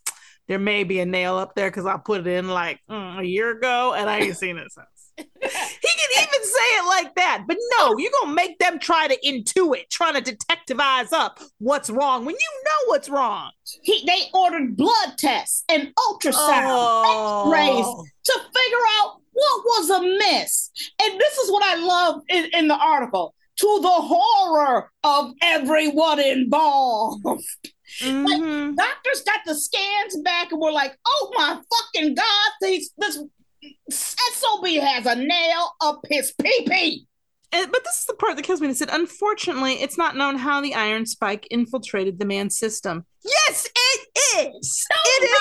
there 0.48 0.58
may 0.58 0.84
be 0.84 1.00
a 1.00 1.06
nail 1.06 1.36
up 1.36 1.54
there 1.54 1.70
because 1.70 1.84
I 1.84 1.98
put 1.98 2.20
it 2.20 2.26
in 2.28 2.48
like 2.48 2.80
mm, 2.90 3.20
a 3.20 3.26
year 3.26 3.50
ago, 3.50 3.92
and 3.92 4.08
I 4.08 4.20
ain't 4.20 4.38
seen 4.38 4.56
it 4.56 4.72
since." 4.72 4.86
He 5.16 5.24
can 5.40 6.10
even 6.18 6.44
say 6.44 6.68
it 6.78 6.86
like 6.86 7.14
that, 7.14 7.44
but 7.46 7.56
no, 7.78 7.96
you're 7.98 8.10
gonna 8.22 8.34
make 8.34 8.58
them 8.58 8.78
try 8.78 9.08
to 9.08 9.16
intuit, 9.26 9.88
trying 9.90 10.22
to 10.22 10.34
detectivize 10.34 11.12
up 11.12 11.40
what's 11.58 11.88
wrong 11.90 12.24
when 12.24 12.34
you 12.34 12.62
know 12.64 12.88
what's 12.90 13.08
wrong. 13.08 13.50
he, 13.82 14.04
they 14.06 14.22
ordered 14.34 14.76
blood 14.76 15.16
tests 15.18 15.64
and 15.68 15.92
ultrasound, 15.96 16.66
Oh. 16.68 17.52
X-rays 17.52 18.12
to 18.24 18.40
figure 18.54 18.84
out 19.00 19.20
what 19.32 19.64
was 19.64 19.90
amiss. 19.90 20.70
And 21.02 21.20
this 21.20 21.36
is 21.38 21.50
what 21.50 21.62
I 21.64 21.74
love 21.76 22.22
in, 22.28 22.46
in 22.54 22.68
the 22.68 22.76
article. 22.76 23.34
To 23.60 23.78
the 23.80 23.88
horror 23.88 24.90
of 25.02 25.32
everyone 25.42 26.20
involved. 26.20 27.24
Mhm. 28.02 28.76
Doctors 28.76 29.22
got 29.22 29.40
the 29.46 29.54
scans 29.54 30.20
back 30.22 30.50
and 30.52 30.60
were 30.60 30.72
like, 30.72 30.98
oh 31.06 31.32
my 31.36 31.58
fucking 31.94 32.14
God, 32.14 32.50
these, 32.60 32.90
this 32.98 33.18
SOB 33.90 34.66
has 34.80 35.06
a 35.06 35.14
nail 35.14 35.70
up 35.80 36.00
his 36.08 36.32
pee-pee. 36.40 37.06
And, 37.52 37.70
but 37.70 37.84
this 37.84 38.00
is 38.00 38.04
the 38.06 38.14
part 38.14 38.36
that 38.36 38.42
kills 38.42 38.60
me. 38.60 38.66
They 38.66 38.74
said, 38.74 38.90
unfortunately, 38.92 39.74
it's 39.74 39.96
not 39.96 40.16
known 40.16 40.36
how 40.36 40.60
the 40.60 40.74
iron 40.74 41.06
spike 41.06 41.46
infiltrated 41.50 42.18
the 42.18 42.24
man's 42.24 42.58
system. 42.58 43.04
Yes, 43.24 43.66
it 43.74 44.08
is. 44.38 44.86
it 44.90 45.24
is 45.24 45.40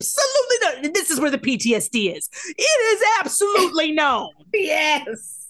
absolutely 0.00 0.82
known. 0.82 0.92
This 0.92 1.10
is 1.10 1.20
where 1.20 1.30
the 1.30 1.38
PTSD 1.38 2.16
is. 2.16 2.28
It 2.56 2.62
is 2.62 3.02
absolutely 3.20 3.92
known. 4.00 4.30
Yes. 4.52 5.48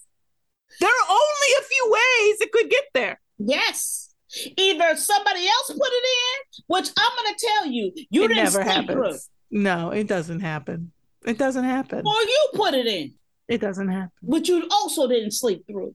There 0.81 0.91
are 0.91 1.09
only 1.09 1.51
a 1.61 1.63
few 1.63 1.85
ways 1.91 2.41
it 2.41 2.53
could 2.53 2.71
get 2.71 2.85
there. 2.93 3.21
Yes. 3.39 4.13
Either 4.57 4.97
somebody 4.97 5.47
else 5.47 5.69
put 5.69 5.93
it 5.93 6.05
in, 6.05 6.65
which 6.67 6.91
I'm 6.99 7.25
going 7.25 7.35
to 7.35 7.47
tell 7.47 7.67
you, 7.67 7.93
you 8.11 8.25
it 8.25 8.29
didn't 8.29 8.45
never 8.45 8.63
sleep 8.65 8.87
through, 8.91 9.03
happens. 9.05 9.31
No, 9.51 9.91
it 9.91 10.09
doesn't 10.09 10.41
happen. 10.41 10.93
It 11.25 11.39
doesn't 11.39 11.65
happen. 11.65 12.03
or 12.07 12.21
you 12.21 12.49
put 12.55 12.75
it 12.75 12.87
in, 12.87 13.15
It 13.49 13.61
doesn't 13.61 13.89
happen. 13.89 14.11
But 14.23 14.49
you 14.49 14.67
also 14.71 15.07
didn't 15.09 15.33
sleep 15.33 15.67
through. 15.67 15.95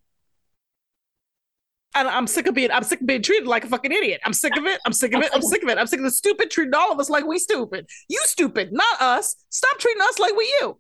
And 1.95 2.07
I'm 2.07 2.27
sick 2.27 2.45
of 2.47 2.53
being 2.53 2.71
I'm 2.71 2.83
sick 2.83 3.01
of 3.01 3.07
being 3.07 3.23
treated 3.23 3.47
like 3.47 3.63
a 3.63 3.67
fucking 3.67 3.91
idiot. 3.91 4.21
I'm 4.23 4.33
sick 4.33 4.55
of 4.55 4.65
it. 4.65 4.79
I'm 4.85 4.93
sick 4.93 5.13
of 5.13 5.21
it. 5.23 5.31
I'm 5.33 5.41
sick 5.41 5.63
of 5.63 5.69
it. 5.69 5.77
I'm 5.77 5.87
sick 5.87 5.99
of 5.99 6.03
the 6.05 6.11
stupid 6.11 6.51
treating 6.51 6.73
all 6.75 6.91
of 6.91 6.99
us 6.99 7.09
like 7.09 7.25
we 7.25 7.39
stupid. 7.39 7.87
You 8.07 8.19
stupid, 8.25 8.71
not 8.71 9.01
us. 9.01 9.35
Stop 9.49 9.77
treating 9.79 10.01
us 10.01 10.19
like 10.19 10.35
we 10.35 10.45
you. 10.61 10.79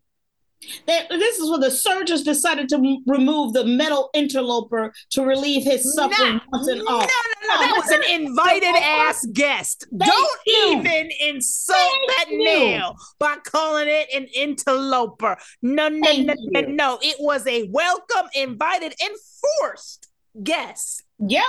That, 0.87 1.07
this 1.09 1.39
is 1.39 1.49
when 1.49 1.61
the 1.61 1.71
surgeons 1.71 2.23
decided 2.23 2.67
to 2.69 2.75
m- 2.75 3.03
remove 3.07 3.53
the 3.53 3.63
metal 3.63 4.09
interloper 4.13 4.93
to 5.11 5.23
relieve 5.23 5.63
his 5.63 5.93
suffering 5.95 6.33
No, 6.35 6.41
once 6.51 6.67
and 6.67 6.79
no, 6.79 6.85
all. 6.91 6.99
no, 6.99 7.05
no, 7.07 7.57
that 7.59 7.73
was 7.77 7.89
an 7.91 8.21
invited 8.21 8.75
ass 8.75 9.25
guest. 9.31 9.87
Thank 9.97 10.11
Don't 10.11 10.39
you. 10.45 10.77
even 10.79 11.09
insult 11.21 11.77
Thank 11.79 12.09
that 12.17 12.25
you. 12.31 12.43
nail 12.43 12.95
by 13.19 13.37
calling 13.43 13.87
it 13.87 14.09
an 14.13 14.27
interloper. 14.35 15.37
No, 15.61 15.87
no, 15.87 16.05
Thank 16.05 16.27
no, 16.27 16.33
no, 16.37 16.61
no. 16.67 16.99
It 17.01 17.15
was 17.19 17.47
a 17.47 17.69
welcome, 17.71 18.29
invited, 18.35 18.93
enforced 19.01 20.09
guest. 20.43 21.03
Yep. 21.19 21.43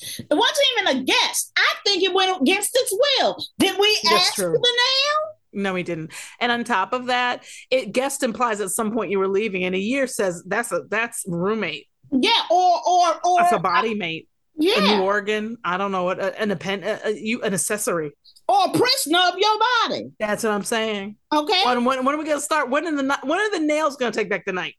It 0.00 0.26
wasn't 0.30 0.66
even 0.80 0.96
a 0.98 1.04
guest. 1.04 1.52
I 1.56 1.74
think 1.86 2.02
it 2.02 2.12
went 2.12 2.40
against 2.40 2.70
its 2.74 2.92
will. 2.92 3.36
Did 3.58 3.78
we 3.78 3.98
That's 4.04 4.26
ask 4.28 4.34
true. 4.34 4.46
for 4.52 4.58
the 4.58 4.68
nail? 4.68 5.37
No, 5.52 5.74
he 5.74 5.82
didn't. 5.82 6.12
And 6.40 6.52
on 6.52 6.64
top 6.64 6.92
of 6.92 7.06
that, 7.06 7.44
it 7.70 7.92
guest 7.92 8.22
implies 8.22 8.60
at 8.60 8.70
some 8.70 8.92
point 8.92 9.10
you 9.10 9.18
were 9.18 9.28
leaving, 9.28 9.64
and 9.64 9.74
a 9.74 9.78
year 9.78 10.06
says 10.06 10.42
that's 10.46 10.72
a 10.72 10.82
that's 10.88 11.24
roommate, 11.26 11.86
Yeah, 12.12 12.30
or 12.50 12.80
or 12.86 13.06
or 13.24 13.40
that's 13.40 13.52
a 13.52 13.58
body 13.58 13.94
mate, 13.94 14.28
a 14.60 14.80
new 14.80 15.02
organ. 15.02 15.56
I 15.64 15.76
don't 15.78 15.92
know 15.92 16.04
what 16.04 16.18
a- 16.18 16.38
an 16.40 16.50
append, 16.50 16.84
you 17.16 17.42
an 17.42 17.54
accessory. 17.54 18.12
or 18.48 18.66
a 18.66 18.70
prisoner 18.78 19.18
of 19.28 19.34
your 19.38 19.58
body. 19.86 20.10
That's 20.18 20.42
what 20.44 20.52
I'm 20.52 20.64
saying. 20.64 21.16
Okay. 21.32 21.62
When, 21.64 21.84
when, 21.84 22.04
when 22.04 22.14
are 22.14 22.18
we 22.18 22.24
gonna 22.24 22.40
start? 22.40 22.70
When 22.70 22.86
are 22.86 22.96
the 22.96 23.18
when 23.24 23.38
are 23.40 23.50
the 23.50 23.60
nails 23.64 23.96
gonna 23.96 24.12
take 24.12 24.30
back 24.30 24.44
the 24.46 24.52
night? 24.52 24.74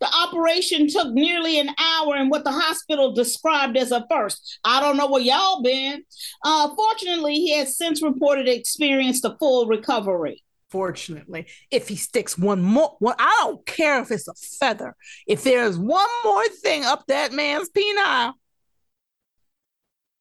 The 0.00 0.08
operation 0.08 0.88
took 0.88 1.12
nearly 1.12 1.58
an 1.58 1.70
hour 1.78 2.16
in 2.16 2.28
what 2.28 2.44
the 2.44 2.52
hospital 2.52 3.12
described 3.12 3.76
as 3.76 3.92
a 3.92 4.06
first. 4.10 4.58
I 4.64 4.80
don't 4.80 4.96
know 4.96 5.10
where 5.10 5.20
y'all 5.20 5.62
been. 5.62 6.02
Uh, 6.42 6.74
fortunately, 6.74 7.34
he 7.34 7.52
has 7.56 7.76
since 7.76 8.02
reported 8.02 8.48
experienced 8.48 9.24
a 9.24 9.36
full 9.38 9.66
recovery. 9.66 10.42
Fortunately, 10.70 11.46
if 11.70 11.88
he 11.88 11.96
sticks 11.96 12.36
one 12.36 12.60
more, 12.60 12.96
one, 12.98 13.14
I 13.18 13.34
don't 13.42 13.64
care 13.66 14.02
if 14.02 14.10
it's 14.10 14.28
a 14.28 14.34
feather. 14.34 14.96
If 15.26 15.44
there's 15.44 15.78
one 15.78 16.08
more 16.24 16.48
thing 16.48 16.84
up 16.84 17.06
that 17.06 17.32
man's 17.32 17.70
penile, 17.70 18.32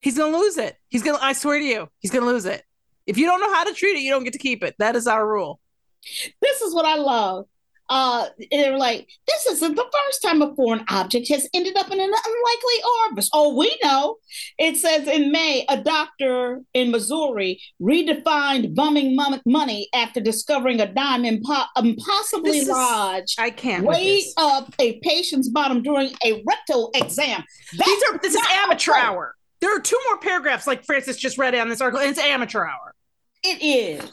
he's 0.01 0.17
gonna 0.17 0.37
lose 0.37 0.57
it. 0.57 0.77
He's 0.87 1.01
gonna. 1.01 1.17
I 1.19 1.33
swear 1.33 1.57
to 1.57 1.65
you, 1.65 1.87
he's 1.99 2.11
gonna 2.11 2.27
lose 2.27 2.45
it. 2.45 2.63
If 3.07 3.17
you 3.17 3.25
don't 3.25 3.41
know 3.41 3.53
how 3.53 3.63
to 3.63 3.73
treat 3.73 3.97
it, 3.97 4.01
you 4.01 4.11
don't 4.11 4.23
get 4.23 4.33
to 4.33 4.39
keep 4.39 4.63
it. 4.63 4.75
That 4.77 4.95
is 4.95 5.07
our 5.07 5.27
rule. 5.27 5.59
This 6.41 6.61
is 6.61 6.75
what 6.75 6.85
I 6.85 6.95
love. 6.95 7.45
Uh, 7.87 8.27
they're 8.51 8.77
like, 8.77 9.07
this 9.27 9.45
isn't 9.45 9.75
the 9.75 9.85
first 10.05 10.21
time 10.23 10.41
a 10.41 10.55
foreign 10.55 10.83
object 10.89 11.27
has 11.29 11.47
ended 11.53 11.77
up 11.77 11.87
in 11.87 11.99
an 11.99 12.11
unlikely 12.11 12.83
orifice. 13.03 13.29
Oh, 13.33 13.55
we 13.55 13.77
know. 13.83 14.17
It 14.57 14.77
says 14.77 15.07
in 15.07 15.31
May, 15.31 15.65
a 15.69 15.77
doctor 15.81 16.61
in 16.73 16.91
Missouri 16.91 17.61
redefined 17.81 18.73
bumming 18.75 19.15
mon- 19.15 19.41
money 19.45 19.87
after 19.93 20.19
discovering 20.19 20.81
a 20.81 20.91
dime 20.91 21.23
impo- 21.23 21.67
impossibly 21.77 22.51
This 22.61 22.69
is- 22.69 23.35
I 23.37 23.49
can't. 23.51 23.85
way 23.85 24.23
up 24.37 24.73
a 24.79 24.99
patient's 24.99 25.49
bottom 25.49 25.83
during 25.83 26.11
a 26.23 26.43
rectal 26.47 26.89
exam. 26.95 27.43
That's 27.77 27.89
These 27.89 28.03
are. 28.11 28.17
This 28.19 28.33
is 28.35 28.41
amateur 28.63 28.91
okay. 28.93 29.01
hour. 29.01 29.35
There 29.61 29.75
are 29.75 29.79
two 29.79 29.99
more 30.07 30.19
paragraphs 30.19 30.67
like 30.67 30.83
Frances 30.85 31.17
just 31.17 31.37
read 31.37 31.55
on 31.55 31.69
this 31.69 31.81
article, 31.81 32.01
and 32.01 32.09
it's 32.09 32.19
amateur 32.19 32.65
hour. 32.65 32.93
It 33.43 33.61
is. 33.63 34.11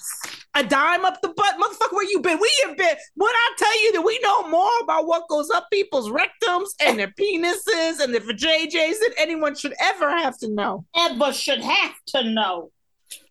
A 0.55 0.63
dime 0.63 1.05
up 1.05 1.21
the 1.23 1.29
butt, 1.29 1.55
motherfucker. 1.59 1.93
Where 1.93 2.09
you 2.11 2.21
been? 2.21 2.39
We 2.41 2.51
have 2.67 2.77
been. 2.77 2.97
When 3.15 3.31
I 3.35 3.51
tell 3.59 3.83
you 3.83 3.93
that 3.93 4.03
we 4.03 4.19
know 4.21 4.49
more 4.49 4.71
about 4.83 5.07
what 5.07 5.29
goes 5.29 5.51
up 5.51 5.67
people's 5.73 6.11
rectums 6.11 6.67
and 6.81 6.99
their 6.99 7.09
penises 7.19 8.01
and 8.01 8.13
their 8.15 8.21
vajayjays 8.21 8.99
than 9.01 9.15
anyone 9.19 9.55
should 9.55 9.75
ever 9.81 10.11
have 10.11 10.37
to 10.39 10.49
know. 10.49 10.85
Ever 10.97 11.33
should 11.33 11.61
have 11.63 11.95
to 12.09 12.25
know. 12.31 12.71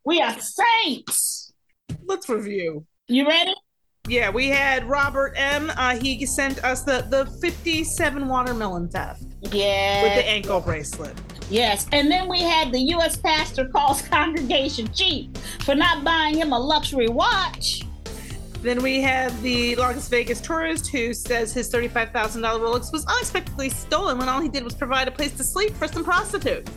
We 0.04 0.22
are 0.22 0.36
saints. 0.40 1.54
Let's 2.06 2.28
review. 2.30 2.86
You 3.08 3.28
ready? 3.28 3.54
Yeah, 4.08 4.32
we 4.32 4.48
had 4.48 4.90
Robert 4.90 5.34
M. 5.36 5.72
Uh, 5.78 5.96
he 5.96 6.26
sent 6.26 6.64
us 6.64 6.82
the 6.84 7.06
the 7.10 7.28
57 7.40 8.28
watermelon 8.28 8.90
theft 8.90 9.24
Yeah. 9.42 10.04
with 10.04 10.16
the 10.16 10.28
ankle 10.28 10.60
bracelet. 10.60 11.16
Yes, 11.52 11.86
and 11.92 12.10
then 12.10 12.30
we 12.30 12.40
had 12.40 12.72
the 12.72 12.80
U.S. 12.80 13.18
pastor 13.18 13.68
calls 13.68 14.02
congregation 14.08 14.90
cheap 14.94 15.38
for 15.66 15.76
not 15.76 16.02
buying 16.02 16.38
him 16.38 16.54
a 16.54 16.60
luxury 16.60 17.10
watch. 17.10 17.82
Then 18.62 18.82
we 18.82 19.02
have 19.02 19.42
the 19.42 19.76
Las 19.76 20.08
Vegas 20.08 20.40
tourist 20.40 20.88
who 20.88 21.14
says 21.14 21.52
his 21.52 21.70
$35,000 21.70 22.14
Rolex 22.14 22.94
was 22.94 23.06
unexpectedly 23.06 23.68
stolen 23.70 24.18
when 24.18 24.30
all 24.30 24.40
he 24.40 24.48
did 24.48 24.64
was 24.64 24.74
provide 24.74 25.10
a 25.10 25.12
place 25.12 25.34
to 25.34 25.44
sleep 25.44 25.76
for 25.76 25.90
some 25.90 26.06
prostitutes. 26.06 26.72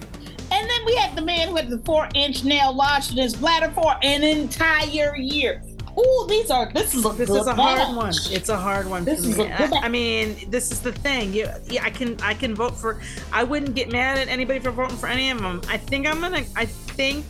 And 0.51 0.68
then 0.68 0.85
we 0.85 0.97
had 0.97 1.14
the 1.14 1.22
man 1.22 1.51
who 1.51 1.57
had 1.57 1.70
the 1.70 1.79
four-inch 1.85 2.43
nail 2.43 2.75
lodged 2.75 3.12
in 3.12 3.18
his 3.18 3.37
bladder 3.37 3.70
for 3.75 3.95
an 4.03 4.25
entire 4.25 5.14
year. 5.16 5.62
Ooh, 5.99 6.26
these 6.28 6.51
are 6.51 6.70
this 6.72 6.95
is 6.95 7.05
a 7.05 7.11
This 7.11 7.30
is 7.30 7.47
a 7.47 7.55
hard 7.55 7.97
one. 7.97 8.12
It's 8.30 8.49
a 8.49 8.57
hard 8.57 8.88
one 8.88 9.05
This 9.05 9.24
for 9.24 9.30
is 9.30 9.38
me. 9.38 9.51
I, 9.53 9.70
I 9.84 9.88
mean, 9.88 10.36
this 10.51 10.72
is 10.72 10.80
the 10.80 10.92
thing. 10.92 11.32
You, 11.32 11.49
yeah, 11.66 11.84
I 11.84 11.90
can 11.90 12.16
I 12.20 12.34
can 12.34 12.55
vote 12.55 12.76
for. 12.76 13.01
I 13.32 13.45
wouldn't 13.45 13.74
get 13.74 13.92
mad 13.92 14.18
at 14.18 14.28
anybody 14.28 14.59
for 14.59 14.70
voting 14.70 14.97
for 14.97 15.07
any 15.07 15.30
of 15.30 15.40
them. 15.40 15.61
I 15.68 15.76
think 15.78 16.07
I'm 16.07 16.20
gonna. 16.20 16.45
I 16.57 16.66
think 16.66 17.24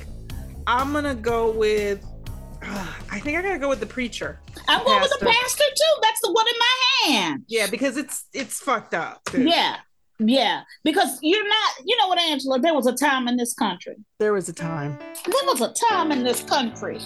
I'm 0.67 0.93
gonna 0.93 1.15
go 1.15 1.51
with. 1.51 2.05
I 2.63 3.21
think 3.21 3.39
I 3.39 3.43
gotta 3.43 3.59
go 3.59 3.69
with 3.69 3.81
the 3.81 3.87
preacher. 3.87 4.41
I'm 4.67 4.83
going 4.85 5.01
with 5.03 5.11
the 5.19 5.27
Pastor. 5.27 5.41
pastor 5.43 5.65
too. 5.65 6.01
That's 6.03 6.21
the 6.23 6.33
one 6.33 6.47
in 6.49 6.55
my 6.59 7.13
hand. 7.13 7.45
Yeah, 7.49 7.67
because 7.71 7.97
it's 7.99 8.25
it's 8.33 8.61
fucked 8.61 8.95
up. 8.95 9.21
dude. 9.31 9.49
Yeah, 9.49 9.77
yeah. 10.19 10.63
Because 10.85 11.19
you're 11.23 11.47
not. 11.49 11.71
You 11.85 11.97
know 11.97 12.09
what, 12.09 12.19
Angela? 12.21 12.59
There 12.61 12.75
was 12.75 12.87
a 12.87 12.95
time 12.95 13.29
in 13.29 13.37
this 13.37 13.55
country. 13.55 13.97
There 14.19 14.33
was 14.33 14.49
a 14.49 14.53
time. 14.53 14.99
There 15.25 15.45
was 15.45 15.61
a 15.61 15.73
time 15.89 16.13
in 16.13 16.23
this 16.25 16.43
country 16.43 16.99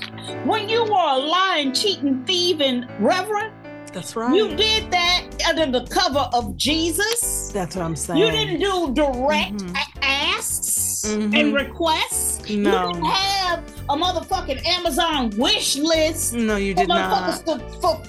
when 0.44 0.68
you 0.68 0.82
were 0.82 0.90
a 0.90 1.18
lying, 1.18 1.72
cheating, 1.72 2.24
thieving 2.24 2.84
reverend. 3.00 3.52
That's 3.92 4.14
right. 4.14 4.34
You 4.34 4.54
did 4.54 4.90
that 4.90 5.24
under 5.48 5.80
the 5.80 5.86
cover 5.86 6.28
of 6.34 6.56
Jesus. 6.56 7.50
That's 7.54 7.74
what 7.74 7.84
I'm 7.84 7.96
saying. 7.96 8.20
You 8.20 8.30
didn't 8.30 8.60
do 8.60 8.92
direct 8.92 9.54
Mhm. 9.54 9.74
a- 9.74 10.04
asks 10.04 11.04
Mhm. 11.06 11.34
and 11.40 11.54
requests. 11.54 12.40
You 12.48 12.58
No. 12.58 12.92
didn't 12.92 13.06
have 13.06 13.60
a 13.88 13.96
motherfucking 13.96 14.64
Amazon 14.66 15.30
wish 15.38 15.76
list 15.76 16.34
No, 16.34 16.56
you 16.56 16.74
for 16.74 16.80
did 16.80 16.88
not. 16.88 17.46
to 17.46 17.58
fulfill. 17.80 18.02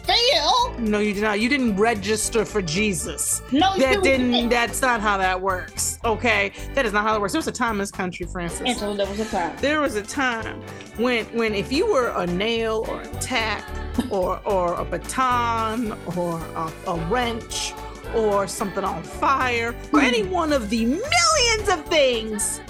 No, 0.80 1.00
you 1.00 1.14
did 1.14 1.24
not. 1.24 1.40
You 1.40 1.50
didn't 1.50 1.76
register 1.76 2.46
for 2.46 2.62
Jesus. 2.62 3.42
No, 3.52 3.76
you 3.76 3.82
That 3.82 4.04
didn't. 4.04 4.50
That's 4.50 4.82
not 4.82 5.02
how 5.02 5.18
that 5.18 5.40
works. 5.40 6.00
Okay, 6.04 6.52
that 6.74 6.86
is 6.86 6.94
not 6.94 7.04
how 7.04 7.16
it 7.16 7.22
works. 7.22 7.34
There 7.34 7.40
was 7.40 7.48
a 7.48 7.52
time 7.52 7.74
in 7.76 7.80
this 7.80 7.92
country, 7.92 8.26
Frances. 8.26 8.62
And 8.62 8.78
so 8.78 8.94
there 8.94 9.08
was 9.08 9.20
a 9.20 9.26
time. 9.26 9.56
There 9.58 9.82
was 9.82 9.96
a 9.96 10.04
time 10.04 10.62
when, 10.98 11.26
when 11.28 11.54
if 11.54 11.72
you 11.72 11.92
were 11.92 12.14
a 12.16 12.26
nail 12.26 12.86
or 12.88 13.02
a 13.02 13.08
tack 13.20 13.66
or 14.10 14.40
or 14.46 14.76
a 14.76 14.86
baton 14.86 15.92
or 16.16 16.40
a, 16.40 16.72
a 16.88 16.96
wrench 17.10 17.74
or 18.16 18.48
something 18.48 18.84
on 18.84 19.04
fire 19.04 19.76
or 19.94 20.00
any 20.02 20.22
hmm. 20.22 20.32
one 20.32 20.54
of 20.54 20.70
the 20.70 20.86
millions 20.86 21.70
of 21.70 21.86
things 21.86 22.62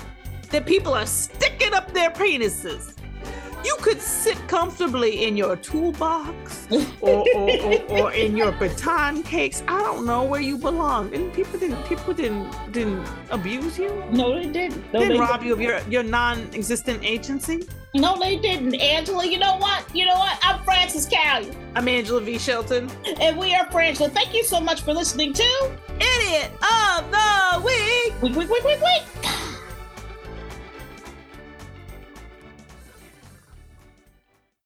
that 0.50 0.66
people 0.66 0.94
are 0.94 1.06
sticking 1.06 1.74
up 1.74 1.94
their 1.94 2.10
penises. 2.10 2.96
You 3.64 3.76
could 3.82 4.02
sit 4.02 4.38
comfortably 4.48 5.26
in 5.26 5.36
your 5.36 5.56
toolbox 5.58 6.68
or, 7.02 7.26
or, 7.36 7.50
or, 7.66 7.82
or 8.00 8.14
in 8.14 8.38
your 8.38 8.52
baton 8.54 9.22
cakes. 9.24 9.64
I 9.68 9.82
don't 9.82 10.06
know 10.06 10.24
where 10.24 10.42
you 10.42 10.58
belong. 10.58 11.14
And 11.14 11.32
people 11.34 11.60
didn't 11.60 11.84
people 11.86 12.14
didn't 12.14 12.50
didn't 12.72 13.06
abuse 13.30 13.78
you. 13.78 14.04
No, 14.12 14.34
they 14.34 14.48
didn't. 14.48 14.92
No, 14.94 15.00
Didn't 15.00 15.14
they 15.14 15.20
rob 15.20 15.44
you 15.44 15.54
of 15.54 15.62
your, 15.62 15.80
your 15.90 16.04
non-existent 16.04 17.04
agency. 17.04 17.68
No, 17.94 18.18
they 18.20 18.38
didn't. 18.38 18.76
Angela, 18.76 19.26
you 19.26 19.40
know 19.40 19.58
what? 19.58 19.84
You 19.96 20.06
know 20.06 20.14
what? 20.16 20.38
I'm 20.44 20.64
Frances 20.64 21.08
Callier, 21.08 21.54
I'm 21.76 21.88
Angela 21.88 22.22
V. 22.22 22.38
Shelton. 22.38 22.90
and 23.20 23.38
we 23.38 23.54
are 23.56 23.66
Frangela. 23.68 24.12
Thank 24.12 24.34
you 24.34 24.44
so 24.44 24.60
much 24.62 24.82
for 24.84 24.94
listening 24.94 25.34
to 25.34 25.72
Idiot 26.00 26.52
of 26.62 27.12
the 27.12 27.62
week. 27.66 28.22
Week, 28.22 28.36
Week, 28.36 28.50
Week, 28.50 28.64
Week, 28.64 28.80
Week. 28.82 29.32